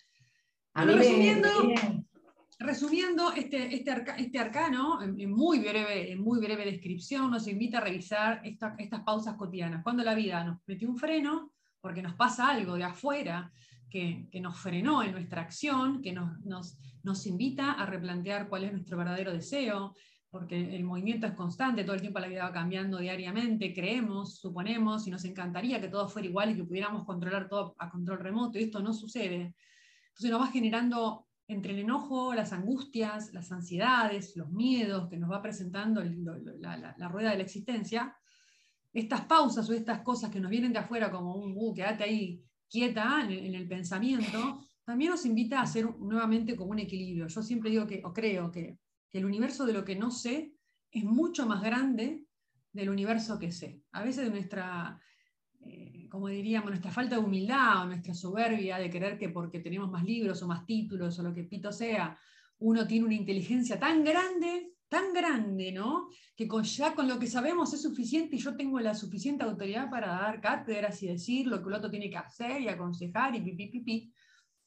resumiendo, 0.73 1.49
resumiendo, 2.59 3.33
este, 3.33 3.75
este, 3.75 4.03
este 4.17 4.39
arcano, 4.39 5.01
en, 5.01 5.31
muy 5.31 5.59
breve, 5.59 6.11
en 6.11 6.21
muy 6.21 6.39
breve 6.39 6.65
descripción, 6.65 7.31
nos 7.31 7.47
invita 7.47 7.79
a 7.79 7.81
revisar 7.81 8.41
estas 8.43 9.01
pausas 9.05 9.35
cotidianas. 9.35 9.83
Cuando 9.83 10.03
la 10.03 10.15
vida 10.15 10.43
nos 10.43 10.59
metió 10.65 10.89
un 10.89 10.97
freno, 10.97 11.51
porque 11.81 12.01
nos 12.01 12.15
pasa 12.15 12.49
algo 12.49 12.75
de 12.75 12.83
afuera, 12.83 13.51
que, 13.89 14.27
nos 14.41 14.57
frenó 14.57 15.03
en 15.03 15.11
nuestra 15.11 15.41
acción, 15.41 16.01
que 16.01 16.11
nos, 16.11 16.43
nos, 16.43 17.27
invita 17.27 17.73
a 17.73 17.85
replantear 17.85 18.49
cuál 18.49 18.65
es 18.65 18.73
nuestro 18.73 18.97
verdadero 18.97 19.31
deseo, 19.31 19.95
porque 20.29 20.75
el 20.75 20.83
movimiento 20.83 21.27
es 21.27 21.33
constante, 21.33 21.85
todo 21.85 21.95
el 21.95 22.01
tiempo 22.01 22.19
la 22.19 22.27
vida 22.27 22.43
va 22.43 22.51
cambiando 22.51 22.97
diariamente, 22.97 23.73
creemos, 23.73 24.37
suponemos, 24.39 25.07
y 25.07 25.11
nos 25.11 25.23
encantaría 25.23 25.79
que 25.79 25.87
todo 25.87 26.09
fuera 26.09 26.27
igual 26.27 26.51
y 26.51 26.55
que 26.55 26.65
pudiéramos 26.65 27.05
controlar 27.05 27.47
todo 27.47 27.73
a 27.77 27.89
control 27.89 28.19
remoto, 28.19 28.59
y 28.59 28.63
esto 28.63 28.81
no 28.81 28.91
sucede. 28.91 29.55
Entonces 30.07 30.31
nos 30.31 30.41
va 30.41 30.47
generando 30.47 31.24
entre 31.47 31.73
el 31.73 31.79
enojo, 31.79 32.33
las 32.33 32.53
angustias, 32.53 33.33
las 33.33 33.51
ansiedades, 33.51 34.35
los 34.35 34.51
miedos 34.51 35.07
que 35.09 35.17
nos 35.17 35.31
va 35.31 35.41
presentando 35.41 36.03
la, 36.03 37.07
rueda 37.09 37.31
de 37.31 37.37
la 37.37 37.43
existencia, 37.43 38.15
estas 38.93 39.21
pausas 39.25 39.69
o 39.69 39.73
estas 39.73 40.01
cosas 40.01 40.31
que 40.31 40.39
nos 40.39 40.49
vienen 40.49 40.73
de 40.73 40.79
afuera 40.79 41.11
como 41.11 41.35
un, 41.35 41.53
uh, 41.55 41.73
quédate 41.73 42.03
ahí 42.03 42.41
quieta 42.67 43.25
en 43.27 43.55
el, 43.55 43.67
pensamiento, 43.67 44.59
también 44.83 45.11
nos 45.11 45.25
invita 45.25 45.59
a 45.59 45.63
hacer 45.63 45.85
nuevamente 45.99 46.55
como 46.55 46.71
un 46.71 46.79
equilibrio. 46.79 47.27
Yo 47.27 47.41
siempre 47.43 47.69
digo 47.69 47.85
que, 47.85 48.01
o 48.03 48.13
creo 48.13 48.51
que, 48.51 48.79
el 49.11 49.23
universo 49.23 49.65
de 49.65 49.71
lo 49.71 49.85
que 49.85 49.95
no 49.95 50.11
sé 50.11 50.51
es 50.91 51.05
mucho 51.05 51.45
más 51.45 51.63
grande 51.63 52.25
del 52.73 52.89
universo 52.89 53.39
que 53.39 53.53
sé. 53.53 53.81
A 53.93 54.03
veces 54.03 54.29
nuestra, 54.29 54.99
eh, 55.65 56.07
como 56.09 56.27
diríamos, 56.27 56.69
nuestra 56.69 56.91
falta 56.91 57.15
de 57.15 57.21
humildad 57.21 57.83
o 57.83 57.85
nuestra 57.87 58.13
soberbia 58.13 58.77
de 58.77 58.89
creer 58.89 59.17
que 59.17 59.29
porque 59.29 59.59
tenemos 59.59 59.91
más 59.91 60.03
libros 60.03 60.41
o 60.41 60.47
más 60.47 60.65
títulos 60.65 61.19
o 61.19 61.23
lo 61.23 61.33
que 61.33 61.43
pito 61.43 61.71
sea, 61.71 62.17
uno 62.59 62.87
tiene 62.87 63.05
una 63.05 63.15
inteligencia 63.15 63.79
tan 63.79 64.03
grande 64.03 64.75
tan 64.87 65.13
grande, 65.13 65.71
¿no? 65.71 66.09
Que 66.35 66.47
con, 66.47 66.63
ya 66.63 66.93
con 66.93 67.07
lo 67.07 67.19
que 67.19 67.27
sabemos 67.27 67.73
es 67.73 67.81
suficiente 67.81 68.35
y 68.35 68.39
yo 68.39 68.55
tengo 68.55 68.79
la 68.79 68.93
suficiente 68.93 69.43
autoridad 69.43 69.89
para 69.89 70.07
dar 70.07 70.39
cátedras 70.39 71.01
y 71.03 71.07
decir 71.07 71.47
lo 71.47 71.61
que 71.61 71.69
el 71.69 71.75
otro 71.75 71.89
tiene 71.89 72.09
que 72.09 72.17
hacer 72.17 72.61
y 72.61 72.69
aconsejar 72.69 73.35
y 73.35 73.41
pipi, 73.41 73.67
pipi. 73.67 74.13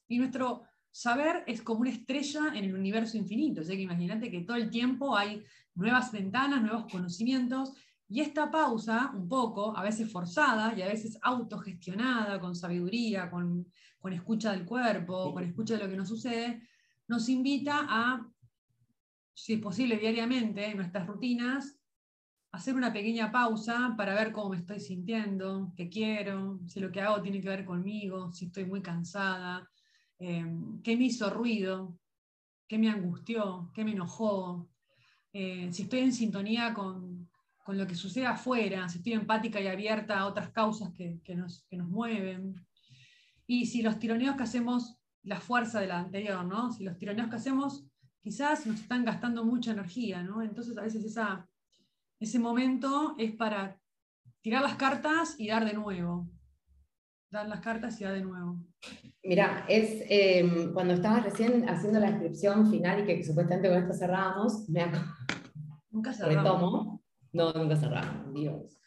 Y 0.09 0.19
nuestro 0.19 0.65
saber 0.91 1.45
es 1.47 1.63
como 1.63 1.81
una 1.81 1.91
estrella 1.91 2.49
en 2.55 2.65
el 2.65 2.75
universo 2.75 3.17
infinito. 3.17 3.61
O 3.61 3.65
sea 3.65 3.77
que 3.77 3.83
imagínate 3.83 4.31
que 4.31 4.41
todo 4.41 4.57
el 4.57 4.71
tiempo 4.71 5.17
hay 5.17 5.43
nuevas 5.75 6.11
ventanas, 6.11 6.63
nuevos 6.63 6.91
conocimientos. 6.91 7.73
Y 8.09 8.21
esta 8.21 8.51
pausa, 8.51 9.13
un 9.15 9.29
poco, 9.29 9.77
a 9.77 9.83
veces 9.83 10.11
forzada 10.11 10.75
y 10.77 10.83
a 10.83 10.89
veces 10.89 11.19
autogestionada, 11.23 12.41
con 12.41 12.55
sabiduría, 12.55 13.31
con, 13.31 13.67
con 13.99 14.13
escucha 14.13 14.53
del 14.53 14.65
cuerpo, 14.65 15.33
con 15.33 15.45
escucha 15.45 15.75
de 15.75 15.85
lo 15.85 15.91
que 15.91 15.97
nos 15.97 16.09
sucede, 16.09 16.63
nos 17.07 17.29
invita 17.29 17.87
a 17.89 18.27
si 19.39 19.53
es 19.53 19.61
posible 19.61 19.97
diariamente, 19.99 20.67
en 20.67 20.77
nuestras 20.77 21.07
rutinas, 21.07 21.79
hacer 22.51 22.75
una 22.75 22.93
pequeña 22.93 23.31
pausa 23.31 23.95
para 23.97 24.13
ver 24.15 24.33
cómo 24.33 24.51
me 24.51 24.57
estoy 24.57 24.81
sintiendo, 24.81 25.73
qué 25.77 25.89
quiero, 25.89 26.59
si 26.67 26.81
lo 26.81 26.91
que 26.91 27.01
hago 27.01 27.23
tiene 27.23 27.41
que 27.41 27.49
ver 27.49 27.65
conmigo, 27.65 28.33
si 28.33 28.47
estoy 28.47 28.65
muy 28.65 28.83
cansada, 28.83 29.71
em, 30.19 30.83
qué 30.83 30.97
me 30.97 31.05
hizo 31.05 31.31
ruido, 31.31 31.97
qué 32.67 32.79
me 32.79 32.91
angustió, 32.91 33.71
qué 33.73 33.85
me 33.85 33.93
enojó, 33.93 34.69
eh, 35.33 35.69
si 35.73 35.83
estoy 35.83 36.01
en 36.01 36.13
sintonía 36.13 36.75
con, 36.75 37.18
lo 37.77 37.87
que 37.87 37.95
sucede 37.95 38.27
afuera, 38.27 38.89
si 38.89 38.99
estoy 38.99 39.13
empática 39.13 39.61
y 39.61 39.67
abierta 39.67 40.19
a 40.19 40.27
otras 40.27 40.51
causas 40.51 40.93
que, 40.95 41.21
nos, 41.35 41.67
que 41.69 41.77
nos 41.77 41.89
mueven. 41.89 42.55
Y 43.47 43.67
si 43.67 43.83
los 43.83 43.99
tironeos 43.99 44.37
que 44.37 44.45
hacemos, 44.45 44.99
la 45.23 45.41
fuerza 45.41 45.81
de 45.81 45.89
la 45.89 45.99
anterior, 45.99 46.45
¿no? 46.45 46.73
Si 46.73 46.85
los 46.85 46.97
tironeos 46.97 47.29
que 47.29 47.37
hacemos 47.37 47.87
quizás 48.21 48.67
nos 48.67 48.81
están 48.81 49.05
gastando 49.05 49.45
mucha 49.45 49.73
energía, 49.73 50.23
¿no? 50.23 50.43
Entonces 50.43 50.77
a 50.79 50.83
veces 50.83 51.05
esa, 51.05 51.47
ese 52.21 52.39
momento 52.39 53.15
es 53.19 53.33
para 53.33 53.79
tirar 54.41 54.63
las 54.63 54.77
cartas 54.77 55.35
y 55.39 55.49
dar 55.49 55.65
de 55.65 55.75
nuevo. 55.75 56.29
Dar 57.31 57.49
las 57.49 57.61
cartas 57.61 58.01
y 58.01 58.05
dar 58.05 58.15
de 58.15 58.23
nuevo. 58.23 58.65
Mira, 59.23 59.67
es 59.69 60.05
em, 60.09 60.73
cuando 60.73 60.95
estabas 60.95 61.25
recién 61.25 61.69
haciendo 61.69 62.01
la 62.01 62.11
descripción 62.11 62.71
final 62.71 63.03
y 63.03 63.07
que 63.07 63.25
supuestamente 63.25 63.69
con 63.69 63.79
esto 63.79 63.93
cerrábamos, 63.93 64.69
me 64.69 64.87
Nunca 65.91 66.13
cerramos. 66.15 66.45
Retomo. 66.45 66.98
No, 67.33 67.53
nunca 67.53 67.77
cerramos, 67.77 68.33
Dios. 68.35 68.79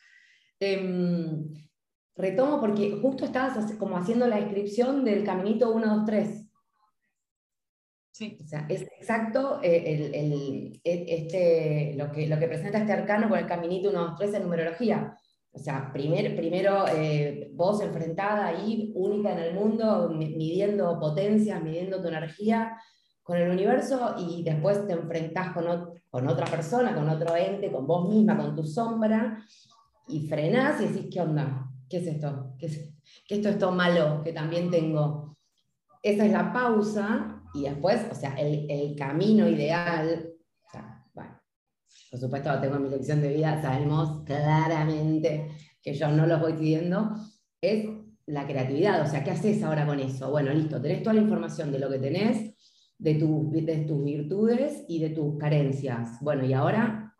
Em, 0.60 1.54
retomo 2.16 2.60
porque 2.60 3.00
justo 3.02 3.26
estabas 3.26 3.74
como 3.74 3.98
haciendo 3.98 4.28
la 4.28 4.38
descripción 4.38 5.04
del 5.04 5.24
caminito 5.24 5.72
1, 5.72 5.96
2, 5.98 6.06
3. 6.06 6.48
O 8.40 8.46
sea, 8.46 8.68
es 8.70 8.84
exacto 8.84 9.60
eh, 9.64 10.12
el, 10.14 10.80
e, 10.84 11.06
este, 11.08 11.96
lo, 11.98 12.12
que, 12.12 12.28
lo 12.28 12.38
que 12.38 12.48
presenta 12.48 12.78
este 12.78 12.92
arcano 12.92 13.30
con 13.30 13.40
el 13.40 13.48
caminito 13.48 13.90
1, 13.90 14.00
2, 14.00 14.16
3 14.18 14.34
en 14.36 14.44
numerología. 14.44 15.18
O 15.54 15.60
sea, 15.60 15.92
primer, 15.92 16.36
primero 16.36 16.86
eh, 16.88 17.50
vos 17.54 17.82
enfrentada 17.82 18.48
ahí, 18.48 18.92
única 18.96 19.34
en 19.34 19.40
el 19.40 19.54
mundo, 19.54 20.10
midiendo 20.10 21.00
potencias, 21.00 21.62
midiendo 21.62 22.02
tu 22.02 22.08
energía 22.08 22.78
con 23.24 23.38
el 23.38 23.50
universo 23.50 24.16
y 24.18 24.44
después 24.44 24.86
te 24.88 24.94
enfrentás 24.94 25.54
con, 25.54 25.66
con 26.10 26.28
otra 26.28 26.46
persona, 26.46 26.94
con 26.94 27.08
otro 27.08 27.36
ente, 27.36 27.72
con 27.72 27.86
vos 27.86 28.10
misma, 28.10 28.38
con 28.38 28.56
tu 28.56 28.66
sombra 28.66 29.44
y 30.08 30.28
frenás 30.28 30.82
y 30.82 30.88
decís, 30.88 31.10
¿qué 31.12 31.22
onda? 31.22 31.70
¿Qué 31.90 31.98
es 31.98 32.08
esto? 32.08 32.54
¿Qué, 32.58 32.66
es, 32.66 32.94
¿Qué 33.28 33.36
esto 33.36 33.50
es 33.50 33.58
todo 33.58 33.72
malo 33.72 34.22
que 34.24 34.34
también 34.34 34.72
tengo? 34.72 35.38
Esa 36.02 36.26
es 36.26 36.32
la 36.32 36.52
pausa 36.52 37.44
y 37.54 37.64
después, 37.64 38.02
o 38.12 38.16
sea, 38.16 38.34
el, 38.36 38.66
el 38.70 38.96
camino 38.96 39.48
ideal, 39.48 40.30
o 40.66 40.70
sea, 40.70 41.06
por 42.12 42.20
supuesto 42.20 42.60
tengo 42.60 42.76
en 42.76 42.84
mi 42.84 42.90
lección 42.90 43.22
de 43.22 43.34
vida, 43.34 43.62
sabemos 43.62 44.24
claramente 44.26 45.50
que 45.82 45.94
yo 45.94 46.10
no 46.10 46.28
los 46.28 46.42
voy 46.42 46.54
pidiendo, 46.54 47.16
es 47.62 47.88
la 48.26 48.46
creatividad, 48.46 49.02
o 49.02 49.08
sea, 49.08 49.24
¿qué 49.24 49.32
haces 49.32 49.64
ahora 49.64 49.86
con 49.86 50.00
eso? 50.00 50.30
Bueno, 50.30 50.52
listo, 50.54 50.82
tenés 50.82 51.04
toda 51.04 51.14
la 51.16 51.22
información 51.22 51.72
de 51.72 51.80
lo 51.80 51.90
que 51.90 52.00
tenés, 52.00 52.54
de, 53.02 53.16
tu, 53.16 53.50
de 53.52 53.78
tus 53.88 54.04
virtudes 54.04 54.86
y 54.88 55.00
de 55.00 55.10
tus 55.10 55.38
carencias. 55.40 56.20
Bueno, 56.22 56.46
y 56.46 56.54
ahora, 56.54 57.16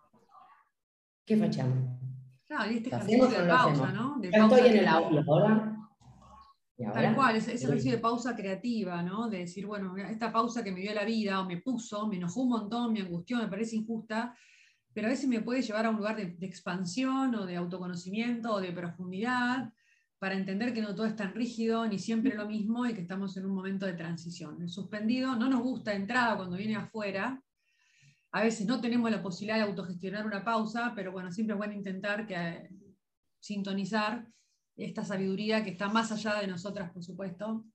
¿qué 1.26 1.36
fachamos? 1.36 2.00
Claro, 2.48 2.72
y 2.72 2.78
este 2.78 2.89
ejercicio 2.89 3.28
de 3.28 3.48
pausa, 3.48 3.91
¿no? 3.91 4.20
De 4.20 4.30
estoy 4.30 4.70
en 4.70 4.78
el 4.78 4.88
aula, 4.88 5.24
ahora 5.28 5.78
Tal 6.94 7.15
cual, 7.15 7.36
ese, 7.36 7.54
ejercicio 7.54 7.91
de 7.91 7.98
pausa 8.00 8.36
creativa, 8.36 9.04
¿no? 9.04 9.30
De 9.30 9.39
decir, 9.39 9.65
bueno, 9.65 9.96
esta 9.98 10.32
pausa 10.32 10.63
que 10.63 10.72
me 10.72 10.82
dio 10.82 10.94
la 10.94 11.06
vida 11.06 11.39
o 11.39 11.46
me 11.46 11.58
puso, 11.58 12.08
me 12.08 12.17
enojó 12.17 12.41
un 12.41 12.50
montón, 12.50 12.94
me 12.94 13.02
angustió, 13.02 13.38
me 13.38 13.48
parece 13.48 13.76
injusta, 13.76 14.36
pero 14.94 15.08
a 15.08 15.10
veces 15.12 15.28
me 15.28 15.41
puede 15.41 15.62
llevar 15.62 15.86
a 15.86 15.89
un 15.89 15.98
lugar 15.98 16.15
de, 16.15 16.46
expansión 16.46 17.36
o 17.36 17.46
de 17.46 17.56
autoconocimiento 17.56 18.54
o 18.54 18.62
de 18.62 18.72
profundidad 18.72 19.72
para 20.22 20.36
entender 20.36 20.72
que 20.72 20.84
no 20.84 20.94
todo 20.94 21.08
es 21.08 21.16
tan 21.16 21.34
rígido 21.34 21.88
ni 21.88 21.98
siempre 21.98 22.36
lo 22.36 22.48
mismo 22.48 22.86
y 22.86 22.94
que 22.94 23.02
estamos 23.02 23.36
en 23.38 23.46
un 23.48 23.56
momento 23.56 23.88
de 23.88 23.94
transición. 23.94 24.62
El 24.62 24.70
suspendido 24.70 25.36
no 25.36 25.50
nos 25.50 25.64
gusta 25.64 25.96
entrada 25.96 26.38
cuando 26.38 26.58
viene 26.58 26.76
afuera. 26.76 27.42
A 28.32 28.44
veces 28.44 28.68
no 28.68 28.80
tenemos 28.80 29.10
la 29.10 29.24
posibilidad 29.24 29.56
de 29.56 29.64
autogestionar 29.64 30.28
una 30.28 30.44
pausa, 30.46 30.94
pero 30.96 31.12
bueno, 31.12 31.32
siempre 31.32 31.56
es 31.56 31.58
bueno 31.58 31.74
intentar 31.74 32.28
que, 32.28 32.70
sintonizar 33.40 34.28
esta 34.76 35.04
sabiduría 35.04 35.64
que 35.64 35.72
está 35.72 35.90
más 35.90 36.12
allá 36.12 36.36
de 36.36 36.46
nosotras, 36.46 36.92
por 36.92 37.04
supuesto, 37.04 37.66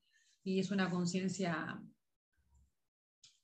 y 0.45 0.61
es 0.61 0.71
una 0.71 0.89
conciencia 0.89 1.83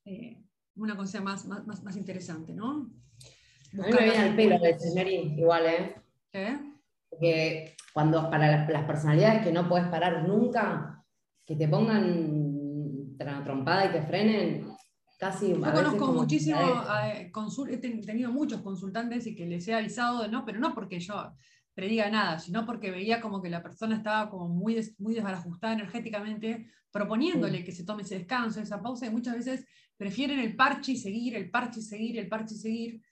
eh, 0.05 0.41
una 0.77 0.95
conciencia 0.95 1.23
más, 1.23 1.45
más, 1.45 1.83
más, 1.83 1.97
interesante, 1.97 2.55
¿no? 2.55 2.89
a 3.73 3.87
mí 3.87 3.93
me 3.93 4.05
viene 4.05 4.37
pelo 4.37 4.59
de 4.61 5.13
igual, 5.13 5.67
¿eh? 5.67 5.97
¿Qué? 6.31 6.72
Porque 7.13 7.77
cuando 7.93 8.31
para 8.31 8.67
las, 8.67 8.85
personalidades 8.87 9.45
que 9.45 9.53
no 9.53 9.69
puedes 9.69 9.87
parar 9.89 10.27
nunca, 10.27 11.05
que 11.45 11.57
te 11.57 11.69
pongan 11.69 13.17
trompada 13.45 13.87
y 13.87 13.93
te 13.93 14.03
frenen, 14.03 14.67
casi... 15.19 15.51
Yo 15.51 15.61
conozco 15.61 16.13
muchísimo, 16.13 16.59
eh, 17.05 17.31
he 17.71 17.77
tenido 17.77 18.33
muchos 18.33 18.63
consultantes 18.63 19.27
y 19.27 19.37
que 19.37 19.47
les 19.47 19.69
he 19.69 19.75
avisado, 19.75 20.27
no, 20.27 20.45
pero 20.45 20.59
no 20.59 20.75
porque 20.75 20.99
yo 20.99 21.33
prediga 21.75 22.11
nada, 22.11 22.39
sino 22.39 22.67
porque 22.67 22.91
veía 22.91 23.21
como 23.21 23.41
que 23.41 23.51
la 23.51 23.63
persona 23.63 23.97
estaba 23.97 24.31
como 24.31 24.49
muy, 24.49 24.81
muy 24.99 25.15
desbarajustada 25.15 25.75
energéticamente, 25.75 26.67
proponiéndole 26.91 27.63
que 27.63 27.73
se 27.73 27.85
tome 27.85 28.03
ese 28.03 28.19
descanso, 28.19 28.61
esa 28.61 28.83
pausa, 28.83 29.07
y 29.07 29.11
muchas 29.11 29.37
veces 29.37 29.67
prefieren 29.97 30.41
el 30.41 30.57
parche 30.57 30.93
y 30.93 30.97
seguir, 30.97 31.37
el 31.37 31.51
parche 31.51 31.81
y 31.81 31.83
seguir, 31.83 32.19
el 32.19 32.29
parche 32.29 32.55
y 32.55 32.59
seguir. 32.59 33.03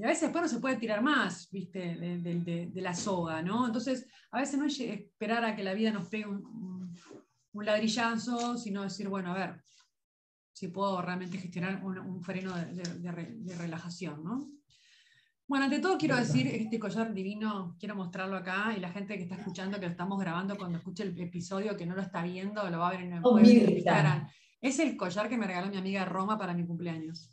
Y 0.00 0.02
a 0.02 0.06
veces 0.06 0.22
después 0.22 0.40
no 0.40 0.48
se 0.48 0.60
puede 0.60 0.76
tirar 0.76 1.02
más, 1.02 1.50
viste, 1.50 1.78
de, 1.78 2.70
la 2.80 2.94
soga, 2.94 3.42
¿no? 3.42 3.66
Entonces, 3.66 4.08
a 4.30 4.40
veces 4.40 4.58
no 4.58 4.64
es 4.64 4.80
esperar 4.80 5.44
a 5.44 5.54
que 5.54 5.62
la 5.62 5.74
vida 5.74 5.90
nos 5.90 6.08
pegue 6.08 6.26
un, 6.26 6.90
ladrillazo, 7.52 8.56
sino 8.56 8.82
decir, 8.82 9.10
bueno, 9.10 9.32
a 9.32 9.34
ver, 9.34 9.62
si 10.54 10.68
puedo 10.68 11.02
realmente 11.02 11.36
gestionar 11.36 11.84
un, 11.84 12.22
freno 12.22 12.56
de, 12.56 13.54
relajación, 13.58 14.24
¿no? 14.24 14.50
Bueno, 15.46 15.66
ante 15.66 15.80
todo 15.80 15.98
quiero 15.98 16.16
decir, 16.16 16.46
este 16.46 16.78
collar 16.78 17.12
divino, 17.12 17.76
quiero 17.78 17.94
mostrarlo 17.94 18.38
acá 18.38 18.72
y 18.74 18.80
la 18.80 18.92
gente 18.92 19.18
que 19.18 19.24
está 19.24 19.34
escuchando, 19.34 19.78
que 19.78 19.84
lo 19.84 19.92
estamos 19.92 20.18
grabando, 20.18 20.56
cuando 20.56 20.78
escuche 20.78 21.02
el 21.02 21.20
episodio, 21.20 21.76
que 21.76 21.84
no 21.84 21.94
lo 21.94 22.00
está 22.00 22.22
viendo, 22.22 22.70
lo 22.70 22.78
va 22.78 22.88
a 22.88 22.92
ver 22.92 23.02
en 23.02 23.12
el 23.12 23.20
oh, 23.22 23.38
Instagram. 23.38 24.26
Es 24.62 24.78
el 24.78 24.96
collar 24.96 25.28
que 25.28 25.36
me 25.36 25.46
regaló 25.46 25.68
mi 25.68 25.76
amiga 25.76 26.06
Roma 26.06 26.38
para 26.38 26.54
mi 26.54 26.64
cumpleaños. 26.64 27.30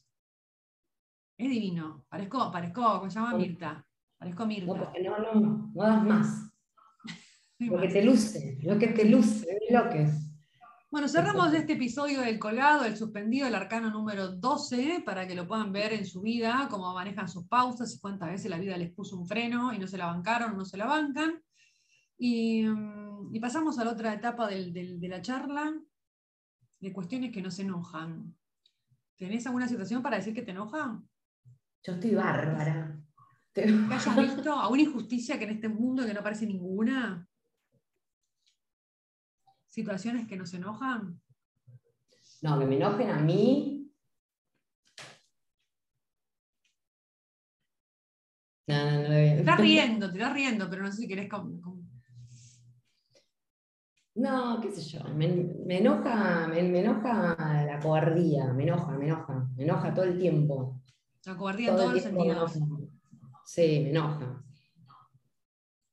Es 1.37 1.49
divino. 1.49 2.05
Parezco, 2.09 2.51
parezco, 2.51 2.81
¿cómo 2.99 3.11
se 3.11 3.19
llama? 3.19 3.37
Mirta. 3.37 3.85
Parezco 4.17 4.45
Mirta. 4.45 4.65
No, 4.65 4.83
porque 4.83 5.03
no, 5.03 5.17
no, 5.19 5.71
no 5.73 5.83
das 5.83 6.03
más. 6.03 6.51
lo 7.59 7.79
que 7.79 7.87
te 7.89 8.03
luce, 8.03 8.57
lo 8.63 8.77
que 8.79 8.87
te 8.87 9.05
luce, 9.05 9.59
lo 9.69 9.89
que 9.89 10.03
es. 10.03 10.27
Bueno, 10.89 11.09
cerramos 11.09 11.53
este 11.53 11.73
episodio 11.73 12.21
del 12.21 12.39
colgado, 12.39 12.85
el 12.85 12.95
suspendido, 12.95 13.45
el 13.45 13.55
arcano 13.55 13.91
número 13.91 14.29
12, 14.31 15.03
para 15.05 15.27
que 15.27 15.35
lo 15.35 15.45
puedan 15.45 15.73
ver 15.73 15.91
en 15.91 16.05
su 16.05 16.21
vida, 16.21 16.67
cómo 16.71 16.93
manejan 16.93 17.27
sus 17.27 17.45
pausas 17.47 17.93
y 17.93 17.99
cuántas 17.99 18.31
veces 18.31 18.49
la 18.49 18.57
vida 18.57 18.77
les 18.77 18.93
puso 18.93 19.17
un 19.17 19.27
freno 19.27 19.73
y 19.73 19.79
no 19.79 19.85
se 19.85 19.97
la 19.97 20.05
bancaron 20.05 20.53
o 20.53 20.57
no 20.57 20.65
se 20.65 20.77
la 20.77 20.85
bancan. 20.85 21.43
Y, 22.17 22.63
mm, 22.63 23.39
pasamos 23.41 23.77
a 23.77 23.83
la 23.83 23.91
otra 23.91 24.13
etapa 24.13 24.47
de 24.47 25.07
la 25.09 25.21
charla, 25.21 25.73
de 26.79 26.93
cuestiones 26.93 27.31
que 27.31 27.41
nos 27.41 27.59
enojan. 27.59 28.33
¿Tenés 29.17 29.45
alguna 29.45 29.67
situación 29.67 30.01
para 30.01 30.17
decir 30.17 30.33
que 30.33 30.41
te 30.41 30.51
enoja? 30.51 31.03
Yo 31.87 31.93
estoy 31.93 32.15
bárbara. 32.15 33.01
¿Que 33.53 33.63
hayas 33.63 34.15
visto 34.17 34.53
alguna 34.53 34.81
injusticia 34.81 35.39
que 35.39 35.45
en 35.45 35.51
este 35.51 35.69
mundo 35.69 36.05
que 36.05 36.13
no 36.13 36.21
parece 36.21 36.45
ninguna? 36.45 37.25
situaciones 39.69 40.27
que 40.27 40.35
nos 40.35 40.53
enojan? 40.55 41.21
No, 42.41 42.59
que 42.59 42.65
me 42.65 42.75
enojen 42.77 43.11
a 43.11 43.19
mí. 43.19 43.91
No, 48.67 48.91
no, 48.91 49.01
no, 49.03 49.07
te 49.07 49.39
estás 49.39 49.59
riendo, 49.59 50.11
te 50.11 50.17
estás 50.17 50.33
riendo, 50.33 50.69
pero 50.69 50.81
no 50.81 50.91
sé 50.91 51.03
si 51.03 51.07
querés. 51.07 51.29
No, 54.15 54.59
qué 54.61 54.71
sé 54.71 54.81
yo, 54.81 55.03
me, 55.13 55.25
enoja, 55.77 56.47
me, 56.47 56.79
enoja 56.79 57.63
la 57.65 57.79
cobardía, 57.79 58.51
me 58.51 58.63
enoja, 58.63 58.91
me 58.97 59.05
enoja, 59.05 59.47
me 59.55 59.63
enoja 59.63 59.93
todo 59.93 60.05
el 60.05 60.17
tiempo. 60.17 60.81
La 61.25 61.35
cobardía 61.35 61.69
en 61.69 61.75
todos 61.75 61.93
los 61.93 62.03
sentidos. 62.03 62.59
Sí, 63.45 63.79
me 63.83 63.89
enoja. 63.89 64.43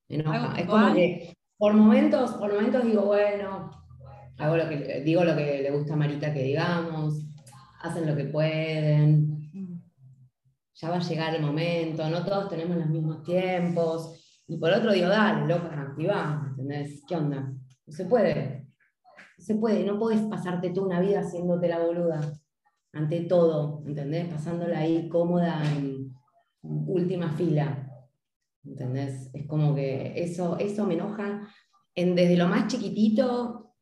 Me 0.08 0.16
enoja. 0.16 0.54
Es 0.58 0.66
como 0.66 0.94
que 0.94 1.36
por 1.56 1.74
momentos, 1.74 2.32
por 2.32 2.52
momentos 2.52 2.84
digo, 2.84 3.06
bueno, 3.06 3.70
hago 4.38 4.56
lo 4.56 4.68
que, 4.68 5.02
digo 5.04 5.24
lo 5.24 5.36
que 5.36 5.62
le 5.62 5.70
gusta 5.70 5.94
a 5.94 5.96
Marita 5.96 6.32
que 6.32 6.42
digamos, 6.42 7.26
hacen 7.80 8.06
lo 8.06 8.16
que 8.16 8.24
pueden, 8.24 9.50
ya 10.74 10.90
va 10.90 10.96
a 10.96 11.00
llegar 11.00 11.34
el 11.34 11.42
momento, 11.42 12.08
no 12.10 12.24
todos 12.24 12.48
tenemos 12.48 12.76
los 12.76 12.88
mismos 12.88 13.22
tiempos. 13.22 14.42
Y 14.46 14.58
por 14.58 14.72
otro 14.72 14.92
digo, 14.92 15.08
dale, 15.08 15.46
loca, 15.46 15.80
activa, 15.80 16.44
¿entendés? 16.50 17.02
¿Qué 17.08 17.16
onda? 17.16 17.52
No 17.86 17.92
se 17.92 18.04
puede. 18.04 18.66
No 19.38 19.44
se 19.44 19.54
puede, 19.54 19.84
no 19.84 19.98
puedes 19.98 20.20
pasarte 20.22 20.70
toda 20.70 20.86
una 20.88 21.00
vida 21.00 21.20
haciéndote 21.20 21.68
la 21.68 21.78
boluda 21.78 22.20
ante 22.94 23.20
todo, 23.22 23.82
¿entendés? 23.86 24.28
Pasándola 24.28 24.78
ahí 24.78 25.08
cómoda 25.08 25.62
en 25.76 26.14
última 26.62 27.32
fila. 27.32 27.90
¿Entendés? 28.64 29.30
Es 29.34 29.46
como 29.46 29.74
que 29.74 30.14
eso, 30.16 30.58
eso 30.58 30.86
me 30.86 30.94
enoja 30.94 31.46
en, 31.94 32.14
desde 32.14 32.36
lo 32.36 32.48
más 32.48 32.66
chiquitito, 32.66 33.74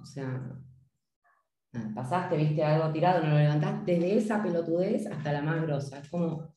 o 0.00 0.04
sea, 0.04 0.58
pasaste, 1.94 2.36
viste 2.36 2.62
algo 2.62 2.92
tirado, 2.92 3.22
no 3.22 3.30
lo 3.30 3.38
levantaste, 3.38 3.92
desde 3.92 4.16
esa 4.16 4.42
pelotudez 4.42 5.06
hasta 5.06 5.32
la 5.32 5.42
más 5.42 5.62
grosa. 5.62 5.98
Es 5.98 6.08
como, 6.08 6.54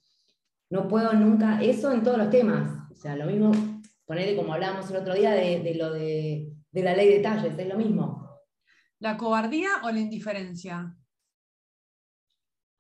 no 0.70 0.88
puedo 0.88 1.14
nunca, 1.14 1.62
eso 1.62 1.92
en 1.92 2.04
todos 2.04 2.18
los 2.18 2.30
temas. 2.30 2.92
O 2.92 2.96
sea, 2.96 3.16
lo 3.16 3.26
mismo, 3.26 3.52
ponerle 4.06 4.36
como 4.36 4.54
hablábamos 4.54 4.90
el 4.90 4.98
otro 4.98 5.14
día 5.14 5.32
de, 5.32 5.76
lo 5.76 5.92
de, 5.92 6.54
de 6.72 6.84
la 6.84 6.96
ley 6.96 7.10
de 7.10 7.20
talles, 7.20 7.58
es 7.58 7.68
lo 7.68 7.78
mismo. 7.78 8.30
¿La 9.00 9.18
cobardía 9.18 9.70
o 9.84 9.92
la 9.92 10.00
indiferencia? 10.00 10.96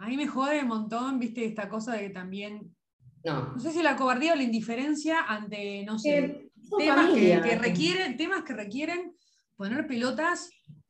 A 0.02 0.08
mí 0.08 0.18
me 0.18 0.28
jode 0.28 0.64
un 0.64 0.68
montón, 0.68 1.20
viste, 1.20 1.46
esta 1.46 1.70
cosa 1.70 1.94
de 1.94 2.08
que 2.08 2.10
también 2.10 2.76
no. 3.24 3.60
sé 3.60 3.72
si 3.72 3.84
la 3.84 3.96
cobardía 3.96 4.34
o 4.34 4.36
la 4.36 4.42
indiferencia 4.42 5.22
ante, 5.28 5.86
no 5.86 6.00
sé, 6.00 6.50
temas, 6.76 7.14
que, 7.14 7.40
requieren, 7.60 8.18
temas 8.18 8.44
que 8.44 8.54
requieren 8.54 9.16
poner 9.56 9.86
pelotas 9.86 10.50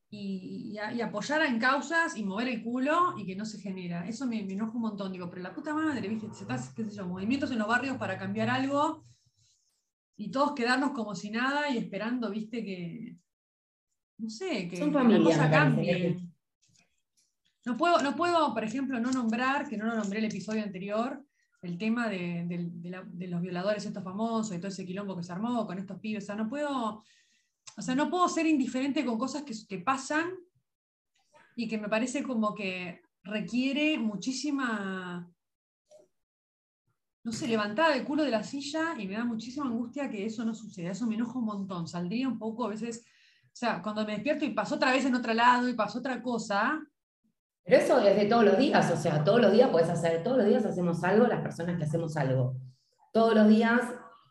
y, 0.10 0.78
apoyar 1.04 1.42
en 1.42 1.60
causas 1.60 2.16
y 2.16 2.24
mover 2.24 2.48
el 2.48 2.64
culo 2.64 3.16
y 3.18 3.26
que 3.26 3.36
no 3.36 3.44
se 3.44 3.60
genera. 3.60 4.08
Eso 4.08 4.26
me, 4.26 4.40
enoja 4.40 4.76
un 4.76 4.82
montón. 4.82 5.12
Digo, 5.12 5.30
pero 5.30 5.42
la 5.42 5.54
puta 5.54 5.74
madre, 5.74 6.08
¿viste? 6.08 6.28
Se 6.34 6.44
está, 6.44 6.58
qué 6.74 6.86
sé 6.86 6.96
yo, 6.96 7.06
movimientos 7.06 7.52
en 7.52 7.60
los 7.60 7.68
barrios 7.68 7.98
para 7.98 8.18
cambiar 8.18 8.50
algo 8.50 9.04
y 10.16 10.32
todos 10.32 10.54
quedarnos 10.54 10.92
como 10.92 11.16
si 11.16 11.32
nada 11.32 11.70
y 11.70 11.78
esperando, 11.78 12.30
¿viste? 12.30 12.64
Que, 12.64 13.18
no 14.20 14.30
sé, 14.30 14.70
que, 14.70 14.86
la 14.86 15.24
cosa 15.24 15.52
cambie. 15.52 16.31
No 17.66 17.78
puedo, 17.78 18.02
no 18.02 18.16
puedo, 18.16 18.54
por 18.54 18.64
ejemplo, 18.64 19.00
no 19.00 19.12
nombrar, 19.12 19.70
que 19.70 19.78
no 19.78 19.86
lo 19.86 19.96
nombré 19.96 20.20
el 20.20 20.26
episodio 20.26 20.64
anterior, 20.64 21.24
el 21.62 21.78
tema 21.78 22.10
de, 22.10 22.72
los 23.30 23.42
violadores 23.42 23.86
estos 23.86 24.04
famosos 24.04 24.56
y 24.56 24.58
todo 24.58 24.70
ese 24.70 24.86
quilombo 24.86 25.16
que 25.16 25.24
se 25.24 25.32
armó 25.32 25.68
con 25.68 25.78
estos 25.78 26.00
pibes. 26.00 26.24
O 26.24 26.26
sea, 26.28 26.36
no 26.36 26.50
puedo, 26.50 27.04
o 27.78 27.82
sea, 27.82 27.94
no 27.94 28.10
puedo 28.10 28.28
ser 28.28 28.48
indiferente 28.48 29.06
con 29.06 29.18
cosas 29.18 29.44
que, 29.44 29.54
que 29.70 29.78
pasan 29.78 30.32
y 31.56 31.68
que 31.68 31.78
me 31.78 31.88
parece 31.88 32.24
como 32.24 32.56
que 32.56 33.02
requiere 33.24 34.00
muchísima, 34.00 35.32
no 37.24 37.32
sé, 37.32 37.48
levantada 37.48 37.94
del 37.94 38.06
culo 38.06 38.24
de 38.24 38.32
la 38.32 38.44
silla 38.44 38.96
y 38.98 39.08
me 39.08 39.14
da 39.14 39.24
muchísima 39.24 39.68
angustia 39.68 40.10
que 40.10 40.26
eso 40.26 40.44
no 40.44 40.56
suceda. 40.56 40.92
Eso 40.92 41.06
me 41.06 41.14
enoja 41.14 41.38
un 41.38 41.46
montón. 41.46 41.88
Saldría 41.88 42.28
un 42.28 42.40
poco 42.40 42.66
a 42.66 42.70
veces, 42.70 43.06
o 43.46 43.56
sea, 43.56 43.84
cuando 43.84 44.04
me 44.04 44.14
despierto 44.14 44.46
y 44.46 44.54
paso 44.54 44.76
otra 44.76 44.92
vez 44.92 45.06
en 45.06 45.14
otro 45.14 45.36
lado 45.36 45.70
y 45.70 45.76
pasó 45.76 46.00
otra 46.00 46.24
cosa, 46.24 46.82
pero 47.64 47.78
eso 47.78 48.00
es 48.00 48.16
de 48.16 48.26
todos 48.26 48.44
los 48.44 48.58
días, 48.58 48.92
o 48.92 48.98
sea, 48.98 49.24
todos 49.24 49.42
los 49.42 49.52
días 49.52 49.70
puedes 49.70 49.90
hacer, 49.90 50.24
todos 50.24 50.38
los 50.38 50.48
días 50.48 50.66
hacemos 50.66 51.04
algo 51.04 51.28
las 51.28 51.42
personas 51.42 51.78
que 51.78 51.84
hacemos 51.84 52.18
algo. 52.18 52.56
Todos 53.14 53.36
los 53.36 53.48
días 53.48 53.82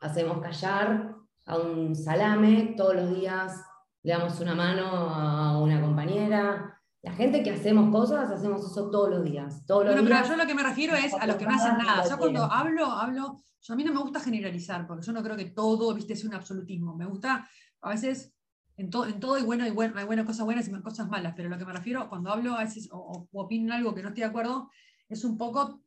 hacemos 0.00 0.40
callar 0.40 1.14
a 1.46 1.58
un 1.58 1.94
salame, 1.94 2.74
todos 2.76 2.96
los 2.96 3.14
días 3.14 3.60
le 4.02 4.12
damos 4.12 4.40
una 4.40 4.54
mano 4.54 4.86
a 4.86 5.58
una 5.58 5.80
compañera. 5.80 6.80
La 7.02 7.12
gente 7.12 7.42
que 7.42 7.50
hacemos 7.50 7.90
cosas, 7.90 8.30
hacemos 8.30 8.64
eso 8.64 8.90
todos 8.90 9.10
los 9.10 9.24
días. 9.24 9.64
Todos 9.66 9.86
los 9.86 9.94
pero 9.94 10.24
yo 10.24 10.36
lo 10.36 10.46
que 10.46 10.54
me 10.54 10.62
refiero 10.62 10.94
es 10.96 11.14
a 11.14 11.26
los 11.26 11.36
que 11.36 11.46
no 11.46 11.54
hacen 11.54 11.78
nada. 11.78 12.08
Yo 12.08 12.18
cuando 12.18 12.44
hablo, 12.44 12.86
hablo, 12.86 13.36
yo 13.60 13.74
a 13.74 13.76
mí 13.76 13.84
no 13.84 13.92
me 13.92 14.00
gusta 14.00 14.20
generalizar, 14.20 14.86
porque 14.86 15.06
yo 15.06 15.12
no 15.12 15.22
creo 15.22 15.36
que 15.36 15.46
todo, 15.46 15.94
viste, 15.94 16.16
sea 16.16 16.28
un 16.28 16.34
absolutismo. 16.34 16.96
Me 16.96 17.06
gusta 17.06 17.48
a 17.80 17.88
veces 17.88 18.34
en, 18.80 18.90
todo 18.90 19.34
hay, 19.34 19.42
buenas 19.42 20.26
cosas 20.26 20.44
buenas 20.44 20.68
y 20.68 20.72
cosas 20.80 21.08
malas, 21.08 21.34
pero 21.36 21.48
lo 21.48 21.58
que 21.58 21.66
me 21.66 21.72
refiero 21.72 22.08
cuando 22.08 22.30
hablo 22.30 22.54
a 22.54 22.64
veces 22.64 22.88
o, 22.90 23.28
opino 23.32 23.74
algo 23.74 23.94
que 23.94 24.02
no 24.02 24.08
estoy 24.08 24.22
de 24.22 24.28
acuerdo, 24.28 24.70
es 25.08 25.22
un 25.24 25.36
poco 25.36 25.82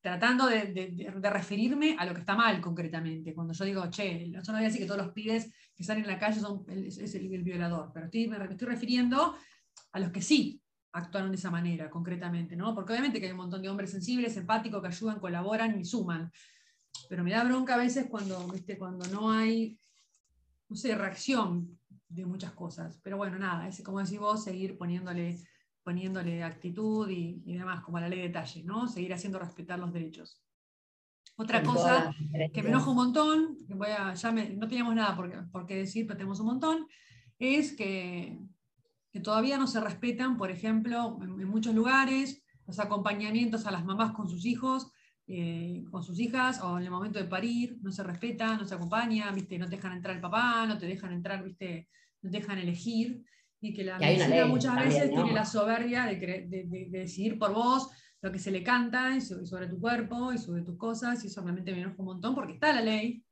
tratando 0.00 0.46
de, 0.46 1.12
referirme 1.20 1.96
a 1.98 2.06
lo 2.06 2.14
que 2.14 2.20
está 2.20 2.34
mal 2.34 2.58
concretamente. 2.62 3.34
Cuando 3.34 3.52
yo 3.52 3.64
digo, 3.66 3.90
che, 3.90 4.30
yo 4.30 4.40
no 4.40 4.52
voy 4.52 4.62
a 4.62 4.68
decir 4.68 4.80
que 4.80 4.86
todos 4.86 5.04
los 5.04 5.12
pibes 5.12 5.52
que 5.74 5.84
salen 5.84 6.04
en 6.04 6.10
la 6.10 6.18
calle 6.18 6.40
son, 6.40 6.64
es, 6.68 7.14
el, 7.14 7.28
violador, 7.28 7.90
pero 7.92 8.06
estoy, 8.06 8.28
me 8.28 8.42
estoy 8.42 8.68
refiriendo 8.68 9.36
a 9.92 10.00
los 10.00 10.10
que 10.10 10.22
sí 10.22 10.62
actuaron 10.92 11.30
de 11.30 11.36
esa 11.36 11.50
manera, 11.50 11.90
concretamente, 11.90 12.56
¿no? 12.56 12.74
Porque 12.74 12.92
obviamente 12.92 13.20
que 13.20 13.26
hay 13.26 13.32
un 13.32 13.38
montón 13.38 13.60
de 13.60 13.68
hombres 13.68 13.90
sensibles, 13.90 14.36
empáticos, 14.38 14.80
que 14.80 14.88
ayudan, 14.88 15.20
colaboran 15.20 15.78
y 15.78 15.84
suman. 15.84 16.32
Pero 17.10 17.22
me 17.22 17.30
da 17.30 17.44
bronca 17.44 17.74
a 17.74 17.78
veces 17.78 18.06
cuando, 18.08 18.48
¿viste? 18.48 18.78
cuando 18.78 19.06
no 19.08 19.30
hay, 19.30 19.78
no 20.68 20.76
sé, 20.76 20.94
reacción 20.94 21.78
de 22.10 22.26
muchas 22.26 22.52
cosas. 22.52 23.00
Pero 23.02 23.16
bueno, 23.16 23.38
nada, 23.38 23.66
es 23.66 23.82
como 23.82 24.00
decís 24.00 24.18
vos, 24.18 24.44
seguir 24.44 24.76
poniéndole, 24.76 25.38
poniéndole 25.82 26.42
actitud 26.42 27.08
y, 27.08 27.40
demás, 27.54 27.82
como 27.82 27.98
la 27.98 28.08
ley 28.08 28.18
de 28.18 28.28
detalle, 28.28 28.62
¿no? 28.64 28.86
Seguir 28.86 29.14
haciendo 29.14 29.38
respetar 29.38 29.78
los 29.78 29.92
derechos. 29.92 30.42
Otra 31.36 31.62
cosa 31.62 32.14
que 32.52 32.62
me 32.62 32.68
enoja 32.68 32.90
un 32.90 32.96
montón, 32.96 33.56
que 33.66 33.72
voy 33.72 33.88
a, 33.88 34.12
ya 34.12 34.30
no 34.30 34.68
teníamos 34.68 34.94
nada 34.94 35.16
por, 35.16 35.50
por, 35.50 35.64
qué 35.64 35.76
decir, 35.76 36.06
pero 36.06 36.18
tenemos 36.18 36.38
un 36.40 36.46
montón, 36.46 36.86
es 37.38 37.72
que 37.72 38.38
que 39.12 39.20
todavía 39.20 39.58
no 39.58 39.66
se 39.66 39.80
respetan, 39.80 40.36
por 40.36 40.50
ejemplo, 40.50 41.18
en, 41.20 41.48
muchos 41.48 41.74
lugares, 41.74 42.42
los 42.66 42.78
acompañamientos 42.78 43.66
a 43.66 43.70
las 43.70 43.84
mamás 43.84 44.12
con 44.12 44.28
sus 44.28 44.44
hijos, 44.46 44.92
eh, 45.32 45.84
con 45.90 46.02
sus 46.02 46.18
hijas, 46.18 46.60
o 46.62 46.76
en 46.78 46.84
el 46.84 46.90
momento 46.90 47.18
de 47.18 47.24
parir, 47.26 47.78
no 47.82 47.92
se 47.92 48.02
respeta, 48.02 48.56
no 48.56 48.66
se 48.66 48.74
acompaña, 48.74 49.30
¿viste? 49.30 49.58
no 49.58 49.66
te 49.66 49.76
dejan 49.76 49.92
entrar 49.92 50.16
el 50.16 50.20
papá, 50.20 50.66
no 50.66 50.76
te 50.76 50.86
dejan 50.86 51.12
entrar, 51.12 51.44
¿viste? 51.44 51.88
no 52.22 52.30
te 52.30 52.38
dejan 52.38 52.58
elegir, 52.58 53.22
y 53.60 53.72
que 53.72 53.84
la 53.84 53.98
medicina 53.98 54.46
muchas 54.46 54.76
veces 54.76 55.10
tiene 55.10 55.32
la 55.32 55.44
soberbia 55.44 56.06
de, 56.06 56.88
decidir 56.90 57.38
por 57.38 57.54
vos 57.54 57.90
lo 58.22 58.32
que 58.32 58.38
se 58.38 58.50
le 58.50 58.62
canta 58.62 59.16
y 59.16 59.20
sobre, 59.20 59.68
tu 59.68 59.78
cuerpo 59.78 60.32
y 60.32 60.38
sobre 60.38 60.62
tus 60.62 60.76
cosas, 60.76 61.22
y 61.22 61.28
eso 61.28 61.42
realmente 61.42 61.72
me 61.72 61.80
enoja 61.80 61.96
un 61.98 62.06
montón 62.06 62.34
porque 62.34 62.54
está 62.54 62.72
la 62.72 62.82
ley. 62.82 63.24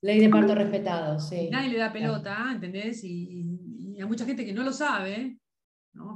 Ley 0.00 0.20
de 0.20 0.28
parto 0.28 0.54
respetado, 0.54 1.20
sí. 1.20 1.48
Nadie 1.50 1.70
le 1.70 1.78
da 1.78 1.92
pelota, 1.92 2.50
¿entendés? 2.52 3.04
y, 3.04 3.58
y 3.94 4.00
hay 4.00 4.08
mucha 4.08 4.24
gente 4.24 4.44
que 4.44 4.52
no 4.52 4.62
lo 4.62 4.72
sabe, 4.72 5.38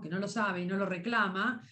que 0.02 0.08
no 0.08 0.18
lo 0.18 0.28
sabe 0.28 0.62
y 0.62 0.66
no 0.66 0.76
lo 0.76 0.86
reclama, 0.86 1.62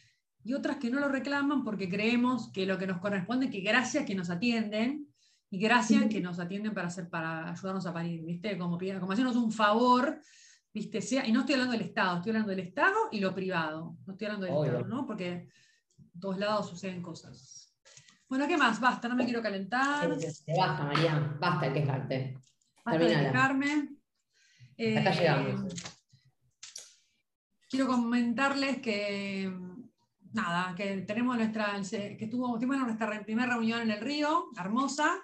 y 0.47 0.55
otras 0.55 0.77
que 0.77 0.91
no 0.91 1.01
lo 1.01 1.09
reclaman 1.09 1.65
porque 1.65 1.89
creemos 1.89 2.53
que 2.53 2.67
lo 2.67 2.79
que 2.79 2.87
nos 2.87 3.01
corresponde, 3.01 3.51
que 3.51 3.61
gracias 3.61 4.07
que 4.07 4.15
nos 4.15 4.31
atienden, 4.31 5.09
y 5.51 5.59
gracias 5.59 6.07
que 6.07 6.21
nos 6.21 6.39
atienden 6.39 6.73
para, 6.73 6.87
hacer, 6.87 7.09
para 7.09 7.51
ayudarnos 7.51 7.85
a 7.87 7.93
parir, 7.93 8.25
¿viste? 8.25 8.57
Como, 8.57 8.79
como 8.79 9.13
hacernos 9.13 9.35
un 9.37 9.51
favor, 9.51 10.21
¿viste? 10.73 11.01
Sea, 11.03 11.27
y 11.27 11.33
no 11.33 11.41
estoy 11.41 11.55
hablando 11.55 11.73
del 11.73 11.89
Estado, 11.89 12.17
estoy 12.17 12.31
hablando 12.31 12.51
del 12.51 12.61
Estado 12.61 12.97
y 13.11 13.19
lo 13.19 13.35
privado, 13.35 13.97
no 14.07 14.13
estoy 14.13 14.27
hablando 14.27 14.47
del 14.47 14.55
Estado, 14.55 14.87
¿no? 14.87 15.05
Porque 15.05 15.49
en 16.15 16.21
todos 16.21 16.39
lados 16.39 16.69
suceden 16.69 17.03
cosas. 17.03 17.75
Bueno, 18.29 18.47
¿qué 18.47 18.57
más? 18.57 18.81
Basta, 18.81 19.09
no 19.09 19.17
me 19.17 19.25
quiero 19.25 19.43
calentar. 19.43 20.09
Basta, 20.09 20.85
María, 20.85 21.37
basta 21.41 21.67
de 21.67 21.73
quejarte. 21.73 22.39
Basta 22.85 23.05
de 23.05 23.09
quejarme. 23.09 23.97
Acá 24.99 25.11
llegamos. 25.11 25.73
Eh, 25.73 25.77
quiero 27.69 27.87
comentarles 27.87 28.79
que 28.79 29.66
nada, 30.37 30.75
que 30.77 30.99
tenemos 30.99 31.37
nuestra, 31.37 31.81
que 31.91 32.17
estuvo, 32.21 32.59
tuvimos 32.59 32.79
nuestra 32.79 33.23
primera 33.25 33.55
reunión 33.55 33.81
en 33.81 33.91
el 33.91 34.01
río, 34.01 34.45
hermosa, 34.57 35.17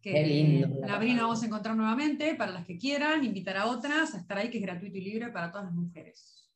que 0.00 0.62
en 0.62 0.90
abril 0.90 1.18
vamos 1.20 1.42
a 1.42 1.46
encontrar 1.46 1.76
nuevamente, 1.76 2.34
para 2.36 2.52
las 2.52 2.64
que 2.64 2.78
quieran, 2.78 3.24
invitar 3.24 3.56
a 3.56 3.66
otras 3.66 4.14
a 4.14 4.18
estar 4.18 4.38
ahí, 4.38 4.48
que 4.48 4.58
es 4.58 4.62
gratuito 4.62 4.96
y 4.96 5.02
libre 5.02 5.28
para 5.30 5.50
todas 5.50 5.66
las 5.66 5.74
mujeres. 5.74 6.50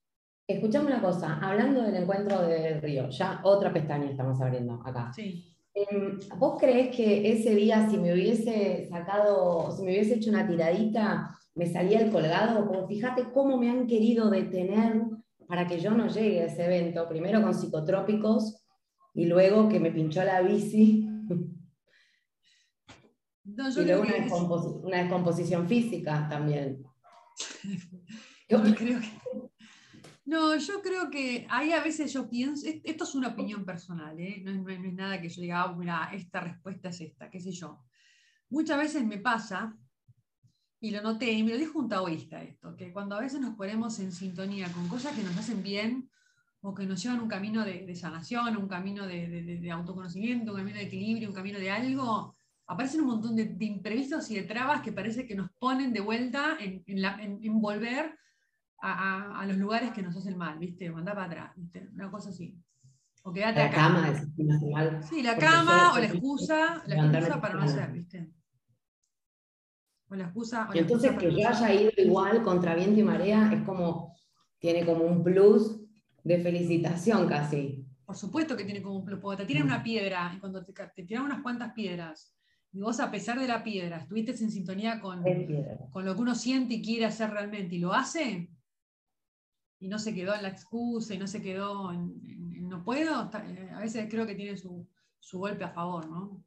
Escuchame 0.46 0.86
una 0.86 1.02
cosa, 1.02 1.38
hablando 1.42 1.82
del 1.82 1.96
encuentro 1.96 2.42
del 2.42 2.80
río, 2.80 3.10
ya 3.10 3.40
otra 3.44 3.72
pestaña 3.72 4.10
estamos 4.10 4.40
abriendo 4.40 4.74
acá. 4.84 5.12
Sí. 5.14 5.46
Em, 5.74 6.18
¿Vos 6.38 6.58
crees 6.58 6.94
que 6.94 7.32
ese 7.32 7.54
día, 7.54 7.88
si 7.88 7.98
me 7.98 8.12
hubiese 8.12 8.88
sacado, 8.88 9.70
si 9.76 9.82
me 9.82 9.90
hubiese 9.92 10.14
hecho 10.14 10.30
una 10.30 10.46
tiradita, 10.46 11.36
me 11.54 11.66
salía 11.66 12.00
el 12.00 12.10
colgado, 12.10 12.66
como 12.66 12.86
fíjate 12.86 13.24
cómo 13.32 13.56
me 13.56 13.70
han 13.70 13.86
querido 13.86 14.30
detener 14.30 15.02
para 15.50 15.66
que 15.66 15.80
yo 15.80 15.90
no 15.90 16.06
llegue 16.06 16.42
a 16.42 16.46
ese 16.46 16.64
evento, 16.64 17.08
primero 17.08 17.42
con 17.42 17.52
psicotrópicos 17.52 18.64
y 19.12 19.26
luego 19.26 19.68
que 19.68 19.80
me 19.80 19.90
pinchó 19.90 20.22
la 20.22 20.40
bici. 20.42 21.08
y 23.44 23.84
luego 23.84 24.04
una, 24.84 24.98
descomposición 24.98 25.66
física 25.66 26.28
también. 26.30 26.84
yo 28.48 28.62
creo 28.62 29.00
que... 29.00 29.10
No, 30.24 30.56
yo 30.56 30.80
creo 30.82 31.10
que 31.10 31.48
ahí 31.50 31.72
a 31.72 31.82
veces 31.82 32.12
yo 32.12 32.30
pienso, 32.30 32.68
esto 32.84 33.02
es 33.02 33.14
una 33.16 33.30
opinión 33.30 33.64
personal, 33.64 34.20
¿eh? 34.20 34.40
no, 34.44 34.68
es 34.68 34.94
nada 34.94 35.20
que 35.20 35.28
yo 35.28 35.42
diga, 35.42 35.62
ah, 35.62 35.74
mira, 35.76 36.10
esta 36.12 36.38
respuesta 36.38 36.90
es 36.90 37.00
esta, 37.00 37.28
qué 37.28 37.40
sé 37.40 37.50
yo. 37.50 37.82
Muchas 38.50 38.78
veces 38.78 39.04
me 39.04 39.18
pasa 39.18 39.76
y 40.80 40.90
lo 40.90 41.02
noté, 41.02 41.30
y 41.30 41.42
me 41.42 41.50
lo 41.50 41.58
dijo 41.58 41.78
un 41.78 41.88
taoísta 41.88 42.42
esto, 42.42 42.74
que 42.74 42.90
cuando 42.90 43.14
a 43.14 43.20
veces 43.20 43.40
nos 43.40 43.54
ponemos 43.54 43.98
en 44.00 44.12
sintonía 44.12 44.72
con 44.72 44.88
cosas 44.88 45.14
que 45.14 45.22
nos 45.22 45.36
hacen 45.36 45.62
bien 45.62 46.08
o 46.62 46.74
que 46.74 46.86
nos 46.86 47.02
llevan 47.02 47.20
un 47.20 47.28
camino 47.28 47.64
de, 47.64 47.94
sanación, 47.94 48.56
un 48.56 48.66
camino 48.66 49.06
de, 49.06 49.70
autoconocimiento, 49.70 50.52
un 50.52 50.58
camino 50.58 50.78
de 50.78 50.84
equilibrio, 50.84 51.28
un 51.28 51.34
camino 51.34 51.58
de 51.58 51.70
algo, 51.70 52.34
aparecen 52.66 53.02
un 53.02 53.08
montón 53.08 53.36
de, 53.36 53.54
imprevistos 53.60 54.30
y 54.30 54.36
de 54.36 54.44
trabas 54.44 54.80
que 54.80 54.92
parece 54.92 55.26
que 55.26 55.34
nos 55.34 55.50
ponen 55.58 55.92
de 55.92 56.00
vuelta 56.00 56.56
en, 56.58 56.82
en, 56.86 57.60
volver 57.60 58.18
a, 58.80 59.44
los 59.46 59.58
lugares 59.58 59.90
que 59.92 60.02
nos 60.02 60.16
hacen 60.16 60.38
mal, 60.38 60.58
¿viste? 60.58 60.90
Mandar 60.90 61.14
para 61.14 61.26
atrás, 61.26 61.52
¿viste? 61.56 61.88
Una 61.92 62.10
cosa 62.10 62.30
así. 62.30 62.58
O 63.22 63.32
quedate 63.34 63.64
la 63.64 63.70
cama, 63.70 64.14
Sí, 65.02 65.22
la 65.22 65.36
cama 65.36 65.92
o 65.92 65.98
la 65.98 66.06
excusa, 66.06 66.82
la 66.86 67.06
excusa 67.06 67.38
para 67.38 67.54
no 67.54 67.62
hacer, 67.64 67.92
¿viste? 67.92 68.30
O 70.10 70.16
la 70.16 70.24
excusa. 70.24 70.68
y 70.74 70.78
entonces 70.78 71.16
que 71.16 71.32
yo 71.32 71.48
haya 71.48 71.72
ido 71.72 71.92
igual 71.96 72.42
contra 72.42 72.74
viento 72.74 72.98
y 72.98 73.04
marea 73.04 73.52
es 73.52 73.62
como, 73.62 74.16
tiene 74.58 74.84
como 74.84 75.04
un 75.04 75.22
plus 75.22 75.80
de 76.24 76.38
felicitación 76.38 77.28
casi. 77.28 77.86
Por 78.04 78.16
supuesto 78.16 78.56
que 78.56 78.64
tiene 78.64 78.82
como 78.82 78.96
un 78.96 79.04
plus, 79.04 79.20
porque 79.20 79.42
te 79.42 79.46
tiran 79.46 79.66
una 79.66 79.82
piedra, 79.82 80.32
y 80.36 80.40
cuando 80.40 80.64
te, 80.64 80.72
te 80.72 81.04
tiran 81.04 81.24
unas 81.24 81.42
cuantas 81.42 81.72
piedras, 81.72 82.34
y 82.72 82.80
vos 82.80 82.98
a 82.98 83.10
pesar 83.10 83.38
de 83.38 83.46
la 83.46 83.62
piedra, 83.62 83.98
estuviste 83.98 84.32
en 84.32 84.50
sintonía 84.50 85.00
con, 85.00 85.22
con 85.90 86.04
lo 86.04 86.14
que 86.14 86.20
uno 86.20 86.34
siente 86.34 86.74
y 86.74 86.82
quiere 86.82 87.04
hacer 87.04 87.30
realmente, 87.30 87.76
y 87.76 87.78
lo 87.78 87.94
hace, 87.94 88.50
y 89.78 89.88
no 89.88 89.98
se 89.98 90.12
quedó 90.12 90.34
en 90.34 90.42
la 90.42 90.48
excusa, 90.48 91.14
y 91.14 91.18
no 91.18 91.28
se 91.28 91.40
quedó 91.40 91.92
en, 91.92 92.68
no 92.68 92.84
puedo, 92.84 93.30
eh, 93.32 93.70
a 93.74 93.80
veces 93.80 94.08
creo 94.10 94.26
que 94.26 94.34
tiene 94.34 94.56
su, 94.56 94.88
su 95.18 95.38
golpe 95.38 95.64
a 95.64 95.70
favor, 95.70 96.08
¿no? 96.08 96.44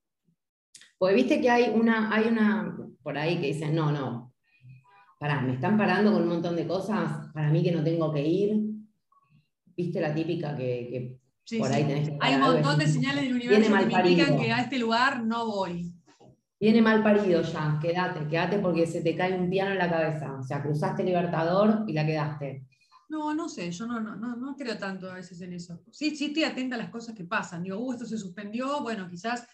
Porque 0.98 1.16
viste 1.16 1.42
que 1.42 1.50
hay 1.50 1.70
una, 1.70 2.14
hay 2.14 2.28
una 2.28 2.78
por 3.04 3.18
ahí 3.18 3.40
que 3.40 3.48
dicen, 3.48 3.76
no, 3.76 3.92
no, 3.92 4.34
pará, 5.20 5.42
me 5.42 5.54
están 5.54 5.78
parando 5.78 6.12
con 6.12 6.24
un 6.24 6.30
montón 6.30 6.56
de 6.56 6.66
cosas, 6.66 7.32
para 7.34 7.50
mí 7.50 7.62
que 7.62 7.72
no 7.72 7.84
tengo 7.84 8.12
que 8.12 8.28
ir. 8.28 8.62
Viste 9.76 10.00
la 10.00 10.14
típica 10.14 10.56
que, 10.56 11.20
por 11.58 11.72
ahí 11.72 11.84
tenés 11.84 12.10
que 12.10 12.18
Hay 12.22 12.36
un 12.36 12.42
montón 12.42 12.78
de 12.78 12.88
señales 12.88 13.24
del 13.24 13.36
universo 13.36 13.78
que 13.78 13.86
me 13.86 14.10
indican 14.10 14.38
que 14.38 14.52
a 14.52 14.62
este 14.62 14.80
lugar 14.80 15.24
no 15.24 15.46
voy. 15.46 15.94
Viene 16.60 16.82
mal 16.82 17.04
parido 17.04 17.42
ya, 17.42 17.78
quédate, 17.82 18.28
quédate 18.28 18.60
porque 18.60 18.86
se 18.86 19.02
te 19.02 19.16
cae 19.16 19.38
un 19.38 19.50
piano 19.50 19.72
en 19.72 19.80
la 19.80 19.90
cabeza. 19.90 20.38
O 20.40 20.44
sea, 20.44 20.62
cruzaste 20.62 21.04
Libertador 21.04 21.84
y 21.88 21.94
la 21.94 22.06
quedaste. 22.06 22.66
No, 23.10 23.34
no 23.34 23.50
sé, 23.50 23.70
yo 23.72 23.86
no, 23.86 24.00
no, 24.00 24.16
no, 24.16 24.56
creo 24.56 24.78
tanto 24.78 25.12
a 25.12 25.16
veces 25.16 25.42
en 25.42 25.54
eso. 25.54 25.84
Sí, 25.92 26.16
sí 26.16 26.28
estoy 26.28 26.46
atenta 26.46 26.76
a 26.76 26.80
las 26.80 26.90
cosas 26.90 27.14
que 27.14 27.26
pasan. 27.26 27.64
Digo, 27.64 27.78
uh, 27.78 27.94
esto 27.94 28.06
se 28.06 28.18
suspendió, 28.18 28.82
bueno, 28.82 29.08
quizás 29.10 29.46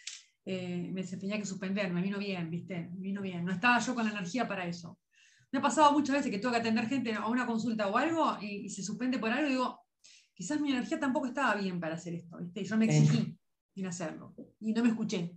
eh, 0.46 0.90
me 0.92 1.04
tenía 1.04 1.38
que 1.38 1.46
suspender, 1.46 1.92
me 1.92 2.02
vino 2.02 2.18
bien, 2.18 2.50
¿viste? 2.50 2.90
Me 2.94 3.00
vino 3.00 3.22
bien. 3.22 3.46
No 3.46 3.52
estaba 3.52 3.80
yo 3.80 3.96
con 3.96 4.06
la 4.06 4.12
energía 4.12 4.48
para 4.48 4.66
eso. 4.66 5.00
Me 5.52 5.60
ha 5.60 5.62
pasado 5.62 5.92
muchas 5.92 6.18
veces 6.18 6.32
que 6.32 6.38
tengo 6.40 6.54
que 6.54 6.60
atender 6.60 6.88
gente 6.88 7.14
a 7.14 7.28
una 7.28 7.46
consulta 7.46 7.88
o 7.88 7.98
algo 7.98 8.38
y, 8.42 8.70
se 8.70 8.84
suspende 8.84 9.20
por 9.20 9.32
algo 9.32 9.48
y 9.48 9.52
digo, 9.52 9.80
quizás 10.34 10.62
mi 10.62 10.72
energía 10.72 11.00
tampoco 11.00 11.28
estaba 11.28 11.56
bien 11.56 11.80
para 11.80 11.96
hacer 11.96 12.14
esto, 12.14 12.38
¿viste? 12.38 12.62
Y 12.62 12.66
yo 12.66 12.78
me 12.78 12.86
exigí 12.86 13.38
sin 13.74 13.86
hacerlo 13.86 14.36
y 14.60 14.74
no 14.74 14.84
me 14.84 14.90
escuché. 14.90 15.36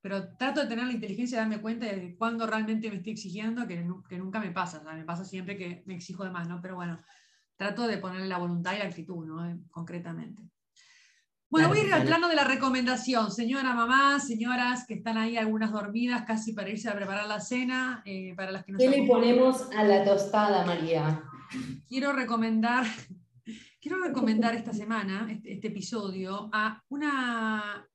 Pero 0.00 0.36
trato 0.36 0.60
de 0.60 0.66
tener 0.66 0.86
la 0.86 0.92
inteligencia 0.92 1.38
de 1.38 1.42
darme 1.42 1.62
cuenta 1.62 1.86
de 1.86 2.16
cuándo 2.16 2.46
realmente 2.46 2.90
me 2.90 2.96
estoy 2.96 3.12
exigiendo, 3.12 3.66
que, 3.68 3.86
que 4.08 4.18
nunca 4.18 4.40
me 4.40 4.50
pasa. 4.50 4.82
me 4.82 5.04
pasa 5.04 5.24
siempre 5.24 5.56
que 5.56 5.84
me 5.86 5.94
exijo 5.94 6.24
de 6.24 6.30
más, 6.30 6.48
¿no? 6.48 6.60
Pero 6.60 6.74
bueno, 6.74 7.00
trato 7.56 7.86
de 7.86 7.98
ponerle 7.98 8.26
la 8.26 8.38
voluntad 8.38 8.74
y 8.74 8.78
la 8.78 8.86
actitud, 8.86 9.24
¿no? 9.24 9.48
Eh, 9.48 9.56
concretamente. 9.70 10.42
Bueno, 11.52 11.68
voy 11.68 11.80
a 11.80 11.84
ir 11.84 11.92
al 11.92 12.06
plano 12.06 12.28
de 12.28 12.34
la 12.34 12.44
recomendación. 12.44 13.30
Señora 13.30 13.74
mamá, 13.74 14.18
señoras 14.20 14.86
que 14.86 14.94
están 14.94 15.18
ahí 15.18 15.36
algunas 15.36 15.70
dormidas 15.70 16.24
casi 16.26 16.54
para 16.54 16.70
irse 16.70 16.88
a 16.88 16.94
preparar 16.94 17.26
la 17.26 17.40
cena, 17.40 18.02
eh, 18.06 18.32
para 18.34 18.52
las 18.52 18.64
que 18.64 18.72
¿Qué 18.72 18.88
le 18.88 19.06
ponemos 19.06 19.68
a 19.76 19.84
la 19.84 20.02
tostada, 20.02 20.64
María? 20.64 21.22
Quiero 21.86 22.14
recomendar, 22.14 22.86
quiero 23.82 24.02
recomendar 24.02 24.54
esta 24.54 24.72
semana, 24.72 25.30
este, 25.30 25.52
este 25.52 25.68
episodio, 25.68 26.48
a 26.54 26.82
una 26.88 27.86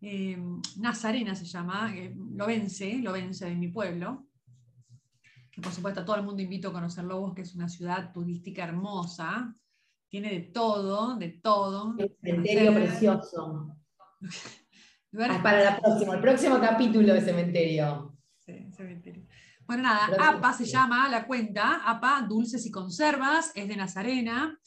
eh, 0.00 0.38
nazarena 0.78 1.34
se 1.34 1.44
llama, 1.44 1.92
lo 2.16 2.46
vence, 2.46 2.94
lo 2.94 3.12
vence 3.12 3.44
de 3.44 3.56
mi 3.56 3.68
pueblo, 3.68 4.26
que 5.50 5.60
por 5.60 5.70
supuesto 5.70 6.00
a 6.00 6.04
todo 6.06 6.16
el 6.16 6.22
mundo 6.22 6.40
invito 6.40 6.70
a 6.70 6.72
conocer 6.72 7.04
Lobos, 7.04 7.34
que 7.34 7.42
es 7.42 7.54
una 7.54 7.68
ciudad 7.68 8.10
turística 8.10 8.64
hermosa, 8.64 9.54
tiene 10.12 10.28
de 10.28 10.40
todo, 10.40 11.16
de 11.16 11.30
todo. 11.30 11.96
Cementerio 12.22 12.74
precioso. 12.74 13.74
para 15.42 15.64
la 15.64 15.80
próxima, 15.80 16.14
el 16.14 16.20
próximo 16.20 16.60
capítulo 16.60 17.14
de 17.14 17.22
cementerio. 17.22 18.14
Sí, 18.44 18.70
cementerio. 18.76 19.26
Bueno, 19.66 19.84
nada, 19.84 20.08
APA 20.28 20.52
se 20.52 20.66
llama 20.66 21.08
la 21.08 21.26
cuenta, 21.26 21.80
APA 21.86 22.26
Dulces 22.28 22.66
y 22.66 22.70
Conservas, 22.70 23.52
es 23.54 23.66
de 23.66 23.74
Nazarena, 23.74 24.60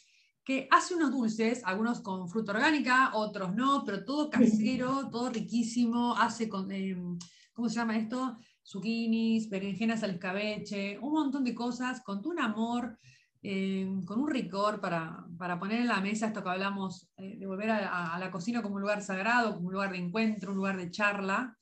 que 0.43 0.67
hace 0.71 0.95
unos 0.95 1.11
dulces, 1.11 1.61
algunos 1.63 2.01
con 2.01 2.27
fruta 2.27 2.53
orgánica, 2.53 3.11
otros 3.13 3.53
no, 3.53 3.83
pero 3.85 4.03
todo 4.03 4.31
casero, 4.31 5.09
todo 5.11 5.29
riquísimo, 5.29 6.15
hace 6.17 6.49
con, 6.49 6.71
em, 6.71 7.19
¿cómo 7.53 7.69
se 7.69 7.75
llama 7.75 7.95
esto? 7.97 8.39
Zucchinis, 8.65 9.47
berenjenas 9.47 10.01
al 10.01 10.15
escabeche, 10.15 10.97
un 10.97 11.13
montón 11.13 11.43
de 11.43 11.53
cosas, 11.53 12.01
con 12.01 12.25
un 12.25 12.39
amor, 12.39 12.97
Em, 13.47 14.03
con 14.03 14.19
un 14.19 14.27
ricor 14.27 14.81
para, 14.81 15.23
poner 15.59 15.81
en 15.81 15.87
la 15.87 16.01
mesa 16.01 16.25
esto 16.25 16.41
que 16.41 16.49
hablamos, 16.49 17.07
eh, 17.15 17.37
de 17.37 17.45
volver 17.45 17.69
a, 17.69 18.17
la 18.17 18.31
cocina 18.31 18.63
como 18.63 18.73
un 18.73 18.81
lugar 18.81 19.03
sagrado, 19.03 19.53
como 19.53 19.67
un 19.67 19.73
lugar 19.73 19.91
de 19.91 19.99
encuentro, 19.99 20.49
un 20.49 20.57
lugar 20.57 20.77
de 20.77 20.89
charla, 20.89 21.55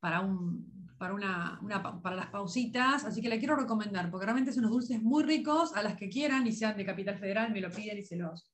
para 0.00 0.20
un, 0.20 0.92
para, 0.98 1.14
una, 1.14 1.58
para 2.02 2.14
las 2.14 2.26
pausitas, 2.26 3.06
así 3.06 3.22
que 3.22 3.30
la 3.30 3.38
quiero 3.38 3.56
recomendar, 3.56 4.10
porque 4.10 4.26
realmente 4.26 4.52
son 4.52 4.64
unos 4.64 4.72
dulces 4.72 5.02
muy 5.02 5.24
ricos, 5.24 5.74
a 5.74 5.80
las 5.80 5.96
que 5.96 6.10
quieran 6.10 6.46
y 6.46 6.52
sean 6.52 6.76
de 6.76 6.84
Capital 6.84 7.16
Federal, 7.16 7.50
me 7.52 7.62
lo 7.62 7.70
piden 7.70 7.96
y 7.96 8.04
se 8.04 8.16
los, 8.16 8.52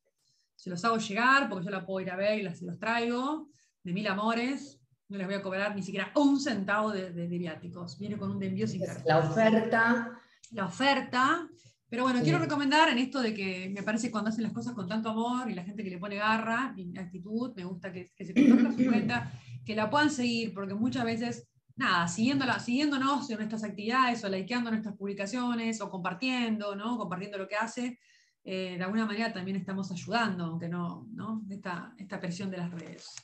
se 0.55 0.71
los 0.71 0.85
hago 0.85 0.99
llegar, 0.99 1.49
porque 1.49 1.65
yo 1.65 1.73
la 1.73 1.85
puedo 1.85 2.01
ir 2.07 2.13
a 2.13 2.17
ver 2.17 2.39
y 2.39 2.55
se 2.55 2.67
los 2.67 2.79
traigo, 2.79 3.49
de 3.83 3.93
mil 3.93 4.07
amores, 4.07 4.81
no 5.09 5.19
les 5.19 5.27
voy 5.27 5.35
a 5.35 5.43
cobrar 5.43 5.75
ni 5.75 5.83
siquiera 5.83 6.13
un 6.15 6.39
centavo 6.39 6.93
de, 6.93 7.11
viáticos, 7.27 7.99
viene 7.99 8.17
con 8.17 8.31
un 8.31 8.41
envío 8.41 8.69
sin 8.69 8.85
cargo. 8.87 9.03
La 9.07 9.19
oferta. 9.19 10.21
La 10.53 10.67
oferta, 10.67 11.49
pero 11.91 12.05
bueno, 12.05 12.21
quiero 12.23 12.39
recomendar 12.39 12.89
en 12.89 12.99
esto 12.99 13.21
de 13.21 13.35
que 13.35 13.69
me 13.75 13.83
parece 13.83 14.07
que 14.07 14.13
cuando 14.13 14.31
hacen 14.31 14.45
las 14.45 14.53
cosas 14.53 14.75
con 14.75 14.87
tanto 14.87 15.11
amor 15.11 15.51
y 15.51 15.55
la 15.55 15.65
gente 15.65 15.83
que 15.83 15.91
le 15.91 15.99
pone 15.99 16.15
garra 16.15 16.73
y 16.77 16.97
actitud, 16.97 17.53
me 17.57 17.65
gusta 17.65 17.93
que, 17.93 18.13
se 18.17 18.33
comparta 18.33 18.73
su 18.73 18.89
cuenta, 18.89 19.33
que 19.67 19.75
la 19.75 19.91
puedan 19.91 20.09
seguir, 20.09 20.55
porque 20.55 20.75
muchas 20.75 21.05
veces, 21.05 21.49
nada, 21.75 22.07
siguiéndola, 22.07 22.61
siguiéndonos 22.61 23.29
en 23.31 23.39
nuestras 23.39 23.65
actividades 23.65 24.23
o 24.23 24.29
likeando 24.29 24.71
nuestras 24.71 24.97
publicaciones 24.97 25.81
o 25.81 25.91
compartiendo, 25.91 26.77
¿no? 26.77 26.97
Compartiendo 26.97 27.39
lo 27.39 27.49
que 27.49 27.57
hace, 27.57 27.99
eh, 28.45 28.77
de 28.79 28.85
alguna 28.85 29.05
manera 29.05 29.33
también 29.33 29.57
estamos 29.57 29.91
ayudando, 29.91 30.45
aunque 30.45 30.69
no, 30.69 31.09
¿no? 31.11 31.43
Esta, 31.51 31.93
esta 31.99 32.21
presión 32.21 32.53
de 32.53 32.59
las 32.59 32.71
redes. 32.71 33.17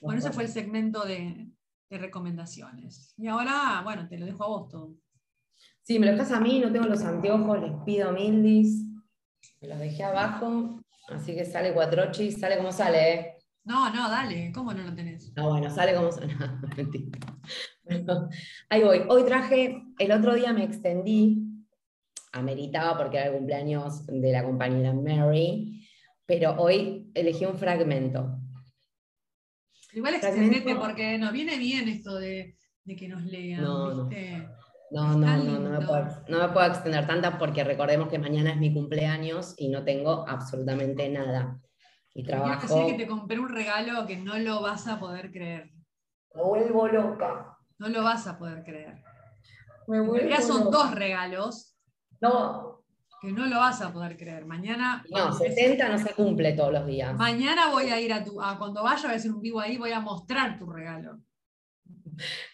Bueno, 0.00 0.20
ese 0.20 0.30
fue 0.30 0.44
el 0.44 0.50
segmento 0.50 1.04
de, 1.04 1.50
de 1.90 1.98
recomendaciones. 1.98 3.12
Y 3.16 3.26
ahora, 3.26 3.80
bueno, 3.82 4.06
te 4.06 4.18
lo 4.18 4.26
dejo 4.26 4.44
a 4.44 4.48
vos 4.48 4.68
todo. 4.68 4.94
Sí, 5.84 5.98
me 5.98 6.06
lo 6.06 6.12
dejas 6.12 6.32
a 6.32 6.40
mí, 6.40 6.60
no 6.60 6.72
tengo 6.72 6.86
los 6.86 7.02
anteojos, 7.02 7.60
les 7.60 7.72
pido 7.84 8.10
mildis. 8.10 8.86
Me 9.60 9.68
los 9.68 9.78
dejé 9.78 10.02
abajo, 10.02 10.80
así 11.08 11.34
que 11.34 11.44
sale 11.44 11.74
cuatrochi, 11.74 12.32
sale 12.32 12.56
como 12.56 12.72
sale, 12.72 13.12
¿eh? 13.12 13.34
No, 13.64 13.90
no, 13.90 14.08
dale, 14.08 14.50
¿cómo 14.54 14.72
no 14.72 14.82
lo 14.82 14.94
tenés? 14.94 15.34
No, 15.36 15.50
bueno, 15.50 15.68
sale 15.68 15.94
como 15.94 16.10
sale. 16.10 16.34
ahí 18.70 18.82
voy. 18.82 19.02
Hoy 19.08 19.24
traje, 19.24 19.82
el 19.98 20.12
otro 20.12 20.34
día 20.34 20.54
me 20.54 20.64
extendí, 20.64 21.42
ameritaba 22.32 22.96
porque 22.96 23.18
era 23.18 23.26
el 23.26 23.34
cumpleaños 23.34 24.06
de 24.06 24.32
la 24.32 24.42
compañera 24.42 24.94
Mary, 24.94 25.86
pero 26.24 26.56
hoy 26.62 27.10
elegí 27.12 27.44
un 27.44 27.58
fragmento. 27.58 28.38
Igual 29.92 30.14
extendete 30.14 30.76
porque 30.76 31.18
nos 31.18 31.32
viene 31.32 31.58
bien 31.58 31.90
esto 31.90 32.14
de, 32.16 32.56
que 32.86 33.06
nos 33.06 33.22
lean, 33.24 33.60
¿viste? 34.08 34.38
No, 34.38 34.63
no, 34.90 35.16
no, 35.16 35.36
no 35.36 35.70
me, 35.70 35.86
puedo, 35.86 36.06
no 36.28 36.38
me 36.38 36.48
puedo 36.50 36.66
extender 36.66 37.06
tanta 37.06 37.38
porque 37.38 37.64
recordemos 37.64 38.08
que 38.08 38.18
mañana 38.18 38.50
es 38.50 38.58
mi 38.58 38.72
cumpleaños 38.72 39.54
y 39.56 39.68
no 39.68 39.84
tengo 39.84 40.28
absolutamente 40.28 41.08
nada. 41.08 41.58
Y 42.14 42.22
trabajo. 42.22 42.66
Quiero 42.66 42.82
decir 42.82 42.96
que 42.96 43.02
te 43.02 43.08
compré 43.08 43.38
un 43.40 43.48
regalo 43.48 44.06
que 44.06 44.16
no 44.16 44.38
lo 44.38 44.62
vas 44.62 44.86
a 44.86 45.00
poder 45.00 45.32
creer. 45.32 45.72
Me 46.34 46.42
vuelvo 46.42 46.86
loca. 46.86 47.58
No 47.78 47.88
lo 47.88 48.04
vas 48.04 48.26
a 48.26 48.38
poder 48.38 48.62
creer. 48.62 49.02
Me 49.88 50.00
vuelvo 50.00 50.36
son 50.40 50.70
dos 50.70 50.94
regalos. 50.94 51.76
No. 52.20 52.84
Que 53.20 53.32
no 53.32 53.46
lo 53.46 53.56
vas 53.56 53.80
a 53.80 53.92
poder 53.92 54.16
creer. 54.16 54.46
Mañana. 54.46 55.04
No, 55.10 55.32
60 55.32 55.88
no 55.88 55.98
se 55.98 56.14
cumple 56.14 56.52
todos 56.52 56.72
los 56.72 56.86
días. 56.86 57.14
Mañana 57.14 57.70
voy 57.70 57.90
a 57.90 58.00
ir 58.00 58.12
a 58.12 58.22
tu. 58.22 58.34
cuando 58.34 58.82
vaya 58.82 59.10
a 59.10 59.12
hacer 59.12 59.32
un 59.32 59.40
vivo 59.40 59.60
ahí, 59.60 59.76
voy 59.76 59.92
a 59.92 60.00
mostrar 60.00 60.58
tu 60.58 60.66
regalo. 60.66 61.18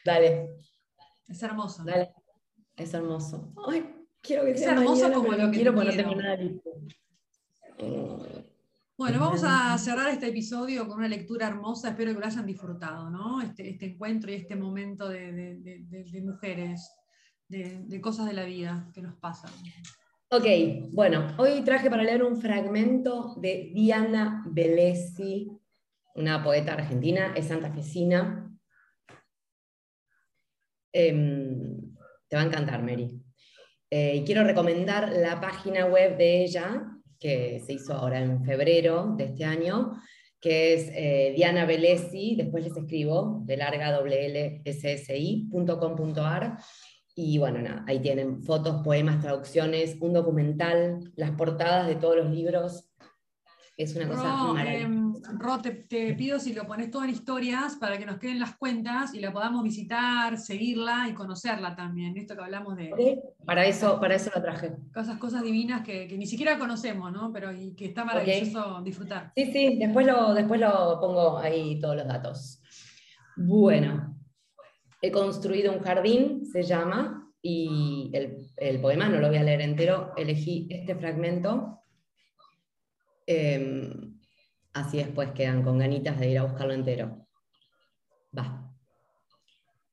Dale. 0.05 0.57
Es 1.29 1.43
hermoso. 1.43 1.85
Dale. 1.85 2.15
Es 2.81 2.95
hermoso. 2.95 3.53
Ay, 3.69 3.85
quiero 4.23 4.45
que 4.45 4.53
es 4.53 4.63
hermoso 4.63 5.13
como 5.13 5.33
lo 5.33 5.51
que 5.51 5.59
quiero, 5.59 5.73
nada 5.73 6.39
Bueno, 8.97 9.21
vamos 9.21 9.43
a 9.45 9.77
cerrar 9.77 10.09
este 10.09 10.29
episodio 10.29 10.89
con 10.89 10.97
una 10.97 11.09
lectura 11.09 11.49
hermosa. 11.49 11.91
Espero 11.91 12.15
que 12.15 12.21
lo 12.21 12.25
hayan 12.25 12.47
disfrutado, 12.47 13.11
¿no? 13.11 13.43
Este, 13.43 13.69
este 13.69 13.85
encuentro 13.85 14.31
y 14.31 14.37
este 14.37 14.57
momento 14.57 15.11
de, 15.11 16.23
mujeres, 16.25 16.91
de, 17.49 18.01
cosas 18.01 18.25
de 18.25 18.33
la 18.33 18.45
vida 18.47 18.91
que 18.95 19.03
nos 19.03 19.15
pasan. 19.17 19.51
Ok, 20.31 20.47
bueno, 20.95 21.35
hoy 21.37 21.61
traje 21.63 21.91
para 21.91 22.03
leer 22.03 22.23
un 22.23 22.41
fragmento 22.41 23.35
de 23.37 23.73
Diana 23.75 24.43
Bellesi, 24.47 25.51
una 26.15 26.43
poeta 26.43 26.73
argentina, 26.73 27.35
es 27.37 27.49
santafesina. 27.49 28.51
Eh, 30.95 31.50
te 32.31 32.37
va 32.37 32.43
a 32.43 32.47
encantar, 32.47 32.83
Mary. 32.83 33.21
Eh, 33.91 34.17
y 34.17 34.25
quiero 34.25 34.45
recomendar 34.45 35.13
la 35.13 35.41
página 35.41 35.87
web 35.87 36.17
de 36.17 36.45
ella, 36.45 36.87
que 37.19 37.61
se 37.67 37.73
hizo 37.73 37.93
ahora 37.93 38.21
en 38.21 38.45
febrero 38.45 39.15
de 39.19 39.25
este 39.25 39.45
año, 39.45 40.01
que 40.41 40.75
es 40.75 40.91
eh, 40.95 41.33
Diana 41.35 41.67
Belesi, 41.67 42.37
después 42.37 42.63
les 42.63 42.77
escribo, 42.77 43.43
de 43.45 43.57
larga 43.57 44.01
wlssi.com.ar. 44.01 44.63
Y 47.17 47.39
bueno, 47.39 47.61
nada, 47.61 47.85
ahí 47.89 47.99
tienen 47.99 48.45
fotos, 48.45 48.81
poemas, 48.85 49.21
traducciones, 49.21 49.97
un 50.01 50.13
documental, 50.13 51.13
las 51.17 51.33
portadas 51.33 51.89
de 51.89 51.97
todos 51.97 52.17
los 52.17 52.31
libros. 52.31 52.90
Es 53.83 53.97
una 53.97 54.09
cosa 54.09 54.53
maravillosa. 54.53 55.33
Ro, 55.39 55.59
te, 55.63 56.15
pido 56.15 56.39
si 56.39 56.53
lo 56.53 56.67
pones 56.67 56.91
todo 56.91 57.05
en 57.05 57.11
historias 57.11 57.77
para 57.77 57.97
que 57.97 58.05
nos 58.05 58.19
queden 58.19 58.39
las 58.39 58.57
cuentas 58.57 59.15
y 59.15 59.21
la 59.21 59.33
podamos 59.33 59.63
visitar, 59.63 60.37
seguirla 60.37 61.07
y 61.09 61.15
conocerla 61.15 61.75
también. 61.75 62.15
Esto 62.19 62.37
que 62.37 62.43
hablamos 62.43 62.77
de. 62.77 63.23
Para 63.45 63.65
eso, 63.65 63.99
para 63.99 64.17
eso 64.17 64.31
lo 64.35 64.43
traje. 64.43 64.73
Cosas, 64.93 65.17
cosas 65.19 65.43
divinas 65.43 65.83
que, 65.83 66.07
ni 66.19 66.27
siquiera 66.27 66.59
conocemos, 66.59 67.11
¿no? 67.11 67.33
Pero 67.33 67.53
y 67.53 67.75
que 67.75 67.87
está 67.87 68.05
maravilloso 68.05 68.83
disfrutar. 68.83 69.33
Sí, 69.35 69.51
sí, 69.51 69.79
después 69.79 70.07
lo, 70.07 70.35
después 70.35 70.61
lo 70.61 70.99
pongo 71.01 71.39
ahí 71.39 71.81
todos 71.81 71.97
los 71.97 72.07
datos. 72.07 72.63
Bueno, 73.37 74.15
he 75.01 75.11
construido 75.11 75.73
un 75.73 75.81
jardín, 75.81 76.45
se 76.45 76.63
llama, 76.63 77.33
y 77.43 78.11
el, 78.13 78.81
poema 78.81 79.09
no 79.09 79.19
lo 79.19 79.29
voy 79.29 79.39
a 79.39 79.43
leer 79.43 79.63
entero, 79.63 80.13
elegí 80.17 80.69
este 80.71 80.95
fragmento. 80.95 81.80
Em, 83.33 84.11
Así 84.73 84.99
después 84.99 85.31
quedan 85.33 85.63
con 85.63 85.79
ganitas 85.79 86.19
de 86.19 86.31
ir 86.31 86.39
a 86.39 86.45
buscarlo 86.45 86.73
entero. 86.73 87.27
Va. 88.37 88.73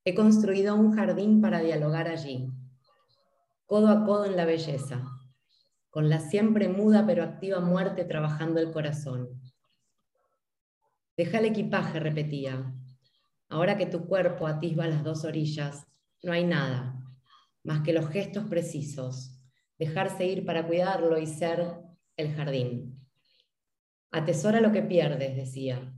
He 0.06 0.16
construido 0.16 0.76
un 0.76 0.96
jardín 0.96 1.42
para 1.42 1.60
dialogar 1.60 2.08
allí, 2.08 2.50
codo 3.66 3.90
a 3.90 4.06
codo 4.06 4.26
en 4.26 4.38
la 4.38 4.46
belleza, 4.46 5.04
con 5.90 6.10
la 6.10 6.20
siempre 6.20 6.70
muda 6.70 7.06
pero 7.06 7.24
activa 7.24 7.60
muerte 7.60 8.06
trabajando 8.06 8.60
el 8.60 8.72
corazón. 8.72 9.42
Deja 11.18 11.40
el 11.40 11.46
equipaje, 11.46 12.00
repetía. 12.00 12.74
Ahora 13.50 13.78
que 13.78 13.88
tu 13.88 14.08
cuerpo 14.08 14.48
atisba 14.48 14.88
las 14.88 15.04
dos 15.04 15.26
orillas, 15.26 15.88
no 16.24 16.32
hay 16.32 16.44
nada, 16.44 17.04
más 17.64 17.82
que 17.82 17.94
los 17.94 18.10
gestos 18.10 18.46
precisos, 18.46 19.42
dejarse 19.78 20.26
ir 20.26 20.46
para 20.46 20.66
cuidarlo 20.66 21.18
y 21.18 21.26
ser 21.28 21.82
el 22.16 22.34
jardín. 22.36 22.97
Atesora 24.12 24.62
lo 24.62 24.72
que 24.72 24.82
pierdes, 24.82 25.36
decía. 25.36 25.94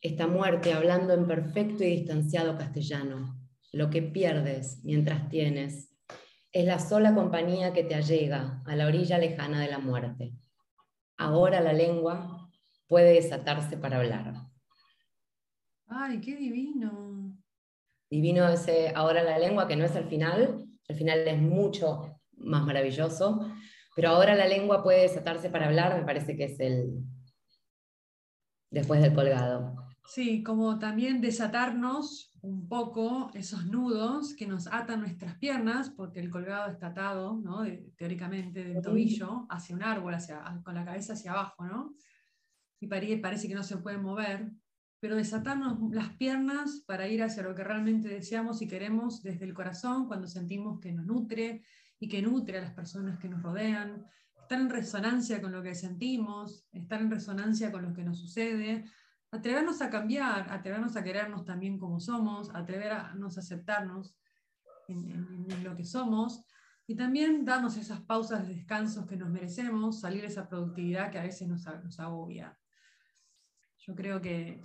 Esta 0.00 0.26
muerte 0.26 0.72
hablando 0.72 1.12
en 1.12 1.26
perfecto 1.26 1.82
y 1.82 1.88
distanciado 1.88 2.56
castellano. 2.56 3.36
Lo 3.72 3.90
que 3.90 4.00
pierdes 4.00 4.80
mientras 4.84 5.28
tienes 5.28 5.92
es 6.52 6.64
la 6.64 6.78
sola 6.78 7.14
compañía 7.14 7.72
que 7.72 7.84
te 7.84 7.94
allega 7.94 8.62
a 8.64 8.76
la 8.76 8.86
orilla 8.86 9.18
lejana 9.18 9.60
de 9.60 9.68
la 9.68 9.78
muerte. 9.78 10.34
Ahora 11.16 11.60
la 11.60 11.72
lengua 11.72 12.48
puede 12.86 13.14
desatarse 13.14 13.76
para 13.76 13.98
hablar. 13.98 14.34
Ay, 15.88 16.20
qué 16.20 16.36
divino. 16.36 17.34
Divino 18.08 18.48
ese 18.48 18.92
ahora 18.94 19.22
la 19.22 19.38
lengua, 19.38 19.66
que 19.68 19.76
no 19.76 19.84
es 19.84 19.96
el 19.96 20.04
final, 20.04 20.64
el 20.86 20.96
final 20.96 21.26
es 21.26 21.38
mucho 21.38 22.20
más 22.36 22.64
maravilloso, 22.64 23.52
pero 23.94 24.10
ahora 24.10 24.34
la 24.34 24.46
lengua 24.46 24.82
puede 24.82 25.02
desatarse 25.02 25.50
para 25.50 25.66
hablar, 25.66 25.98
me 25.98 26.06
parece 26.06 26.36
que 26.36 26.44
es 26.44 26.60
el, 26.60 27.02
después 28.70 29.00
del 29.02 29.14
colgado. 29.14 29.88
Sí, 30.04 30.42
como 30.42 30.78
también 30.78 31.20
desatarnos 31.20 32.32
un 32.40 32.66
poco 32.66 33.30
esos 33.34 33.66
nudos 33.66 34.34
que 34.34 34.46
nos 34.46 34.66
atan 34.66 35.00
nuestras 35.00 35.36
piernas, 35.36 35.90
porque 35.90 36.20
el 36.20 36.30
colgado 36.30 36.70
está 36.70 36.88
atado, 36.88 37.38
¿no? 37.42 37.64
teóricamente, 37.96 38.64
del 38.64 38.80
tobillo 38.80 39.46
hacia 39.50 39.76
un 39.76 39.82
árbol, 39.82 40.14
hacia, 40.14 40.42
con 40.64 40.74
la 40.74 40.84
cabeza 40.84 41.12
hacia 41.12 41.32
abajo, 41.32 41.66
¿no? 41.66 41.94
y 42.80 42.86
parece 42.86 43.48
que 43.48 43.54
no 43.54 43.64
se 43.64 43.76
puede 43.78 43.98
mover, 43.98 44.50
pero 45.00 45.16
desatarnos 45.16 45.78
las 45.92 46.10
piernas 46.16 46.82
para 46.86 47.08
ir 47.08 47.22
hacia 47.22 47.42
lo 47.42 47.54
que 47.54 47.64
realmente 47.64 48.08
deseamos 48.08 48.62
y 48.62 48.68
queremos 48.68 49.22
desde 49.22 49.44
el 49.44 49.54
corazón, 49.54 50.06
cuando 50.06 50.26
sentimos 50.26 50.80
que 50.80 50.92
nos 50.92 51.06
nutre 51.06 51.62
y 52.00 52.08
que 52.08 52.22
nutre 52.22 52.58
a 52.58 52.62
las 52.62 52.72
personas 52.72 53.18
que 53.18 53.28
nos 53.28 53.42
rodean, 53.42 54.06
estar 54.48 54.62
en 54.62 54.70
resonancia 54.70 55.42
con 55.42 55.52
lo 55.52 55.62
que 55.62 55.74
sentimos, 55.74 56.66
estar 56.72 57.02
en 57.02 57.10
resonancia 57.10 57.70
con 57.70 57.82
lo 57.82 57.92
que 57.92 58.02
nos 58.02 58.18
sucede, 58.18 58.90
atrevernos 59.30 59.82
a 59.82 59.90
cambiar, 59.90 60.50
atrevernos 60.50 60.96
a 60.96 61.04
querernos 61.04 61.44
también 61.44 61.78
como 61.78 62.00
somos, 62.00 62.48
atrevernos 62.54 63.36
a 63.36 63.40
aceptarnos 63.40 64.16
en, 64.88 65.46
lo 65.62 65.76
que 65.76 65.84
somos 65.84 66.46
y 66.86 66.96
también 66.96 67.44
darnos 67.44 67.76
esas 67.76 68.00
pausas 68.00 68.48
de 68.48 68.54
descansos 68.54 69.04
que 69.04 69.18
nos 69.18 69.28
merecemos, 69.28 70.00
salir 70.00 70.22
de 70.22 70.28
esa 70.28 70.48
productividad 70.48 71.10
que 71.10 71.18
a 71.18 71.24
veces 71.24 71.46
nos, 71.46 71.66
nos 71.84 72.00
agobia. 72.00 72.58
Yo 73.80 73.94
creo 73.94 74.18
que 74.18 74.64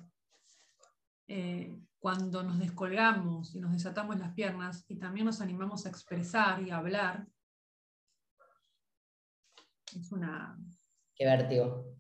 eh, 1.28 1.78
cuando 2.00 2.42
nos 2.42 2.58
descolgamos 2.58 3.54
y 3.54 3.60
nos 3.60 3.74
desatamos 3.74 4.18
las 4.18 4.34
piernas 4.34 4.86
y 4.88 4.96
también 4.96 5.26
nos 5.26 5.42
animamos 5.42 5.86
a 5.86 5.90
expresar 5.90 6.62
y 6.62 6.72
a 6.72 6.78
hablar, 6.78 7.28
es 10.00 10.12
una... 10.12 10.58
Qué 11.16 11.26
vértigo. 11.26 11.96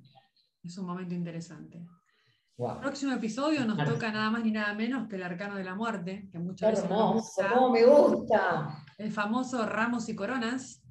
Es 0.64 0.78
un 0.78 0.86
momento 0.86 1.14
interesante. 1.14 1.86
El 2.58 2.80
próximo 2.80 3.14
episodio 3.14 3.66
nos 3.66 3.84
toca 3.84 4.12
nada 4.12 4.30
más 4.30 4.44
ni 4.44 4.52
nada 4.52 4.74
menos 4.74 5.08
que 5.08 5.16
el 5.16 5.24
arcano 5.24 5.56
de 5.56 5.64
la 5.64 5.76
muerte, 5.76 6.30
que 6.32 6.38
muchas 6.38 6.72
veces 6.72 6.90
gusta. 6.90 7.70
me 7.72 7.84
gusta! 7.84 8.86
El 8.98 9.12
famoso 9.12 9.66
ramos 9.66 10.08
y 10.10 10.16
coronas. 10.16 10.82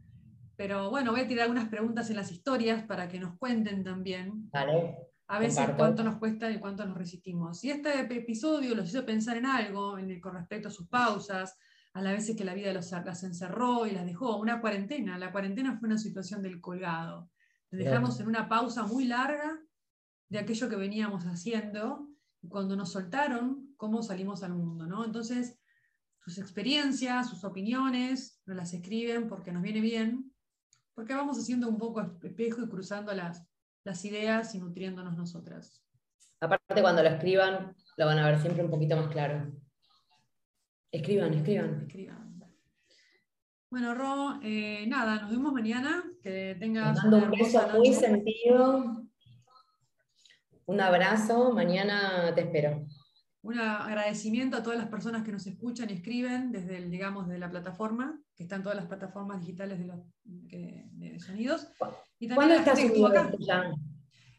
Pero 0.57 0.90
bueno, 0.90 1.12
voy 1.12 1.20
a 1.20 1.28
tirar 1.28 1.44
algunas 1.44 1.68
preguntas 1.68 2.11
en 2.11 2.16
las 2.16 2.30
historias 2.30 2.84
para 2.84 3.09
que 3.09 3.18
nos 3.18 3.38
cuenten 3.38 3.82
también. 3.82 4.50
Vale. 4.53 4.96
A 5.28 5.38
veces 5.38 5.70
cuánto 5.76 6.05
nos 6.05 6.16
cuesta 6.16 6.50
y 6.50 6.59
cuánto 6.59 6.84
nos 6.84 6.98
resistimos. 6.98 7.64
Y 7.64 7.70
este 7.70 8.00
episodio 8.00 8.74
los 8.74 8.88
hizo 8.88 9.07
pensar 9.07 9.36
en 9.36 9.46
algo 9.46 9.96
con 10.20 10.34
respecto 10.34 10.68
a 10.68 10.70
sus 10.70 10.88
pausas, 10.88 11.57
a 11.95 12.03
las 12.03 12.12
veces 12.14 12.36
que 12.36 12.45
la 12.45 12.55
vida 12.55 12.72
los, 12.72 12.90
las 12.90 13.22
encerró 13.22 13.86
y 13.86 13.90
las 13.90 14.07
dejó. 14.07 14.38
Una 14.38 14.61
cuarentena. 14.61 15.18
La 15.18 15.32
cuarentena 15.32 15.78
fue 15.78 15.88
una 15.88 15.99
situación 15.99 16.43
del 16.43 16.61
colgado. 16.61 17.30
Nos 17.70 17.84
dejamos 17.84 18.20
en 18.20 18.28
una 18.28 18.49
pausa 18.49 18.84
muy 18.84 19.07
larga 19.07 19.59
de 20.28 20.38
aquello 20.38 20.68
que 20.68 20.76
veníamos 20.76 21.24
haciendo, 21.24 22.09
y 22.40 22.49
cuando 22.49 22.74
nos 22.74 22.93
soltaron, 22.93 23.74
cómo 23.76 24.03
salimos 24.03 24.43
al 24.43 24.55
mundo, 24.55 24.86
¿no? 24.86 25.05
Entonces, 25.05 25.59
sus 26.18 26.38
experiencias, 26.38 27.28
sus 27.28 27.45
opiniones, 27.45 28.40
nos 28.47 28.57
las 28.57 28.72
escriben 28.72 29.28
porque 29.28 29.53
nos 29.53 29.62
viene 29.62 29.80
bien, 29.80 30.32
porque 30.95 31.14
vamos 31.14 31.38
haciendo 31.38 31.68
un 31.68 31.78
poco 31.78 32.01
espejo 32.22 32.62
y 32.62 32.68
cruzando 32.68 33.12
las, 33.12 33.47
las 33.84 34.05
ideas 34.05 34.55
y 34.55 34.61
nutriéndonos 34.61 35.16
nosotras. 35.16 35.82
Aparte, 36.40 36.80
cuando 36.80 37.03
lo 37.03 37.09
escriban, 37.11 37.76
lo 37.97 38.07
van 38.07 38.18
a 38.18 38.26
ver 38.26 38.40
siempre 38.40 38.64
un 38.64 38.70
poquito 38.70 38.97
más 38.97 39.09
claro. 39.09 39.53
Escriban, 40.93 41.34
escriban. 41.34 41.82
Escriban. 41.88 42.40
Bueno, 43.70 43.95
Ro, 43.95 44.38
eh, 44.43 44.86
nada, 44.86 45.22
nos 45.22 45.30
vemos 45.30 45.53
mañana. 45.53 46.05
Que 46.22 46.57
tengas 46.61 47.03
un 47.03 47.30
beso 47.30 47.66
muy 47.74 47.93
sentido 47.93 49.03
un 50.66 50.80
abrazo, 50.80 51.53
mañana 51.53 52.32
te 52.34 52.43
espero. 52.43 52.86
Un 53.43 53.59
agradecimiento 53.59 54.57
a 54.57 54.62
todas 54.62 54.78
las 54.78 54.88
personas 54.88 55.24
que 55.24 55.32
nos 55.32 55.47
escuchan 55.47 55.90
y 55.90 55.95
escriben 55.95 56.53
desde, 56.53 56.76
el, 56.76 56.90
digamos, 56.90 57.28
de 57.28 57.38
la 57.38 57.51
plataforma, 57.51 58.20
que 58.36 58.45
están 58.45 58.62
todas 58.62 58.76
las 58.76 58.86
plataformas 58.86 59.40
digitales 59.40 59.80
de, 59.80 59.86
los, 59.86 59.99
de, 60.24 61.18
sonidos. 61.18 61.68
Y 62.18 62.28
¿Cuándo 62.28 62.55
estás 62.55 62.78
subiendo 62.78 63.09
acá? 63.09 63.30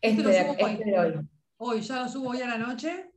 Este, 0.01 0.21
este, 0.21 0.51
este 0.51 0.99
hoy. 0.99 1.29
hoy. 1.57 1.81
ya 1.81 2.03
lo 2.03 2.09
subo 2.09 2.29
hoy 2.29 2.41
a 2.41 2.47
la 2.47 2.57
noche. 2.57 3.11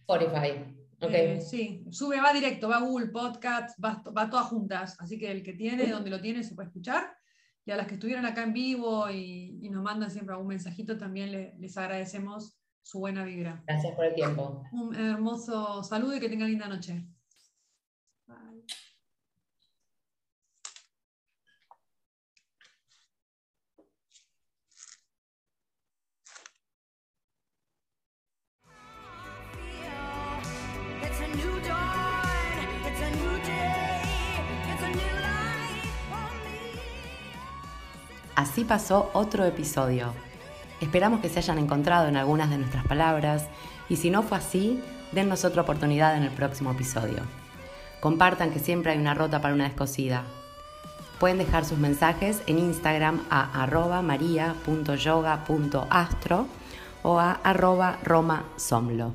Spotify. 0.00 0.79
Eh, 1.00 1.40
sí, 1.40 1.84
sube, 1.90 2.20
va 2.20 2.32
directo, 2.32 2.68
va 2.68 2.76
a 2.76 2.82
Google 2.82 3.08
Podcast, 3.08 3.78
va, 3.82 4.02
va 4.16 4.28
todas 4.28 4.46
juntas. 4.46 4.96
Así 4.98 5.18
que 5.18 5.30
el 5.30 5.42
que 5.42 5.54
tiene, 5.54 5.86
donde 5.86 6.10
lo 6.10 6.20
tiene, 6.20 6.42
se 6.44 6.54
puede 6.54 6.68
escuchar. 6.68 7.16
Y 7.64 7.70
a 7.70 7.76
las 7.76 7.86
que 7.86 7.94
estuvieron 7.94 8.26
acá 8.26 8.42
en 8.42 8.52
vivo 8.52 9.10
y, 9.10 9.68
nos 9.70 9.82
mandan 9.82 10.10
siempre 10.10 10.34
algún 10.34 10.48
mensajito, 10.48 10.98
también 10.98 11.54
les 11.58 11.76
agradecemos 11.76 12.58
su 12.82 12.98
buena 12.98 13.24
vibra. 13.24 13.62
Gracias 13.66 13.94
por 13.94 14.04
el 14.06 14.14
tiempo. 14.14 14.64
Un 14.72 14.94
hermoso 14.94 15.82
saludo 15.82 16.16
y 16.16 16.20
que 16.20 16.28
tengan 16.28 16.48
linda 16.48 16.68
noche. 16.68 17.06
Así 38.40 38.64
pasó 38.64 39.10
otro 39.12 39.44
episodio. 39.44 40.14
Esperamos 40.80 41.20
que 41.20 41.28
se 41.28 41.40
hayan 41.40 41.58
encontrado 41.58 42.08
en 42.08 42.16
algunas 42.16 42.48
de 42.48 42.56
nuestras 42.56 42.86
palabras 42.86 43.44
y 43.90 43.96
si 43.96 44.08
no 44.08 44.22
fue 44.22 44.38
así, 44.38 44.82
dennos 45.12 45.44
otra 45.44 45.60
oportunidad 45.60 46.16
en 46.16 46.22
el 46.22 46.30
próximo 46.30 46.72
episodio. 46.72 47.18
Compartan 48.00 48.50
que 48.50 48.58
siempre 48.58 48.92
hay 48.92 48.98
una 48.98 49.12
rota 49.12 49.42
para 49.42 49.52
una 49.52 49.64
descosida. 49.64 50.24
Pueden 51.18 51.36
dejar 51.36 51.66
sus 51.66 51.76
mensajes 51.76 52.40
en 52.46 52.58
Instagram 52.58 53.26
a 53.28 53.62
arroba 53.62 54.00
maria.yoga.astro 54.00 56.46
o 57.02 57.20
a 57.20 57.32
arroba 57.44 57.98
romasomlo. 58.02 59.12